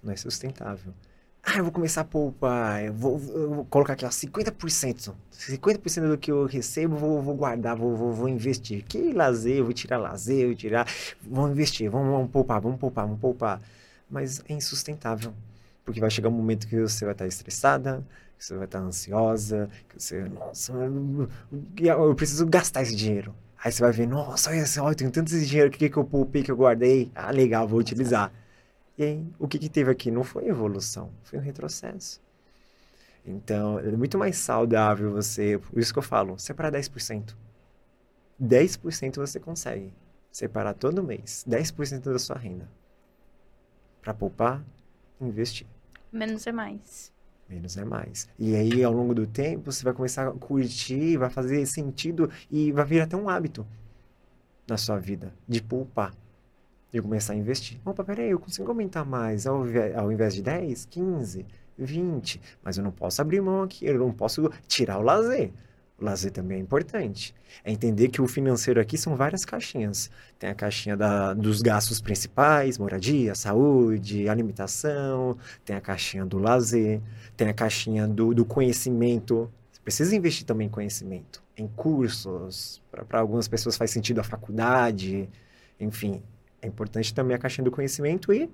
Não 0.02 0.12
é 0.12 0.16
sustentável. 0.16 0.94
Ah, 1.50 1.56
eu 1.56 1.64
vou 1.64 1.72
começar 1.72 2.02
a 2.02 2.04
poupar, 2.04 2.84
eu 2.84 2.92
vou, 2.92 3.18
eu 3.34 3.54
vou 3.54 3.64
colocar 3.64 3.94
aqui, 3.94 4.04
ó, 4.04 4.10
50%. 4.10 5.14
50% 5.32 6.08
do 6.10 6.18
que 6.18 6.30
eu 6.30 6.44
recebo, 6.44 6.94
vou, 6.94 7.22
vou 7.22 7.34
guardar, 7.34 7.74
vou, 7.74 7.96
vou, 7.96 8.12
vou 8.12 8.28
investir. 8.28 8.84
Que 8.84 9.14
lazer, 9.14 9.56
eu 9.56 9.64
vou 9.64 9.72
tirar 9.72 9.96
lazer, 9.96 10.40
eu 10.40 10.48
vou 10.48 10.54
tirar. 10.54 10.86
Vamos 11.22 11.52
investir, 11.52 11.90
vamos, 11.90 12.10
vamos 12.10 12.30
poupar, 12.30 12.60
vamos 12.60 12.78
poupar, 12.78 13.06
vamos 13.06 13.18
poupar. 13.18 13.62
Mas 14.10 14.42
é 14.46 14.52
insustentável. 14.52 15.32
Porque 15.86 16.00
vai 16.00 16.10
chegar 16.10 16.28
um 16.28 16.32
momento 16.32 16.68
que 16.68 16.78
você 16.82 17.06
vai 17.06 17.14
estar 17.14 17.26
estressada, 17.26 18.04
que 18.36 18.44
você 18.44 18.54
vai 18.54 18.66
estar 18.66 18.80
ansiosa, 18.80 19.70
que 19.88 20.02
você, 20.02 20.24
nossa, 20.24 20.74
eu, 21.80 22.08
eu 22.08 22.14
preciso 22.14 22.44
gastar 22.44 22.82
esse 22.82 22.94
dinheiro. 22.94 23.34
Aí 23.64 23.72
você 23.72 23.82
vai 23.82 23.92
ver, 23.92 24.06
nossa, 24.06 24.50
olha 24.50 24.66
só, 24.66 24.90
eu 24.90 24.94
tenho 24.94 25.10
tanto 25.10 25.34
esse 25.34 25.46
dinheiro, 25.46 25.70
o 25.70 25.72
que 25.72 25.88
que 25.88 25.96
eu 25.96 26.04
poupei, 26.04 26.42
que 26.42 26.50
eu 26.50 26.56
guardei? 26.56 27.10
Ah, 27.14 27.30
legal, 27.30 27.66
vou 27.66 27.80
utilizar. 27.80 28.30
E 28.98 29.04
aí, 29.04 29.26
o 29.38 29.46
que 29.46 29.60
que 29.60 29.68
teve 29.68 29.92
aqui? 29.92 30.10
Não 30.10 30.24
foi 30.24 30.48
evolução, 30.48 31.12
foi 31.22 31.38
um 31.38 31.42
retrocesso. 31.42 32.20
Então, 33.24 33.78
é 33.78 33.92
muito 33.92 34.18
mais 34.18 34.36
saudável 34.38 35.12
você, 35.12 35.56
por 35.56 35.78
isso 35.78 35.92
que 35.92 35.98
eu 36.00 36.02
falo, 36.02 36.36
separar 36.36 36.72
10%. 36.72 37.36
10% 38.42 39.16
você 39.16 39.38
consegue 39.38 39.92
separar 40.32 40.74
todo 40.74 41.02
mês, 41.02 41.44
10% 41.48 42.12
da 42.12 42.18
sua 42.18 42.36
renda. 42.36 42.68
Para 44.02 44.12
poupar, 44.12 44.64
investir. 45.20 45.66
Menos 46.10 46.46
é 46.46 46.52
mais. 46.52 47.12
Menos 47.48 47.76
é 47.76 47.84
mais. 47.84 48.28
E 48.36 48.56
aí, 48.56 48.82
ao 48.82 48.92
longo 48.92 49.14
do 49.14 49.26
tempo, 49.26 49.70
você 49.70 49.84
vai 49.84 49.92
começar 49.92 50.26
a 50.26 50.32
curtir, 50.32 51.16
vai 51.16 51.30
fazer 51.30 51.64
sentido 51.66 52.30
e 52.50 52.72
vai 52.72 52.84
vir 52.84 53.00
até 53.00 53.16
um 53.16 53.28
hábito 53.28 53.64
na 54.66 54.76
sua 54.76 54.98
vida 54.98 55.32
de 55.46 55.62
poupar. 55.62 56.14
De 56.92 57.02
começar 57.02 57.34
a 57.34 57.36
investir. 57.36 57.78
Opa, 57.84 58.02
peraí, 58.02 58.30
eu 58.30 58.38
consigo 58.38 58.68
aumentar 58.68 59.04
mais 59.04 59.46
ao, 59.46 59.64
ao 59.96 60.10
invés 60.10 60.34
de 60.34 60.42
10, 60.42 60.86
15, 60.86 61.46
20. 61.76 62.40
Mas 62.62 62.78
eu 62.78 62.84
não 62.84 62.90
posso 62.90 63.20
abrir 63.20 63.40
mão 63.40 63.62
aqui, 63.62 63.86
eu 63.86 63.98
não 63.98 64.12
posso 64.12 64.50
tirar 64.66 64.98
o 64.98 65.02
lazer. 65.02 65.52
O 65.98 66.04
lazer 66.04 66.30
também 66.30 66.58
é 66.58 66.60
importante. 66.60 67.34
É 67.64 67.72
entender 67.72 68.08
que 68.08 68.22
o 68.22 68.28
financeiro 68.28 68.80
aqui 68.80 68.96
são 68.96 69.16
várias 69.16 69.44
caixinhas. 69.44 70.08
Tem 70.38 70.48
a 70.48 70.54
caixinha 70.54 70.96
da, 70.96 71.34
dos 71.34 71.60
gastos 71.60 72.00
principais, 72.00 72.78
moradia, 72.78 73.34
saúde, 73.34 74.28
alimentação, 74.28 75.36
tem 75.64 75.74
a 75.74 75.80
caixinha 75.80 76.24
do 76.24 76.38
lazer, 76.38 77.00
tem 77.36 77.48
a 77.48 77.54
caixinha 77.54 78.06
do, 78.06 78.32
do 78.32 78.44
conhecimento. 78.44 79.50
Você 79.72 79.80
precisa 79.80 80.14
investir 80.14 80.46
também 80.46 80.68
em 80.68 80.70
conhecimento, 80.70 81.42
em 81.56 81.66
cursos. 81.66 82.80
Para 82.92 83.18
algumas 83.18 83.48
pessoas 83.48 83.76
faz 83.76 83.90
sentido 83.90 84.20
a 84.20 84.24
faculdade. 84.24 85.28
Enfim, 85.80 86.22
é 86.60 86.66
importante 86.66 87.14
também 87.14 87.34
a 87.34 87.38
caixinha 87.38 87.64
do 87.64 87.70
conhecimento 87.70 88.32
e 88.32 88.50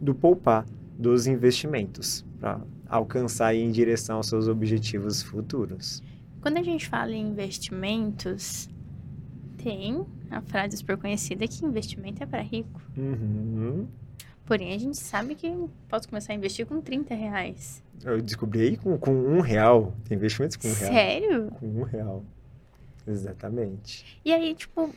do 0.00 0.14
poupar, 0.14 0.66
dos 0.98 1.26
investimentos, 1.26 2.24
para 2.40 2.60
alcançar 2.88 3.54
e 3.54 3.58
ir 3.58 3.64
em 3.64 3.70
direção 3.70 4.16
aos 4.16 4.28
seus 4.28 4.48
objetivos 4.48 5.22
futuros. 5.22 6.02
Quando 6.40 6.58
a 6.58 6.62
gente 6.62 6.88
fala 6.88 7.12
em 7.12 7.28
investimentos, 7.28 8.68
tem 9.56 10.06
a 10.30 10.40
frase 10.40 10.76
super 10.76 10.96
conhecida 10.96 11.46
que 11.46 11.64
investimento 11.64 12.22
é 12.22 12.26
para 12.26 12.40
rico. 12.40 12.80
Uhum. 12.96 13.86
Porém, 14.44 14.72
a 14.72 14.78
gente 14.78 14.96
sabe 14.96 15.34
que 15.34 15.52
posso 15.88 16.08
começar 16.08 16.32
a 16.32 16.36
investir 16.36 16.64
com 16.66 16.80
30 16.80 17.14
reais. 17.14 17.82
Eu 18.04 18.22
descobri 18.22 18.60
aí 18.60 18.76
com, 18.76 18.96
com 18.96 19.12
um 19.12 19.40
real. 19.40 19.92
Tem 20.04 20.16
investimentos 20.16 20.56
com 20.56 20.68
um 20.68 20.72
real. 20.72 20.92
Sério? 20.92 21.50
Com 21.58 21.66
um 21.66 21.82
real. 21.82 22.24
Exatamente. 23.06 24.20
E 24.24 24.32
aí, 24.32 24.54
tipo, 24.54 24.94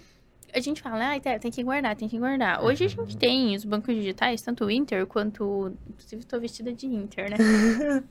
a 0.54 0.60
gente 0.60 0.82
fala, 0.82 1.16
ah, 1.16 1.40
tem 1.40 1.52
que 1.52 1.64
guardar, 1.64 1.96
tem 1.96 2.08
que 2.10 2.18
guardar. 2.20 2.64
Hoje 2.64 2.84
a 2.86 2.88
Uhum. 2.88 3.06
gente 3.08 3.18
tem 3.18 3.56
os 3.56 3.64
bancos 3.66 3.94
digitais, 3.96 4.42
tanto 4.42 4.66
o 4.66 4.72
Inter 4.72 5.06
quanto. 5.06 5.74
Inclusive, 5.90 6.22
estou 6.22 6.40
vestida 6.40 6.72
de 6.74 6.86
Inter, 6.88 7.30
né? 7.32 7.38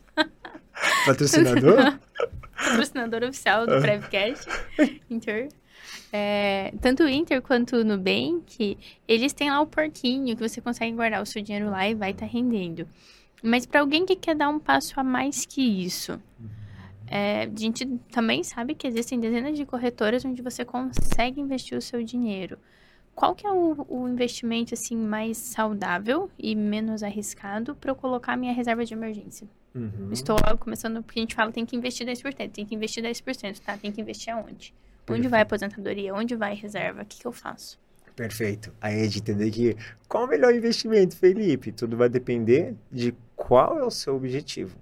Patrocinador? 1.06 1.98
Patrocinador 2.56 3.22
oficial 3.24 3.66
do 3.66 3.80
Prevcast. 3.80 4.46
Inter. 5.10 5.48
É, 6.12 6.72
tanto 6.80 7.02
o 7.04 7.08
Inter 7.08 7.40
quanto 7.42 7.76
o 7.76 7.84
Nubank, 7.84 8.76
eles 9.06 9.32
têm 9.32 9.50
lá 9.50 9.60
o 9.60 9.66
porquinho 9.66 10.36
que 10.36 10.48
você 10.48 10.60
consegue 10.60 10.94
guardar 10.94 11.22
o 11.22 11.26
seu 11.26 11.42
dinheiro 11.42 11.70
lá 11.70 11.88
e 11.88 11.94
vai 11.94 12.10
estar 12.10 12.26
rendendo. 12.26 12.86
Mas 13.42 13.64
para 13.66 13.80
alguém 13.80 14.04
que 14.04 14.16
quer 14.16 14.34
dar 14.34 14.48
um 14.48 14.58
passo 14.58 14.98
a 14.98 15.04
mais 15.04 15.46
que 15.46 15.62
isso, 15.62 16.20
é, 17.10 17.44
a 17.44 17.58
gente 17.58 17.86
também 18.12 18.42
sabe 18.44 18.74
que 18.74 18.86
existem 18.86 19.18
dezenas 19.18 19.56
de 19.56 19.64
corretoras 19.64 20.24
onde 20.24 20.42
você 20.42 20.64
consegue 20.64 21.40
investir 21.40 21.76
o 21.76 21.82
seu 21.82 22.02
dinheiro. 22.02 22.58
Qual 23.14 23.34
que 23.34 23.46
é 23.46 23.50
o, 23.50 23.84
o 23.88 24.08
investimento 24.08 24.74
assim 24.74 24.96
mais 24.96 25.36
saudável 25.38 26.30
e 26.38 26.54
menos 26.54 27.02
arriscado 27.02 27.74
para 27.74 27.90
eu 27.90 27.96
colocar 27.96 28.34
a 28.34 28.36
minha 28.36 28.52
reserva 28.52 28.84
de 28.84 28.94
emergência? 28.94 29.48
Uhum. 29.74 30.10
Estou 30.12 30.36
logo 30.46 30.58
começando, 30.58 31.02
porque 31.02 31.18
a 31.18 31.22
gente 31.22 31.34
fala 31.34 31.50
tem 31.50 31.66
que 31.66 31.76
investir 31.76 32.06
10%, 32.06 32.50
tem 32.50 32.64
que 32.64 32.74
investir 32.74 33.02
10%, 33.02 33.60
tá? 33.60 33.76
Tem 33.76 33.90
que 33.90 34.00
investir 34.00 34.32
aonde? 34.32 34.72
Onde 35.10 35.26
vai 35.26 35.40
a 35.40 35.42
aposentadoria? 35.42 36.14
Onde 36.14 36.36
vai 36.36 36.52
a 36.52 36.54
reserva? 36.54 37.02
O 37.02 37.06
que, 37.06 37.18
que 37.18 37.26
eu 37.26 37.32
faço? 37.32 37.78
Perfeito. 38.14 38.72
Aí 38.80 39.04
é 39.04 39.06
de 39.06 39.18
entender 39.18 39.50
que 39.50 39.76
qual 40.08 40.24
o 40.24 40.28
melhor 40.28 40.54
investimento, 40.54 41.16
Felipe? 41.16 41.72
Tudo 41.72 41.96
vai 41.96 42.08
depender 42.08 42.74
de 42.90 43.14
qual 43.34 43.78
é 43.78 43.84
o 43.84 43.90
seu 43.90 44.16
objetivo. 44.16 44.76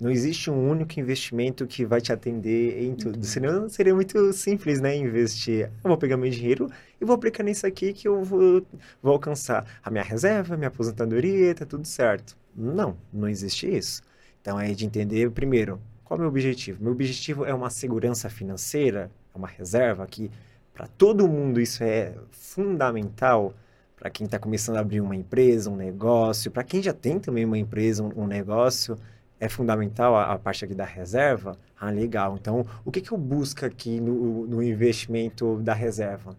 Não 0.00 0.10
existe 0.10 0.50
um 0.50 0.70
único 0.70 0.98
investimento 0.98 1.66
que 1.66 1.84
vai 1.84 2.00
te 2.00 2.10
atender 2.10 2.82
em 2.82 2.94
tudo. 2.94 3.22
Senão 3.22 3.68
seria 3.68 3.94
muito 3.94 4.32
simples, 4.32 4.80
né? 4.80 4.96
Investir. 4.96 5.70
Eu 5.84 5.88
vou 5.88 5.98
pegar 5.98 6.16
meu 6.16 6.30
dinheiro 6.30 6.70
e 6.98 7.04
vou 7.04 7.14
aplicar 7.14 7.42
nisso 7.42 7.66
aqui 7.66 7.92
que 7.92 8.08
eu 8.08 8.24
vou, 8.24 8.66
vou 9.02 9.12
alcançar 9.12 9.66
a 9.82 9.90
minha 9.90 10.02
reserva, 10.02 10.56
minha 10.56 10.68
aposentadoria, 10.68 11.54
tá 11.54 11.66
tudo 11.66 11.86
certo. 11.86 12.34
Não, 12.56 12.96
não 13.12 13.28
existe 13.28 13.68
isso. 13.68 14.00
Então 14.40 14.58
é 14.58 14.72
de 14.72 14.86
entender, 14.86 15.30
primeiro, 15.32 15.78
qual 16.02 16.16
é 16.16 16.20
o 16.20 16.22
meu 16.22 16.30
objetivo? 16.30 16.82
Meu 16.82 16.92
objetivo 16.92 17.44
é 17.44 17.52
uma 17.52 17.68
segurança 17.68 18.30
financeira, 18.30 19.10
é 19.34 19.38
uma 19.38 19.48
reserva 19.48 20.06
que 20.06 20.30
para 20.72 20.86
todo 20.86 21.28
mundo 21.28 21.60
isso 21.60 21.84
é 21.84 22.14
fundamental, 22.30 23.52
para 23.96 24.08
quem 24.08 24.24
está 24.24 24.38
começando 24.38 24.76
a 24.78 24.80
abrir 24.80 25.02
uma 25.02 25.14
empresa, 25.14 25.68
um 25.68 25.76
negócio, 25.76 26.50
para 26.50 26.64
quem 26.64 26.82
já 26.82 26.94
tem 26.94 27.20
também 27.20 27.44
uma 27.44 27.58
empresa, 27.58 28.02
um, 28.02 28.22
um 28.22 28.26
negócio, 28.26 28.96
é 29.40 29.48
fundamental 29.48 30.14
a, 30.14 30.34
a, 30.34 30.38
parte 30.38 30.64
aqui 30.64 30.74
da 30.74 30.84
reserva? 30.84 31.56
Ah, 31.80 31.90
legal. 31.90 32.36
Então, 32.38 32.66
o 32.84 32.92
que, 32.92 33.00
que 33.00 33.10
eu 33.10 33.16
busco 33.16 33.64
aqui 33.64 33.98
no, 33.98 34.46
no 34.46 34.62
investimento 34.62 35.56
da 35.62 35.72
reserva? 35.72 36.36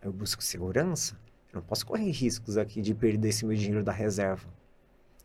Eu 0.00 0.12
busco 0.12 0.42
segurança. 0.42 1.16
Eu 1.52 1.56
não 1.56 1.62
posso 1.62 1.84
correr 1.84 2.10
riscos 2.10 2.56
aqui 2.56 2.80
de 2.80 2.94
perder 2.94 3.30
esse 3.30 3.44
meu 3.44 3.56
dinheiro 3.56 3.82
da 3.82 3.90
reserva. 3.90 4.46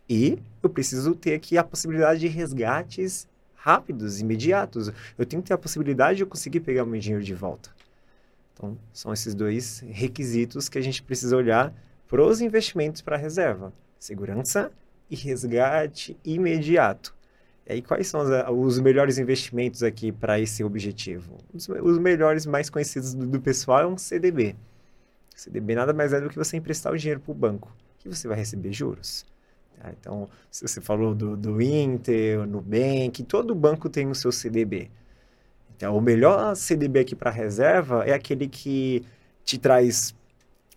E 0.08 0.38
eu 0.60 0.68
preciso 0.68 1.14
ter 1.14 1.34
aqui 1.34 1.56
a 1.56 1.62
possibilidade 1.62 2.18
de 2.18 2.26
resgates 2.26 3.28
rápidos, 3.54 4.20
imediatos. 4.20 4.90
Eu 5.16 5.24
tenho 5.24 5.40
que 5.40 5.48
ter 5.48 5.54
a 5.54 5.58
possibilidade 5.58 6.16
de 6.16 6.24
eu 6.24 6.26
conseguir 6.26 6.60
pegar 6.60 6.84
meu 6.84 6.98
dinheiro 6.98 7.24
de 7.24 7.34
volta. 7.34 7.70
Então, 8.54 8.76
são 8.92 9.12
esses 9.12 9.36
dois 9.36 9.80
requisitos 9.88 10.68
que 10.68 10.78
a 10.78 10.82
gente 10.82 11.00
precisa 11.00 11.36
olhar 11.36 11.72
para 12.08 12.22
os 12.22 12.40
investimentos 12.40 13.00
para 13.00 13.14
a 13.14 13.18
reserva: 13.18 13.72
segurança 14.00 14.72
e 15.08 15.14
resgate 15.14 16.16
imediato. 16.24 17.19
E 17.66 17.74
aí, 17.74 17.82
quais 17.82 18.08
são 18.08 18.20
os, 18.20 18.76
os 18.76 18.80
melhores 18.80 19.18
investimentos 19.18 19.82
aqui 19.82 20.10
para 20.10 20.40
esse 20.40 20.64
objetivo? 20.64 21.38
Os, 21.52 21.68
os, 21.68 21.98
melhores, 21.98 22.46
mais 22.46 22.68
conhecidos 22.68 23.14
do, 23.14 23.26
do 23.26 23.40
pessoal 23.40 23.80
é 23.80 23.86
um 23.86 23.96
CDB. 23.96 24.56
CDB 25.34 25.74
nada 25.74 25.92
mais 25.92 26.12
é 26.12 26.20
do 26.20 26.28
que 26.28 26.36
você 26.36 26.56
emprestar 26.56 26.92
o 26.92 26.98
dinheiro 26.98 27.20
para 27.20 27.32
o 27.32 27.34
banco, 27.34 27.74
que 27.98 28.08
você 28.08 28.28
vai 28.28 28.36
receber 28.36 28.72
juros. 28.72 29.24
Tá? 29.78 29.90
Então, 29.98 30.28
você 30.50 30.80
falou 30.80 31.14
do, 31.14 31.36
do 31.36 31.60
Inter, 31.62 32.46
Nubank, 32.46 33.22
todo 33.24 33.54
banco 33.54 33.88
tem 33.88 34.06
o 34.08 34.14
seu 34.14 34.30
CDB. 34.30 34.90
Então, 35.76 35.96
o 35.96 36.00
melhor 36.00 36.54
CDB 36.54 37.00
aqui 37.00 37.16
para 37.16 37.30
reserva 37.30 38.04
é 38.04 38.12
aquele 38.12 38.46
que 38.48 39.02
te 39.44 39.56
traz 39.56 40.14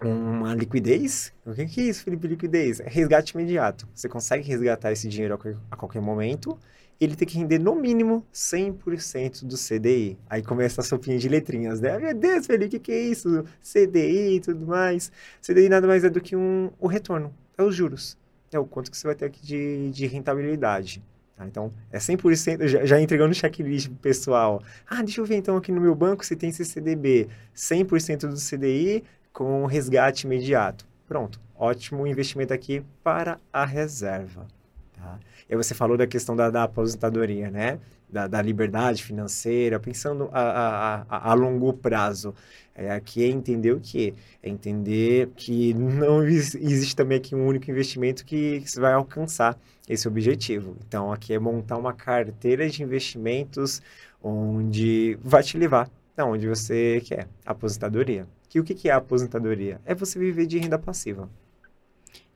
uma 0.07 0.53
liquidez. 0.53 1.33
O 1.45 1.53
que 1.53 1.61
é 1.61 1.83
isso, 1.83 2.03
Felipe? 2.03 2.27
Liquidez? 2.27 2.79
É 2.79 2.87
resgate 2.87 3.33
imediato. 3.33 3.87
Você 3.93 4.09
consegue 4.09 4.47
resgatar 4.47 4.91
esse 4.91 5.07
dinheiro 5.07 5.39
a 5.69 5.75
qualquer 5.75 6.01
momento. 6.01 6.57
Ele 6.99 7.15
tem 7.15 7.27
que 7.27 7.37
render 7.37 7.59
no 7.59 7.75
mínimo 7.75 8.25
100% 8.33 9.45
do 9.45 9.55
CDI. 9.57 10.17
Aí 10.29 10.41
começa 10.41 10.81
a 10.81 10.83
sopinha 10.83 11.17
de 11.17 11.27
letrinhas, 11.27 11.81
né? 11.81 11.97
Meu 11.97 12.13
Deus, 12.13 12.45
Felipe, 12.45 12.77
o 12.77 12.79
que, 12.79 12.91
é 12.91 12.99
isso? 12.99 13.43
CDI 13.61 14.35
e 14.35 14.39
tudo 14.39 14.65
mais. 14.65 15.11
CDI 15.41 15.69
nada 15.69 15.87
mais 15.87 16.03
é 16.03 16.09
do 16.09 16.21
que 16.21 16.35
um, 16.35 16.71
o 16.79 16.87
retorno, 16.87 17.33
é 17.57 17.63
os 17.63 17.75
juros. 17.75 18.17
É 18.51 18.59
o 18.59 18.65
quanto 18.65 18.91
que 18.91 18.97
você 18.97 19.07
vai 19.07 19.15
ter 19.15 19.25
aqui 19.25 19.45
de, 19.45 19.89
de 19.91 20.05
rentabilidade. 20.05 21.03
Tá? 21.35 21.45
Então, 21.47 21.71
é 21.91 21.97
100%, 21.97 22.67
já, 22.67 22.85
já 22.85 23.01
entregando 23.01 23.33
checklist 23.33 23.87
pro 23.87 23.97
pessoal. 23.97 24.61
Ah, 24.87 25.01
deixa 25.01 25.19
eu 25.19 25.25
ver 25.25 25.35
então 25.35 25.57
aqui 25.57 25.71
no 25.71 25.81
meu 25.81 25.95
banco 25.95 26.25
se 26.25 26.35
tem 26.35 26.49
esse 26.49 26.63
CDB. 26.63 27.27
100% 27.55 28.27
do 28.27 28.35
CDI 28.35 29.03
com 29.33 29.65
resgate 29.65 30.25
imediato. 30.27 30.85
Pronto, 31.07 31.41
ótimo 31.55 32.07
investimento 32.07 32.53
aqui 32.53 32.83
para 33.03 33.39
a 33.51 33.65
reserva. 33.65 34.47
Tá? 34.95 35.19
E 35.49 35.55
você 35.55 35.73
falou 35.73 35.97
da 35.97 36.07
questão 36.07 36.35
da, 36.35 36.49
da 36.49 36.63
aposentadoria, 36.63 37.49
né? 37.49 37.79
Da, 38.09 38.27
da, 38.27 38.41
liberdade 38.43 39.03
financeira, 39.03 39.79
pensando 39.79 40.29
a, 40.31 40.39
a, 40.39 41.05
a, 41.09 41.31
a 41.31 41.33
longo 41.33 41.73
prazo. 41.73 42.35
É, 42.75 42.91
aqui 42.91 43.23
é 43.23 43.27
entender 43.27 43.71
o 43.71 43.79
quê? 43.79 44.13
É 44.41 44.49
entender 44.49 45.29
que 45.35 45.73
não 45.73 46.21
existe 46.27 46.95
também 46.95 47.17
aqui 47.17 47.33
um 47.33 47.45
único 47.47 47.71
investimento 47.71 48.23
que, 48.23 48.61
que 48.61 48.79
vai 48.79 48.93
alcançar 48.93 49.57
esse 49.89 50.07
objetivo. 50.07 50.77
Então, 50.87 51.11
aqui 51.11 51.33
é 51.33 51.39
montar 51.39 51.77
uma 51.77 51.91
carteira 51.91 52.69
de 52.69 52.83
investimentos 52.83 53.81
onde 54.21 55.17
vai 55.23 55.41
te 55.41 55.57
levar 55.57 55.89
da 56.15 56.25
onde 56.25 56.47
você 56.47 57.01
quer, 57.03 57.27
aposentadoria. 57.43 58.27
Que 58.53 58.59
o 58.59 58.63
que 58.63 58.87
é 58.87 58.91
a 58.91 58.97
aposentadoria? 58.97 59.81
É 59.83 59.95
você 59.95 60.19
viver 60.19 60.45
de 60.45 60.59
renda 60.59 60.77
passiva. 60.77 61.27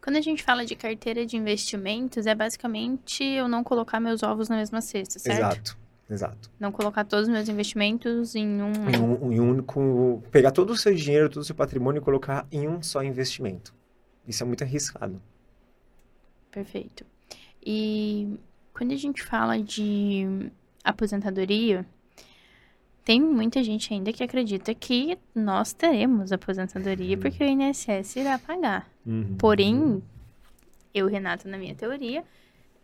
Quando 0.02 0.16
a 0.16 0.22
gente 0.22 0.42
fala 0.42 0.66
de 0.66 0.76
carteira 0.76 1.24
de 1.24 1.38
investimentos, 1.38 2.26
é 2.26 2.34
basicamente 2.34 3.24
eu 3.24 3.48
não 3.48 3.64
colocar 3.64 4.00
meus 4.00 4.24
ovos 4.24 4.50
na 4.50 4.56
mesma 4.56 4.82
cesta, 4.82 5.20
certo? 5.20 5.38
Exato, 5.38 5.78
exato. 6.10 6.52
Não 6.60 6.72
colocar 6.72 7.04
todos 7.04 7.28
os 7.28 7.32
meus 7.32 7.48
investimentos 7.48 8.34
em 8.34 8.64
um... 8.64 8.72
Em 8.90 9.00
um, 9.00 9.32
em 9.32 9.40
um 9.40 9.52
único... 9.52 10.24
Pegar 10.32 10.50
todo 10.50 10.72
o 10.72 10.76
seu 10.76 10.92
dinheiro, 10.96 11.30
todo 11.30 11.44
o 11.44 11.46
seu 11.46 11.54
patrimônio 11.54 12.00
e 12.00 12.04
colocar 12.04 12.48
em 12.52 12.68
um 12.68 12.82
só 12.82 13.04
investimento. 13.04 13.72
Isso 14.28 14.42
é 14.42 14.46
muito 14.48 14.64
arriscado. 14.64 15.22
Perfeito. 16.50 17.06
E 17.64 18.40
quando 18.74 18.92
a 18.92 18.98
gente 18.98 19.22
fala 19.22 19.60
de 19.60 20.50
aposentadoria, 20.84 21.86
tem 23.08 23.22
muita 23.22 23.64
gente 23.64 23.94
ainda 23.94 24.12
que 24.12 24.22
acredita 24.22 24.76
que 24.76 25.18
nós 25.34 25.72
teremos 25.72 26.34
aposentadoria 26.34 27.16
uhum. 27.16 27.22
porque 27.22 27.42
o 27.42 27.48
INSS 27.48 28.18
irá 28.18 28.38
pagar. 28.38 28.86
Uhum. 29.06 29.38
Porém, 29.40 30.04
eu, 30.94 31.08
Renata, 31.08 31.48
na 31.48 31.58
minha 31.58 31.74
teoria, 31.74 32.26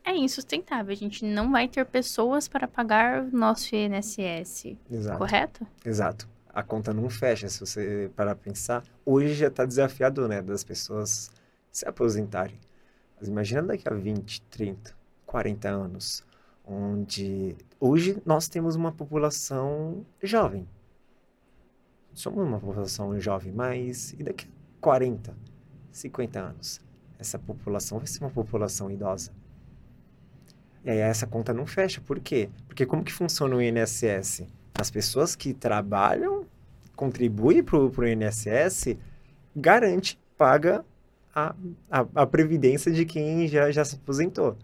é 0.02 0.16
insustentável. 0.16 0.94
A 0.94 0.96
gente 0.96 1.26
não 1.26 1.52
vai 1.52 1.68
ter 1.68 1.86
pessoas 1.86 2.48
para 2.48 2.70
pagar 2.70 3.22
o 3.22 3.36
nosso 3.36 3.76
INSS. 3.76 4.78
Exato. 4.90 5.18
Correto? 5.18 5.68
Exato. 5.84 6.30
A 6.54 6.64
conta 6.64 6.94
não 6.94 7.10
fecha, 7.10 7.50
se 7.50 7.60
você 7.60 8.10
parar 8.16 8.36
pensar. 8.36 8.82
Hoje 9.06 9.34
já 9.34 9.48
está 9.48 9.66
desafiado, 9.66 10.26
né, 10.30 10.42
das 10.42 10.64
pessoas 10.64 11.32
se 11.70 11.86
aposentarem. 11.86 12.58
Mas 13.20 13.28
imagina 13.28 13.62
daqui 13.62 13.90
a 13.90 13.94
20, 13.94 14.42
30, 14.44 14.96
40 15.26 15.68
anos 15.68 16.24
onde 16.66 17.58
hoje 17.84 18.22
nós 18.26 18.48
temos 18.48 18.78
uma 18.78 18.94
população 18.94 20.06
jovem. 20.22 20.66
Somos 22.14 22.48
uma 22.48 22.58
população 22.58 23.20
jovem, 23.20 23.52
mas 23.52 24.14
e 24.14 24.24
daqui 24.24 24.46
a 24.46 24.82
40, 24.82 25.36
50 25.92 26.40
anos? 26.40 26.82
Essa 27.20 27.38
população 27.38 27.98
vai 27.98 28.08
ser 28.08 28.24
uma 28.24 28.30
população 28.30 28.90
idosa. 28.90 29.32
E 30.86 30.92
aí 30.92 31.00
essa 31.00 31.28
conta 31.28 31.54
não 31.54 31.66
fecha. 31.66 32.00
Por 32.00 32.22
quê? 32.22 32.50
Porque 32.68 32.86
como 32.86 33.04
que 33.04 33.12
funciona 33.12 33.54
o 33.54 33.62
INSS? 33.62 34.48
As 34.76 34.90
pessoas 34.90 35.36
que 35.36 35.54
trabalham, 35.54 36.46
contribuem 36.96 37.62
para 37.64 37.78
o 37.78 38.08
INSS, 38.08 38.96
garante, 39.54 40.18
paga 40.38 40.86
a, 41.36 41.54
a, 41.92 42.06
a 42.16 42.26
previdência 42.26 42.92
de 42.92 43.06
quem 43.06 43.46
já, 43.48 43.72
já 43.72 43.84
se 43.84 43.96
aposentou. 43.96 44.58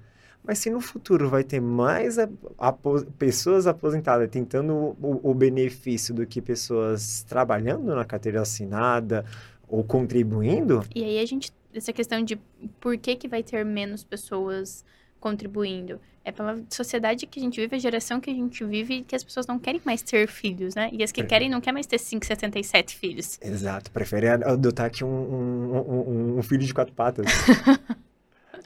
Mas 0.44 0.60
se 0.60 0.70
no 0.70 0.82
futuro 0.82 1.30
vai 1.30 1.44
ter 1.44 1.60
mais 1.60 2.18
a, 2.18 2.28
a, 2.58 2.74
pessoas 3.18 3.68
aposentadas 3.68 4.30
tentando 4.30 4.74
o, 4.74 5.20
o, 5.30 5.34
benefício 5.34 6.14
do 6.14 6.26
que 6.26 6.42
pessoas 6.42 7.24
trabalhando 7.24 7.94
na 7.94 8.06
carteira 8.06 8.42
assinada 8.42 9.26
ou 9.68 9.84
contribuindo... 9.84 10.84
E 10.96 11.04
aí 11.04 11.20
a 11.20 11.26
gente... 11.26 11.52
Essa 11.72 11.94
questão 11.94 12.24
de 12.24 12.36
por 12.80 12.98
que, 12.98 13.16
que 13.16 13.28
vai 13.28 13.44
ter 13.44 13.64
menos 13.64 14.04
pessoas 14.04 14.84
contribuindo. 15.20 16.00
É 16.24 16.32
pela 16.32 16.60
sociedade 16.70 17.26
que 17.26 17.40
a 17.40 17.44
gente 17.44 17.60
vive, 17.60 17.76
a 17.76 17.80
geração 17.80 18.20
que 18.20 18.30
a 18.30 18.34
gente 18.34 18.64
vive, 18.64 19.04
que 19.04 19.16
as 19.16 19.24
pessoas 19.24 19.48
não 19.48 19.58
querem 19.58 19.82
mais 19.86 20.02
ter 20.02 20.28
filhos, 20.28 20.76
né? 20.76 20.90
E 20.92 21.04
as 21.04 21.12
que 21.12 21.24
querem 21.24 21.50
não 21.50 21.62
querem 21.62 21.76
mais 21.76 21.86
ter 21.86 21.98
5,77 21.98 22.96
filhos. 22.96 23.40
Exato, 23.42 23.92
preferem 23.92 24.30
adotar 24.30 24.88
aqui 24.88 25.04
um, 25.04 25.08
um, 25.08 25.78
um, 25.78 26.40
um 26.40 26.44
filho 26.44 26.66
de 26.66 26.74
quatro 26.74 26.94
patas. 26.94 27.26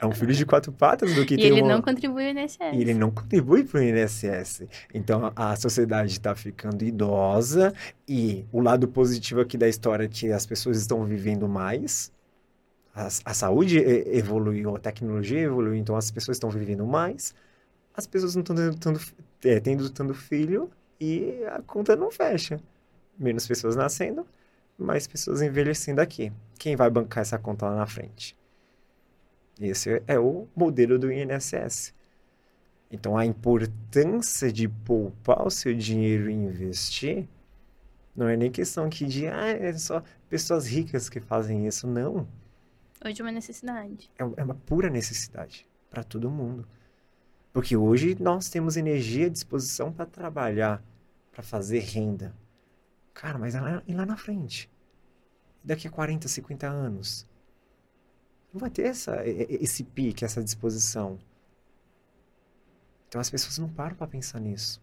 É 0.04 0.06
um 0.06 0.12
filho 0.12 0.34
de 0.34 0.44
quatro 0.44 0.70
patas 0.70 1.14
do 1.14 1.24
que 1.24 1.34
e 1.34 1.36
tem 1.38 1.46
ele 1.46 1.62
uma... 1.62 1.74
não 1.74 1.82
contribui 1.82 2.32
no 2.34 2.40
INSS. 2.40 2.58
E 2.74 2.80
ele 2.80 2.92
não 2.92 3.10
contribui 3.10 3.64
para 3.64 3.80
o 3.80 3.82
INSS. 3.82 4.64
Então, 4.92 5.32
a 5.34 5.56
sociedade 5.56 6.12
está 6.12 6.34
ficando 6.34 6.84
idosa 6.84 7.72
e 8.06 8.44
o 8.52 8.60
lado 8.60 8.86
positivo 8.86 9.40
aqui 9.40 9.56
da 9.56 9.66
história 9.66 10.04
é 10.04 10.08
que 10.08 10.30
as 10.30 10.44
pessoas 10.44 10.76
estão 10.76 11.04
vivendo 11.04 11.48
mais, 11.48 12.12
a, 12.94 13.06
a 13.06 13.34
saúde 13.34 13.78
evoluiu, 13.78 14.76
a 14.76 14.78
tecnologia 14.78 15.40
evoluiu, 15.40 15.74
então 15.74 15.96
as 15.96 16.10
pessoas 16.10 16.36
estão 16.36 16.50
vivendo 16.50 16.86
mais, 16.86 17.34
as 17.96 18.06
pessoas 18.06 18.34
não 18.34 18.42
estão 18.42 18.54
tendo, 18.54 19.00
é, 19.42 19.58
tendo 19.58 19.88
tanto 19.88 20.12
filho 20.12 20.70
e 21.00 21.42
a 21.50 21.62
conta 21.62 21.96
não 21.96 22.10
fecha. 22.10 22.60
Menos 23.18 23.46
pessoas 23.46 23.74
nascendo, 23.74 24.26
mais 24.78 25.06
pessoas 25.06 25.40
envelhecendo 25.40 26.00
aqui. 26.00 26.30
Quem 26.58 26.76
vai 26.76 26.90
bancar 26.90 27.22
essa 27.22 27.38
conta 27.38 27.66
lá 27.66 27.76
na 27.76 27.86
frente? 27.86 28.36
Esse 29.60 30.02
é 30.06 30.18
o 30.18 30.48
modelo 30.54 30.98
do 30.98 31.12
INSS. 31.12 31.94
Então, 32.90 33.16
a 33.16 33.24
importância 33.24 34.52
de 34.52 34.68
poupar 34.68 35.46
o 35.46 35.50
seu 35.50 35.74
dinheiro 35.74 36.30
e 36.30 36.32
investir 36.32 37.28
não 38.14 38.28
é 38.28 38.36
nem 38.36 38.50
questão 38.50 38.88
que 38.88 39.04
de, 39.06 39.26
ah, 39.26 39.48
é 39.48 39.72
só 39.72 40.02
pessoas 40.28 40.66
ricas 40.66 41.08
que 41.08 41.20
fazem 41.20 41.66
isso. 41.66 41.86
Não. 41.86 42.28
Hoje 43.04 43.20
é 43.20 43.24
uma 43.24 43.32
necessidade. 43.32 44.10
É, 44.18 44.22
é 44.22 44.44
uma 44.44 44.54
pura 44.54 44.88
necessidade 44.88 45.66
para 45.90 46.04
todo 46.04 46.30
mundo. 46.30 46.66
Porque 47.52 47.76
hoje 47.76 48.16
nós 48.20 48.48
temos 48.48 48.76
energia 48.76 49.26
à 49.26 49.28
disposição 49.28 49.92
para 49.92 50.06
trabalhar, 50.06 50.82
para 51.32 51.42
fazer 51.42 51.80
renda. 51.80 52.34
Cara, 53.12 53.38
mas 53.38 53.54
e 53.54 53.60
lá, 53.60 53.82
e 53.86 53.94
lá 53.94 54.06
na 54.06 54.16
frente? 54.16 54.70
Daqui 55.62 55.86
a 55.86 55.90
40, 55.90 56.28
50 56.28 56.66
anos? 56.66 57.26
Não 58.54 58.60
vai 58.60 58.70
ter 58.70 58.82
essa, 58.82 59.20
esse 59.26 59.82
pique, 59.82 60.24
essa 60.24 60.42
disposição. 60.42 61.18
Então 63.08 63.20
as 63.20 63.28
pessoas 63.28 63.58
não 63.58 63.68
param 63.68 63.96
para 63.96 64.06
pensar 64.06 64.38
nisso. 64.38 64.80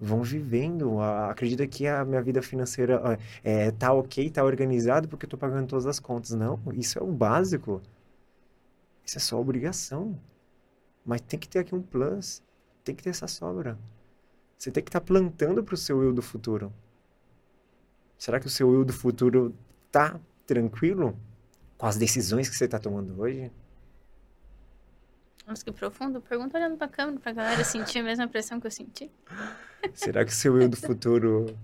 vão 0.00 0.22
vivendo, 0.22 1.00
acredita 1.00 1.66
que 1.66 1.86
a 1.86 2.04
minha 2.04 2.20
vida 2.20 2.42
financeira 2.42 3.18
é, 3.44 3.70
tá 3.70 3.92
ok, 3.92 4.28
tá 4.30 4.44
organizado 4.44 5.08
porque 5.08 5.26
eu 5.26 5.30
tô 5.30 5.38
pagando 5.38 5.68
todas 5.68 5.86
as 5.86 6.00
contas. 6.00 6.32
Não, 6.32 6.60
isso 6.72 6.98
é 6.98 7.02
o 7.02 7.06
básico. 7.06 7.80
Isso 9.04 9.18
é 9.18 9.20
só 9.20 9.40
obrigação. 9.40 10.18
Mas 11.06 11.20
tem 11.20 11.38
que 11.38 11.48
ter 11.48 11.60
aqui 11.60 11.74
um 11.74 11.82
plus, 11.82 12.42
tem 12.82 12.96
que 12.96 13.02
ter 13.02 13.10
essa 13.10 13.28
sobra. 13.28 13.78
Você 14.58 14.72
tem 14.72 14.82
que 14.82 14.88
estar 14.88 15.00
tá 15.00 15.06
plantando 15.06 15.62
para 15.62 15.74
o 15.74 15.78
seu 15.78 16.02
eu 16.02 16.12
do 16.12 16.22
futuro. 16.22 16.72
Será 18.18 18.40
que 18.40 18.46
o 18.46 18.50
seu 18.50 18.74
eu 18.74 18.84
do 18.84 18.92
futuro 18.92 19.54
tá 19.92 20.18
tranquilo 20.46 21.16
com 21.84 21.88
as 21.88 21.96
decisões 21.96 22.48
que 22.48 22.56
você 22.56 22.64
está 22.64 22.78
tomando 22.78 23.20
hoje? 23.20 23.52
Nossa, 25.46 25.62
que 25.62 25.70
profundo. 25.70 26.18
Pergunta 26.18 26.56
olhando 26.56 26.78
pra 26.78 26.88
câmera 26.88 27.20
pra 27.20 27.30
galera 27.30 27.62
sentir 27.62 27.98
a 27.98 28.02
mesma 28.02 28.26
pressão 28.26 28.58
que 28.58 28.66
eu 28.66 28.70
senti. 28.70 29.10
Será 29.92 30.24
que 30.24 30.32
o 30.32 30.34
seu 30.34 30.58
eu 30.58 30.66
do 30.66 30.78
futuro. 30.78 31.54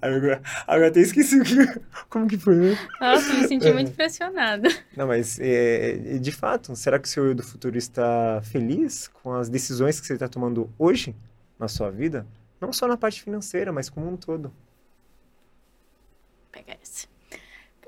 Agora, 0.00 0.40
agora 0.66 0.88
até 0.88 1.00
esqueci 1.00 1.38
o 1.38 1.44
que, 1.44 1.56
como 2.08 2.26
que 2.26 2.38
foi, 2.38 2.56
né? 2.56 2.78
Nossa, 2.98 3.30
me 3.34 3.46
senti 3.46 3.70
muito 3.70 3.92
pressionada. 3.94 4.70
Não, 4.96 5.06
mas 5.06 5.38
é, 5.38 6.16
de 6.16 6.32
fato, 6.32 6.74
será 6.74 6.98
que 6.98 7.06
o 7.06 7.10
seu 7.10 7.26
eu 7.26 7.34
do 7.34 7.42
futuro 7.42 7.76
está 7.76 8.40
feliz 8.44 9.08
com 9.08 9.34
as 9.34 9.50
decisões 9.50 10.00
que 10.00 10.06
você 10.06 10.14
está 10.14 10.26
tomando 10.26 10.72
hoje 10.78 11.14
na 11.58 11.68
sua 11.68 11.90
vida? 11.90 12.26
Não 12.58 12.72
só 12.72 12.88
na 12.88 12.96
parte 12.96 13.22
financeira, 13.22 13.70
mas 13.74 13.90
como 13.90 14.08
um 14.08 14.16
todo. 14.16 14.50
Pegar. 16.50 16.85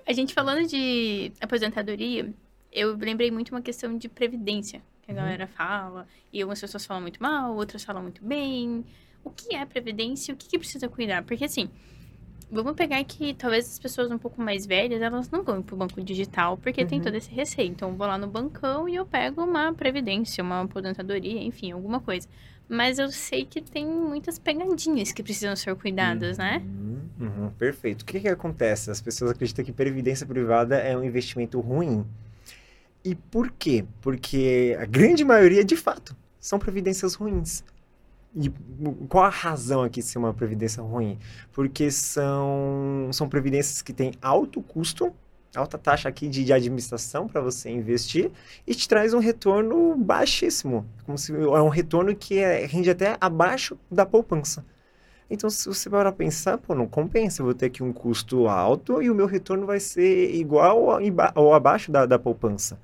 A 0.09 0.13
gente 0.15 0.33
falando 0.33 0.67
de 0.67 1.31
aposentadoria, 1.39 2.33
eu 2.73 2.97
lembrei 2.97 3.31
muito 3.31 3.51
uma 3.51 3.61
questão 3.61 3.99
de 3.99 4.09
previdência, 4.09 4.81
que 5.03 5.11
a 5.11 5.15
uhum. 5.15 5.21
galera 5.21 5.47
fala, 5.47 6.09
e 6.33 6.41
algumas 6.41 6.59
pessoas 6.59 6.87
falam 6.87 7.03
muito 7.03 7.23
mal, 7.23 7.55
outras 7.55 7.85
falam 7.85 8.01
muito 8.01 8.25
bem. 8.25 8.87
O 9.23 9.29
que 9.29 9.55
é 9.55 9.67
previdência 9.67 10.33
e 10.33 10.35
o 10.35 10.39
que, 10.39 10.49
que 10.49 10.59
precisa 10.59 10.89
cuidar? 10.89 11.25
Porque 11.25 11.45
assim, 11.45 11.69
vamos 12.51 12.73
pegar 12.73 13.05
que 13.05 13.35
talvez 13.35 13.67
as 13.67 13.79
pessoas 13.79 14.11
um 14.11 14.17
pouco 14.17 14.41
mais 14.41 14.65
velhas, 14.65 15.03
elas 15.03 15.31
não 15.31 15.43
vão 15.43 15.63
pro 15.63 15.77
banco 15.77 16.01
digital, 16.01 16.57
porque 16.57 16.81
uhum. 16.81 16.89
tem 16.89 17.03
todo 17.03 17.15
esse 17.15 17.31
receio. 17.31 17.69
Então, 17.69 17.91
eu 17.91 17.95
vou 17.95 18.07
lá 18.07 18.17
no 18.17 18.29
bancão 18.29 18.89
e 18.89 18.95
eu 18.95 19.05
pego 19.05 19.45
uma 19.45 19.75
previdência, 19.75 20.43
uma 20.43 20.63
aposentadoria, 20.63 21.43
enfim, 21.43 21.71
alguma 21.71 22.01
coisa. 22.01 22.27
Mas 22.69 22.99
eu 22.99 23.11
sei 23.11 23.45
que 23.47 23.63
tem 23.63 23.87
muitas 23.87 24.39
pegadinhas 24.39 25.11
que 25.11 25.23
precisam 25.23 25.57
ser 25.57 25.75
cuidadas, 25.75 26.37
né? 26.37 26.63
uhum. 26.65 27.01
né? 27.19 27.29
Uhum, 27.29 27.51
perfeito. 27.51 28.03
O 28.03 28.05
que, 28.05 28.21
que 28.21 28.29
acontece? 28.29 28.91
As 28.91 29.01
pessoas 29.01 29.31
acreditam 29.31 29.65
que 29.65 29.73
previdência 29.73 30.27
privada 30.27 30.77
é 30.77 30.97
um 30.97 31.03
investimento 31.03 31.59
ruim. 31.61 32.05
E 33.05 33.15
por 33.15 33.51
quê? 33.51 33.85
Porque 34.01 34.77
a 34.79 34.85
grande 34.85 35.25
maioria, 35.25 35.65
de 35.65 35.77
fato, 35.77 36.15
são 36.39 36.59
previdências 36.59 37.15
ruins. 37.15 37.65
E 38.37 38.51
qual 39.09 39.25
a 39.25 39.31
razão 39.31 39.83
aqui 39.83 40.01
de 40.01 40.07
ser 40.07 40.19
uma 40.19 40.35
previdência 40.35 40.83
ruim? 40.83 41.19
Porque 41.53 41.91
são, 41.91 43.09
são 43.13 43.29
previdências 43.29 43.81
que 43.81 43.93
têm 43.93 44.13
alto 44.21 44.61
custo, 44.63 45.13
alta 45.55 45.79
taxa 45.79 46.09
aqui 46.09 46.29
de, 46.29 46.45
de 46.45 46.53
administração 46.53 47.27
para 47.27 47.41
você 47.41 47.71
investir 47.71 48.31
e 48.67 48.75
te 48.75 48.89
traz 48.89 49.15
um 49.15 49.19
retorno 49.19 49.97
baixíssimo. 49.97 50.87
Como 51.05 51.17
se, 51.17 51.33
é 51.33 51.63
um 51.63 51.69
retorno 51.69 52.15
que 52.15 52.39
é, 52.39 52.67
rende 52.67 52.91
até 52.91 53.17
abaixo 53.21 53.79
da 53.91 54.05
poupança. 54.05 54.65
Então, 55.31 55.51
se 55.51 55.69
você 55.69 55.91
parar 55.91 56.13
pensar, 56.13 56.57
pô, 56.57 56.75
não 56.75 56.87
compensa, 56.87 57.43
eu 57.43 57.47
vou 57.47 57.55
ter 57.55 57.67
aqui 57.67 57.83
um 57.83 57.93
custo 57.93 58.49
alto 58.49 59.03
e 59.03 59.11
o 59.11 59.15
meu 59.15 59.27
retorno 59.27 59.67
vai 59.67 59.79
ser 59.79 60.35
igual 60.35 61.03
ou 61.35 61.55
abaixo 61.55 61.93
da, 61.93 62.07
da 62.07 62.19
poupança, 62.19 62.81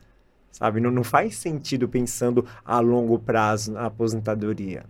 sabe? 0.53 0.79
Não, 0.79 0.91
não 0.91 1.03
faz 1.03 1.37
sentido 1.37 1.89
pensando 1.89 2.47
a 2.63 2.81
longo 2.81 3.19
prazo 3.19 3.73
na 3.73 3.87
aposentadoria. 3.87 4.85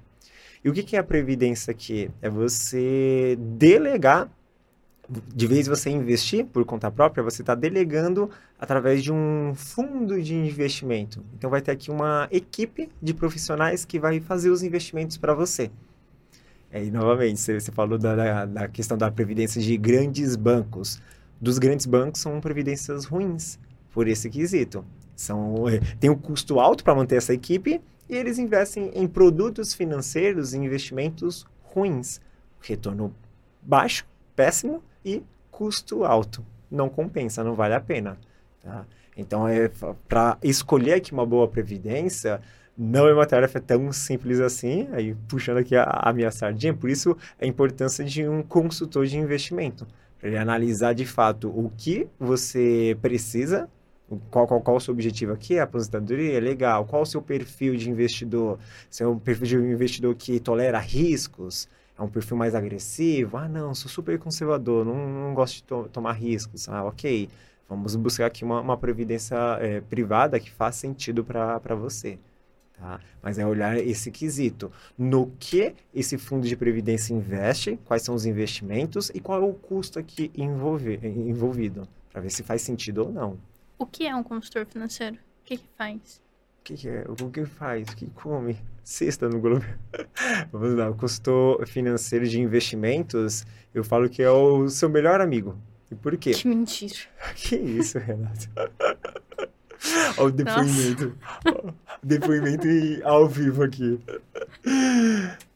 E 0.64 0.68
o 0.68 0.72
que, 0.72 0.82
que 0.82 0.96
é 0.96 0.98
a 0.98 1.04
previdência 1.04 1.70
aqui? 1.70 2.10
É 2.20 2.28
você 2.28 3.36
delegar, 3.38 4.28
de 5.08 5.46
vez 5.46 5.66
você 5.66 5.90
investir 5.90 6.46
por 6.46 6.64
conta 6.64 6.90
própria, 6.90 7.22
você 7.22 7.42
está 7.42 7.54
delegando 7.54 8.30
através 8.58 9.02
de 9.02 9.12
um 9.12 9.52
fundo 9.54 10.20
de 10.22 10.34
investimento. 10.34 11.22
Então, 11.36 11.50
vai 11.50 11.60
ter 11.60 11.72
aqui 11.72 11.90
uma 11.90 12.28
equipe 12.30 12.88
de 13.02 13.12
profissionais 13.12 13.84
que 13.84 13.98
vai 13.98 14.20
fazer 14.20 14.50
os 14.50 14.62
investimentos 14.62 15.16
para 15.16 15.34
você. 15.34 15.70
É, 16.70 16.82
e 16.82 16.90
novamente, 16.90 17.38
você, 17.38 17.60
você 17.60 17.70
falou 17.70 17.98
da, 17.98 18.16
da, 18.16 18.46
da, 18.46 18.68
questão 18.68 18.96
da 18.96 19.10
previdência 19.10 19.60
de 19.60 19.76
grandes 19.76 20.36
bancos. 20.36 21.00
Dos 21.40 21.58
grandes 21.58 21.86
bancos 21.86 22.20
são 22.20 22.40
previdências 22.40 23.04
ruins, 23.04 23.58
por 23.92 24.08
esse 24.08 24.30
quesito. 24.30 24.84
São, 25.14 25.68
é, 25.68 25.78
tem 26.00 26.10
um 26.10 26.16
custo 26.16 26.58
alto 26.58 26.82
para 26.82 26.94
manter 26.94 27.16
essa 27.16 27.32
equipe 27.32 27.80
e 28.08 28.16
eles 28.16 28.38
investem 28.38 28.90
em 28.94 29.06
produtos 29.06 29.74
financeiros 29.74 30.52
e 30.52 30.58
investimentos 30.58 31.46
ruins. 31.62 32.20
Retorno 32.60 33.14
baixo, 33.62 34.06
péssimo 34.34 34.82
e 35.04 35.22
custo 35.50 36.04
alto. 36.04 36.44
Não 36.70 36.88
compensa, 36.88 37.44
não 37.44 37.54
vale 37.54 37.74
a 37.74 37.80
pena. 37.80 38.18
Tá? 38.62 38.84
Então, 39.16 39.46
é, 39.46 39.70
para 40.08 40.38
escolher 40.42 40.94
aqui 40.94 41.12
uma 41.12 41.24
boa 41.24 41.46
previdência, 41.46 42.40
não 42.76 43.06
é 43.06 43.14
uma 43.14 43.26
tarefa 43.26 43.60
tão 43.60 43.92
simples 43.92 44.40
assim, 44.40 44.88
aí 44.92 45.14
puxando 45.28 45.58
aqui 45.58 45.76
a, 45.76 45.84
a 45.84 46.12
minha 46.12 46.30
sardinha, 46.30 46.74
por 46.74 46.90
isso 46.90 47.16
a 47.40 47.46
importância 47.46 48.04
de 48.04 48.26
um 48.26 48.42
consultor 48.42 49.06
de 49.06 49.16
investimento, 49.16 49.86
para 50.18 50.28
ele 50.28 50.38
analisar 50.38 50.92
de 50.92 51.06
fato 51.06 51.48
o 51.48 51.70
que 51.76 52.08
você 52.18 52.96
precisa, 53.00 53.68
qual, 54.30 54.46
qual, 54.46 54.60
qual 54.60 54.76
o 54.76 54.80
seu 54.80 54.92
objetivo 54.92 55.32
aqui, 55.32 55.58
a 55.58 55.64
aposentadoria, 55.64 56.40
legal, 56.40 56.84
qual 56.84 57.02
o 57.02 57.06
seu 57.06 57.22
perfil 57.22 57.76
de 57.76 57.88
investidor, 57.88 58.58
se 58.90 59.02
é 59.02 59.06
um 59.06 59.18
perfil 59.18 59.46
de 59.46 59.56
investidor 59.56 60.14
que 60.14 60.40
tolera 60.40 60.78
riscos, 60.78 61.68
é 61.98 62.02
um 62.02 62.08
perfil 62.08 62.36
mais 62.36 62.54
agressivo, 62.54 63.36
ah 63.36 63.48
não, 63.48 63.74
sou 63.74 63.88
super 63.88 64.18
conservador, 64.18 64.84
não, 64.84 65.08
não 65.08 65.34
gosto 65.34 65.56
de 65.56 65.62
to 65.62 65.88
tomar 65.92 66.12
riscos, 66.12 66.68
ah 66.68 66.84
ok, 66.84 67.28
vamos 67.68 67.94
buscar 67.96 68.26
aqui 68.26 68.44
uma, 68.44 68.60
uma 68.60 68.76
previdência 68.76 69.36
é, 69.60 69.80
privada 69.80 70.40
que 70.40 70.50
faz 70.50 70.76
sentido 70.76 71.24
para 71.24 71.74
você. 71.74 72.18
Tá? 72.76 73.00
Mas 73.22 73.38
é 73.38 73.46
olhar 73.46 73.76
esse 73.76 74.10
quesito. 74.10 74.70
No 74.98 75.30
que 75.38 75.74
esse 75.94 76.18
fundo 76.18 76.46
de 76.46 76.56
previdência 76.56 77.14
investe, 77.14 77.78
quais 77.84 78.02
são 78.02 78.14
os 78.14 78.26
investimentos 78.26 79.10
e 79.14 79.20
qual 79.20 79.42
é 79.42 79.44
o 79.44 79.54
custo 79.54 79.98
aqui 79.98 80.30
envolver, 80.36 81.04
envolvido, 81.04 81.88
para 82.12 82.20
ver 82.20 82.30
se 82.30 82.42
faz 82.42 82.62
sentido 82.62 83.06
ou 83.06 83.12
não. 83.12 83.38
O 83.78 83.86
que 83.86 84.06
é 84.06 84.14
um 84.14 84.22
consultor 84.22 84.66
financeiro? 84.66 85.16
O 85.16 85.44
que, 85.44 85.58
que 85.58 85.68
faz? 85.76 86.23
O 86.64 86.66
que, 86.66 86.76
que, 86.78 86.88
é? 86.88 87.04
O 87.06 87.30
que 87.30 87.44
faz? 87.44 87.86
O 87.90 87.94
que 87.94 88.06
come? 88.06 88.56
Sexta 88.82 89.28
no 89.28 89.38
Globo. 89.38 89.66
Vamos 90.50 90.72
lá. 90.72 90.88
O 90.88 90.94
consultor 90.94 91.68
financeiro 91.68 92.26
de 92.26 92.40
investimentos, 92.40 93.44
eu 93.74 93.84
falo 93.84 94.08
que 94.08 94.22
é 94.22 94.30
o 94.30 94.66
seu 94.70 94.88
melhor 94.88 95.20
amigo. 95.20 95.58
E 95.90 95.94
por 95.94 96.16
quê? 96.16 96.30
Que 96.30 96.48
mentira. 96.48 97.00
Que 97.36 97.56
isso, 97.56 97.98
Renato? 97.98 98.48
Olha 100.16 100.26
o 100.26 100.30
depoimento. 100.30 101.18
depoimento 102.02 102.66
ao 103.04 103.28
vivo 103.28 103.62
aqui. 103.62 104.00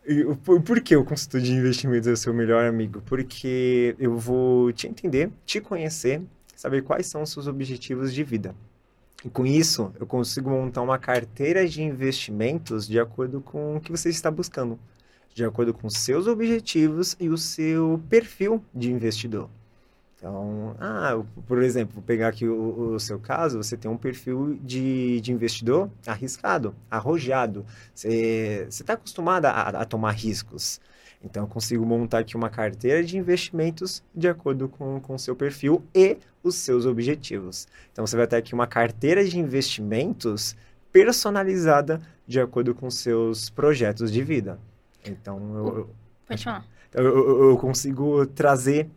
E, 0.07 0.25
por, 0.45 0.61
por 0.61 0.79
que 0.83 0.95
o 0.95 1.07
consultor 1.07 1.41
de 1.41 1.53
investimentos 1.55 2.07
é 2.07 2.13
o 2.13 2.19
seu 2.19 2.35
melhor 2.35 2.67
amigo? 2.67 3.01
Porque 3.07 3.97
eu 3.99 4.15
vou 4.19 4.71
te 4.73 4.87
entender, 4.87 5.31
te 5.47 5.59
conhecer, 5.59 6.21
saber 6.55 6.83
quais 6.83 7.07
são 7.07 7.23
os 7.23 7.31
seus 7.31 7.47
objetivos 7.47 8.13
de 8.13 8.23
vida. 8.23 8.55
E 9.25 9.29
com 9.29 9.45
isso, 9.45 9.93
eu 9.99 10.07
consigo 10.07 10.49
montar 10.49 10.81
uma 10.81 10.99
carteira 10.99 11.67
de 11.67 11.83
investimentos 11.83 12.87
de 12.87 13.01
acordo 13.01 13.41
com 13.41 13.77
o 13.77 13.81
que 13.81 13.91
você 13.91 14.09
está 14.11 14.31
buscando, 14.31 14.79
de 15.35 15.45
acordo 15.45 15.75
com 15.75 15.91
seus 15.91 16.29
objetivos 16.29 17.17
e 17.19 17.29
o 17.29 17.37
seu 17.37 18.01
perfil 18.09 18.65
de 18.73 18.93
investidor. 18.93 19.51
Então, 20.17 20.77
ah, 20.81 21.21
por 21.47 21.63
exemplo, 21.63 21.95
vou 21.95 22.03
pegar 22.03 22.29
aqui 22.29 22.47
o, 22.47 22.95
o, 22.95 23.01
seu 23.01 23.21
caso, 23.21 23.63
você 23.63 23.77
tem 23.77 23.89
um 23.89 23.97
perfil 23.97 24.59
de, 24.63 25.21
de 25.21 25.33
investidor 25.33 25.91
arriscado, 26.05 26.75
arrojado. 26.91 27.65
Você 27.95 28.67
está 28.69 28.95
acostumado 28.95 29.47
a, 29.47 29.69
a, 29.69 29.85
tomar 29.85 30.13
riscos. 30.13 30.81
Então, 31.23 31.45
eu 31.45 31.49
consigo 31.49 31.87
montar 31.87 32.19
aqui 32.21 32.37
uma 32.37 32.51
carteira 32.51 33.03
de 33.03 33.17
investimentos 33.17 34.03
de 34.13 34.29
acordo 34.29 34.69
com 34.69 35.01
o 35.09 35.19
seu 35.19 35.37
perfil 35.37 35.85
e 35.95 36.17
os 36.49 36.57
seus 36.57 36.87
objetivos. 36.87 37.67
Então, 37.93 38.07
você 38.07 38.17
vai 38.17 38.27
ter 38.27 38.37
aqui 38.37 38.55
uma 38.55 38.67
carteira 38.67 39.25
de 39.25 39.39
investimentos 39.39 40.57
personalizada 40.93 42.01
de 42.27 42.41
acordo 42.41 42.75
com 42.75 42.91
seus 42.91 43.51
projetos 43.51 44.11
de 44.11 44.23
vida. 44.23 44.59
Então, 45.05 45.57
eu, 45.57 45.91
Pode 46.27 46.45
falar. 46.45 46.67
Eu, 46.93 47.05
eu, 47.05 47.51
eu 47.51 47.57
consigo 47.57 48.27
trazer 48.27 48.89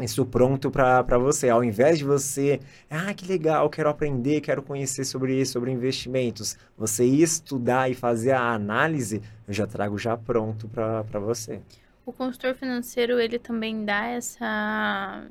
isso 0.00 0.24
pronto 0.24 0.70
para 0.70 1.18
você. 1.18 1.48
Ao 1.48 1.62
invés 1.62 1.98
de 1.98 2.04
você, 2.04 2.60
ah, 2.90 3.12
que 3.14 3.26
legal, 3.26 3.68
quero 3.68 3.88
aprender, 3.88 4.40
quero 4.40 4.62
conhecer 4.62 5.04
sobre 5.04 5.40
isso, 5.40 5.52
sobre 5.52 5.70
investimentos, 5.70 6.56
você 6.76 7.04
estudar 7.04 7.90
e 7.90 7.94
fazer 7.94 8.32
a 8.32 8.52
análise, 8.52 9.22
eu 9.46 9.54
já 9.54 9.66
trago 9.66 9.98
já 9.98 10.16
pronto 10.16 10.68
para 10.68 11.20
você. 11.20 11.60
O 12.04 12.12
consultor 12.12 12.54
financeiro, 12.54 13.20
ele 13.20 13.38
também 13.38 13.84
dá 13.84 14.06
essa 14.06 15.24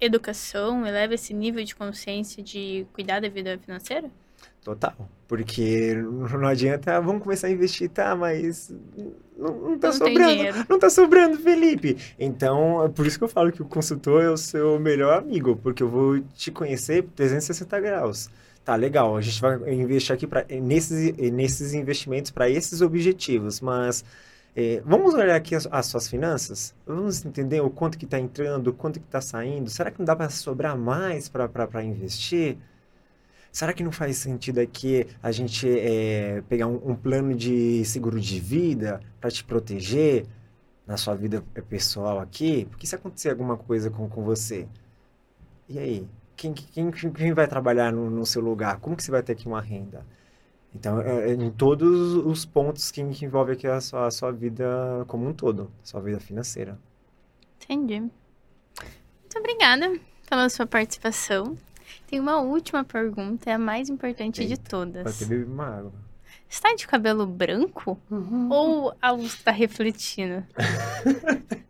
educação, 0.00 0.86
eleva 0.86 1.14
esse 1.14 1.32
nível 1.34 1.64
de 1.64 1.74
consciência 1.74 2.42
de 2.42 2.86
cuidar 2.92 3.20
da 3.20 3.28
vida 3.28 3.58
financeira? 3.58 4.10
Total. 4.62 4.94
Porque 5.26 5.94
não 5.94 6.48
adianta, 6.48 6.96
ah, 6.96 7.00
vamos 7.00 7.22
começar 7.22 7.46
a 7.46 7.50
investir, 7.50 7.88
tá, 7.88 8.16
mas 8.16 8.74
não, 9.36 9.54
não 9.70 9.78
tá 9.78 9.88
Não 9.88 9.94
sobrando. 9.94 10.66
Não 10.68 10.78
tá 10.78 10.90
sobrando, 10.90 11.38
Felipe. 11.38 11.96
Então, 12.18 12.84
é 12.84 12.88
por 12.88 13.06
isso 13.06 13.18
que 13.18 13.24
eu 13.24 13.28
falo 13.28 13.52
que 13.52 13.62
o 13.62 13.64
consultor 13.64 14.22
é 14.22 14.30
o 14.30 14.36
seu 14.36 14.78
melhor 14.78 15.18
amigo, 15.18 15.56
porque 15.56 15.82
eu 15.82 15.88
vou 15.88 16.20
te 16.34 16.50
conhecer 16.50 17.04
360 17.14 17.80
graus. 17.80 18.30
Tá, 18.64 18.74
legal, 18.74 19.16
a 19.16 19.20
gente 19.20 19.40
vai 19.40 19.72
investir 19.72 20.14
aqui 20.14 20.26
pra, 20.26 20.44
nesses, 20.50 21.16
nesses 21.32 21.72
investimentos 21.72 22.30
para 22.30 22.50
esses 22.50 22.82
objetivos, 22.82 23.60
mas 23.60 24.04
é, 24.60 24.82
vamos 24.84 25.14
olhar 25.14 25.36
aqui 25.36 25.54
as, 25.54 25.68
as 25.70 25.86
suas 25.86 26.08
finanças? 26.08 26.74
Vamos 26.84 27.24
entender 27.24 27.60
o 27.60 27.70
quanto 27.70 27.96
que 27.96 28.04
está 28.04 28.18
entrando, 28.18 28.66
o 28.66 28.72
quanto 28.72 28.98
que 28.98 29.06
está 29.06 29.20
saindo? 29.20 29.70
Será 29.70 29.88
que 29.88 30.00
não 30.00 30.04
dá 30.04 30.16
para 30.16 30.28
sobrar 30.30 30.76
mais 30.76 31.28
para 31.28 31.84
investir? 31.84 32.58
Será 33.52 33.72
que 33.72 33.84
não 33.84 33.92
faz 33.92 34.16
sentido 34.16 34.58
aqui 34.58 35.06
a 35.22 35.30
gente 35.30 35.68
é, 35.68 36.42
pegar 36.48 36.66
um, 36.66 36.90
um 36.90 36.96
plano 36.96 37.36
de 37.36 37.84
seguro 37.84 38.20
de 38.20 38.40
vida 38.40 39.00
para 39.20 39.30
te 39.30 39.44
proteger 39.44 40.26
na 40.84 40.96
sua 40.96 41.14
vida 41.14 41.40
pessoal 41.68 42.18
aqui? 42.18 42.64
Porque 42.64 42.84
se 42.84 42.96
acontecer 42.96 43.30
alguma 43.30 43.56
coisa 43.56 43.90
com, 43.90 44.08
com 44.08 44.24
você, 44.24 44.66
e 45.68 45.78
aí? 45.78 46.08
Quem, 46.36 46.52
quem, 46.52 46.90
quem 46.90 47.32
vai 47.32 47.46
trabalhar 47.46 47.92
no, 47.92 48.10
no 48.10 48.26
seu 48.26 48.42
lugar? 48.42 48.80
Como 48.80 48.96
que 48.96 49.04
você 49.04 49.10
vai 49.12 49.22
ter 49.22 49.34
aqui 49.34 49.46
uma 49.46 49.60
renda? 49.60 50.04
Então, 50.74 51.00
é, 51.00 51.30
é 51.30 51.34
em 51.34 51.50
todos 51.50 52.14
os 52.14 52.44
pontos 52.44 52.90
que, 52.90 53.04
que 53.10 53.24
envolve 53.24 53.52
aqui 53.52 53.66
a 53.66 53.80
sua, 53.80 54.06
a 54.06 54.10
sua 54.10 54.30
vida 54.30 55.04
como 55.08 55.26
um 55.28 55.32
todo, 55.32 55.70
sua 55.82 56.00
vida 56.00 56.20
financeira. 56.20 56.78
Entendi. 57.62 58.00
Muito 58.00 59.38
obrigada 59.38 59.98
pela 60.28 60.48
sua 60.48 60.66
participação. 60.66 61.56
Tem 62.06 62.20
uma 62.20 62.40
última 62.40 62.84
pergunta, 62.84 63.50
é 63.50 63.54
a 63.54 63.58
mais 63.58 63.88
importante 63.88 64.44
de 64.44 64.52
Eita, 64.52 64.62
Vai 64.62 64.70
todas. 64.70 65.18
ter 65.18 65.24
beber 65.26 65.46
uma 65.46 65.66
água. 65.78 65.92
Você 66.48 66.62
tá 66.62 66.74
de 66.74 66.86
cabelo 66.86 67.26
branco? 67.26 67.98
Ou 68.50 68.94
a 69.02 69.10
luz 69.10 69.42
tá 69.42 69.50
refletindo? 69.50 70.44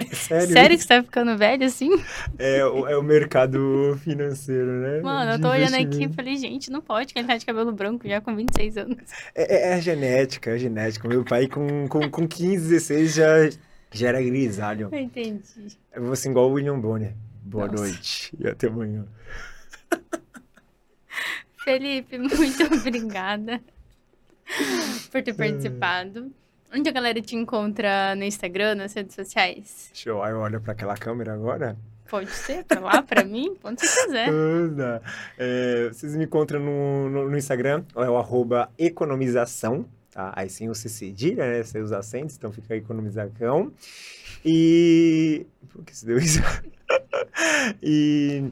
Sério? 0.12 0.46
Sério 0.52 0.76
que 0.76 0.82
você 0.82 0.88
tá 0.88 1.02
ficando 1.02 1.36
velho 1.36 1.64
assim? 1.64 1.90
É, 2.38 2.64
o- 2.64 2.86
é 2.88 2.96
o 2.96 3.02
mercado 3.02 3.98
financeiro, 4.02 4.66
né? 4.80 5.00
Mano, 5.00 5.32
eu 5.32 5.36
De 5.36 5.42
tô 5.42 5.48
olhando 5.50 5.74
aqui 5.74 6.04
e 6.04 6.12
falei, 6.12 6.36
gente, 6.36 6.70
não 6.70 6.80
pode 6.80 7.12
que 7.12 7.18
ele 7.18 7.28
tá 7.28 7.36
de 7.36 7.44
cabelo 7.46 7.72
branco 7.72 8.08
já 8.08 8.20
com 8.20 8.34
26 8.34 8.76
anos. 8.76 8.96
É, 9.34 9.72
é, 9.72 9.78
é 9.78 9.80
genética, 9.80 10.50
é 10.50 10.58
genética. 10.58 11.06
Meu 11.08 11.24
pai 11.24 11.46
com, 11.46 11.86
com, 11.88 12.10
com 12.10 12.26
15, 12.26 12.68
16 12.68 13.14
já, 13.14 13.26
já 13.92 14.08
era 14.08 14.22
grisalho. 14.22 14.88
Eu 14.90 14.98
entendi. 14.98 15.42
Eu 15.94 16.02
vou 16.04 16.12
assim 16.12 16.30
igual 16.30 16.48
o 16.50 16.52
William 16.54 16.78
Bonner. 16.78 17.14
Boa 17.42 17.66
Nossa. 17.66 17.84
noite 17.84 18.32
e 18.38 18.46
até 18.46 18.68
amanhã. 18.68 19.04
Felipe, 21.64 22.18
muito 22.18 22.62
obrigada 22.74 23.60
por 25.10 25.22
ter 25.22 25.34
participado. 25.34 26.32
Onde 26.72 26.88
a 26.88 26.92
galera 26.92 27.20
te 27.20 27.34
encontra 27.34 28.14
no 28.14 28.22
Instagram, 28.22 28.76
nas 28.76 28.92
redes 28.92 29.14
sociais? 29.14 29.90
Show. 29.92 30.22
Aí 30.22 30.32
eu 30.32 30.38
olho 30.38 30.60
pra 30.60 30.72
aquela 30.72 30.96
câmera 30.96 31.34
agora. 31.34 31.76
Pode 32.08 32.30
ser, 32.30 32.64
pra 32.64 32.80
lá, 32.80 33.02
pra 33.02 33.24
mim, 33.24 33.56
quando 33.60 33.80
você 33.80 34.04
quiser. 34.04 34.28
Anda. 34.30 35.02
É, 35.38 35.88
vocês 35.88 36.14
me 36.16 36.24
encontram 36.24 36.60
no, 36.60 37.08
no, 37.08 37.30
no 37.30 37.36
Instagram, 37.36 37.84
é 37.94 38.08
o 38.08 38.16
arroba 38.16 38.68
economização, 38.78 39.84
tá? 40.12 40.32
Aí 40.34 40.48
sim 40.48 40.68
você 40.68 40.88
cedilha, 40.88 41.44
né? 41.44 41.62
Sem 41.62 41.82
os 41.82 41.92
acentos, 41.92 42.36
então 42.36 42.52
fica 42.52 42.76
economizacão. 42.76 43.72
E... 44.44 45.46
Por 45.68 45.84
que 45.84 45.96
você 45.96 46.06
deu 46.06 46.18
isso? 46.18 46.40
e... 47.82 48.44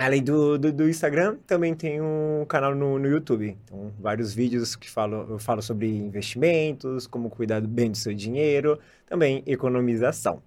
Além 0.00 0.22
do, 0.24 0.56
do, 0.56 0.72
do 0.72 0.88
Instagram, 0.88 1.36
também 1.46 1.74
tem 1.74 2.00
um 2.00 2.46
canal 2.48 2.74
no, 2.74 2.98
no 2.98 3.06
YouTube. 3.06 3.54
Então, 3.62 3.92
vários 4.00 4.32
vídeos 4.32 4.74
que 4.74 4.88
falo, 4.88 5.26
eu 5.28 5.38
falo 5.38 5.60
sobre 5.60 5.94
investimentos, 5.94 7.06
como 7.06 7.28
cuidar 7.28 7.60
bem 7.60 7.90
do 7.90 7.98
seu 7.98 8.14
dinheiro, 8.14 8.80
também 9.04 9.42
economização. 9.46 10.42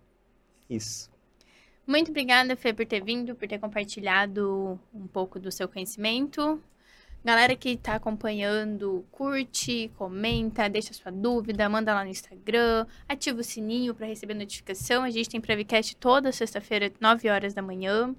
Isso. 0.68 1.08
Muito 1.86 2.10
obrigada, 2.10 2.56
Fê, 2.56 2.74
por 2.74 2.84
ter 2.84 3.04
vindo, 3.04 3.36
por 3.36 3.48
ter 3.48 3.60
compartilhado 3.60 4.80
um 4.92 5.06
pouco 5.06 5.40
do 5.40 5.52
seu 5.52 5.68
conhecimento. 5.68 6.60
Galera 7.24 7.56
que 7.56 7.78
tá 7.78 7.94
acompanhando, 7.94 9.06
curte, 9.12 9.92
comenta, 9.96 10.68
deixa 10.68 10.94
sua 10.94 11.12
dúvida, 11.12 11.70
manda 11.70 11.94
lá 11.94 12.04
no 12.04 12.10
Instagram, 12.10 12.88
ativa 13.08 13.40
o 13.40 13.44
sininho 13.44 13.94
para 13.94 14.08
receber 14.08 14.34
notificação. 14.34 15.04
A 15.04 15.12
gente 15.12 15.30
tem 15.30 15.40
Prevcast 15.40 15.96
toda 15.98 16.32
sexta-feira, 16.32 16.92
9 17.00 17.30
horas 17.30 17.54
da 17.54 17.62
manhã. 17.62 18.16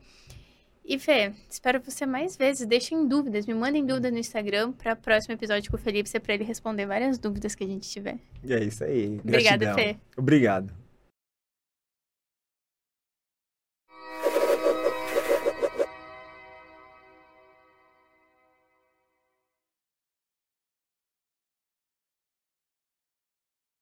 E 0.85 0.99
Fê, 0.99 1.33
espero 1.49 1.81
você 1.81 2.05
mais 2.05 2.37
vezes. 2.37 2.67
Deixem 2.67 3.09
dúvidas, 3.09 3.47
me 3.47 3.55
mandem 3.55 3.87
dúvidas 3.87 4.13
no 4.13 4.19
Instagram 4.19 4.73
para 4.73 4.93
o 4.93 4.97
próximo 4.97 5.33
episódio 5.33 5.71
com 5.71 5.79
o 5.79 5.81
Felipe, 5.81 6.09
ser 6.09 6.21
para 6.21 6.35
ele 6.35 6.45
responder 6.45 6.85
várias 6.85 7.17
dúvidas 7.19 7.55
que 7.55 7.65
a 7.65 7.67
gente 7.67 7.89
tiver. 7.89 8.19
E 8.43 8.53
é 8.53 8.63
isso 8.63 8.85
aí. 8.85 9.19
Obrigada, 9.25 9.65
Gratidão. 9.65 9.75
Fê. 9.75 9.97
Obrigado. 10.17 10.84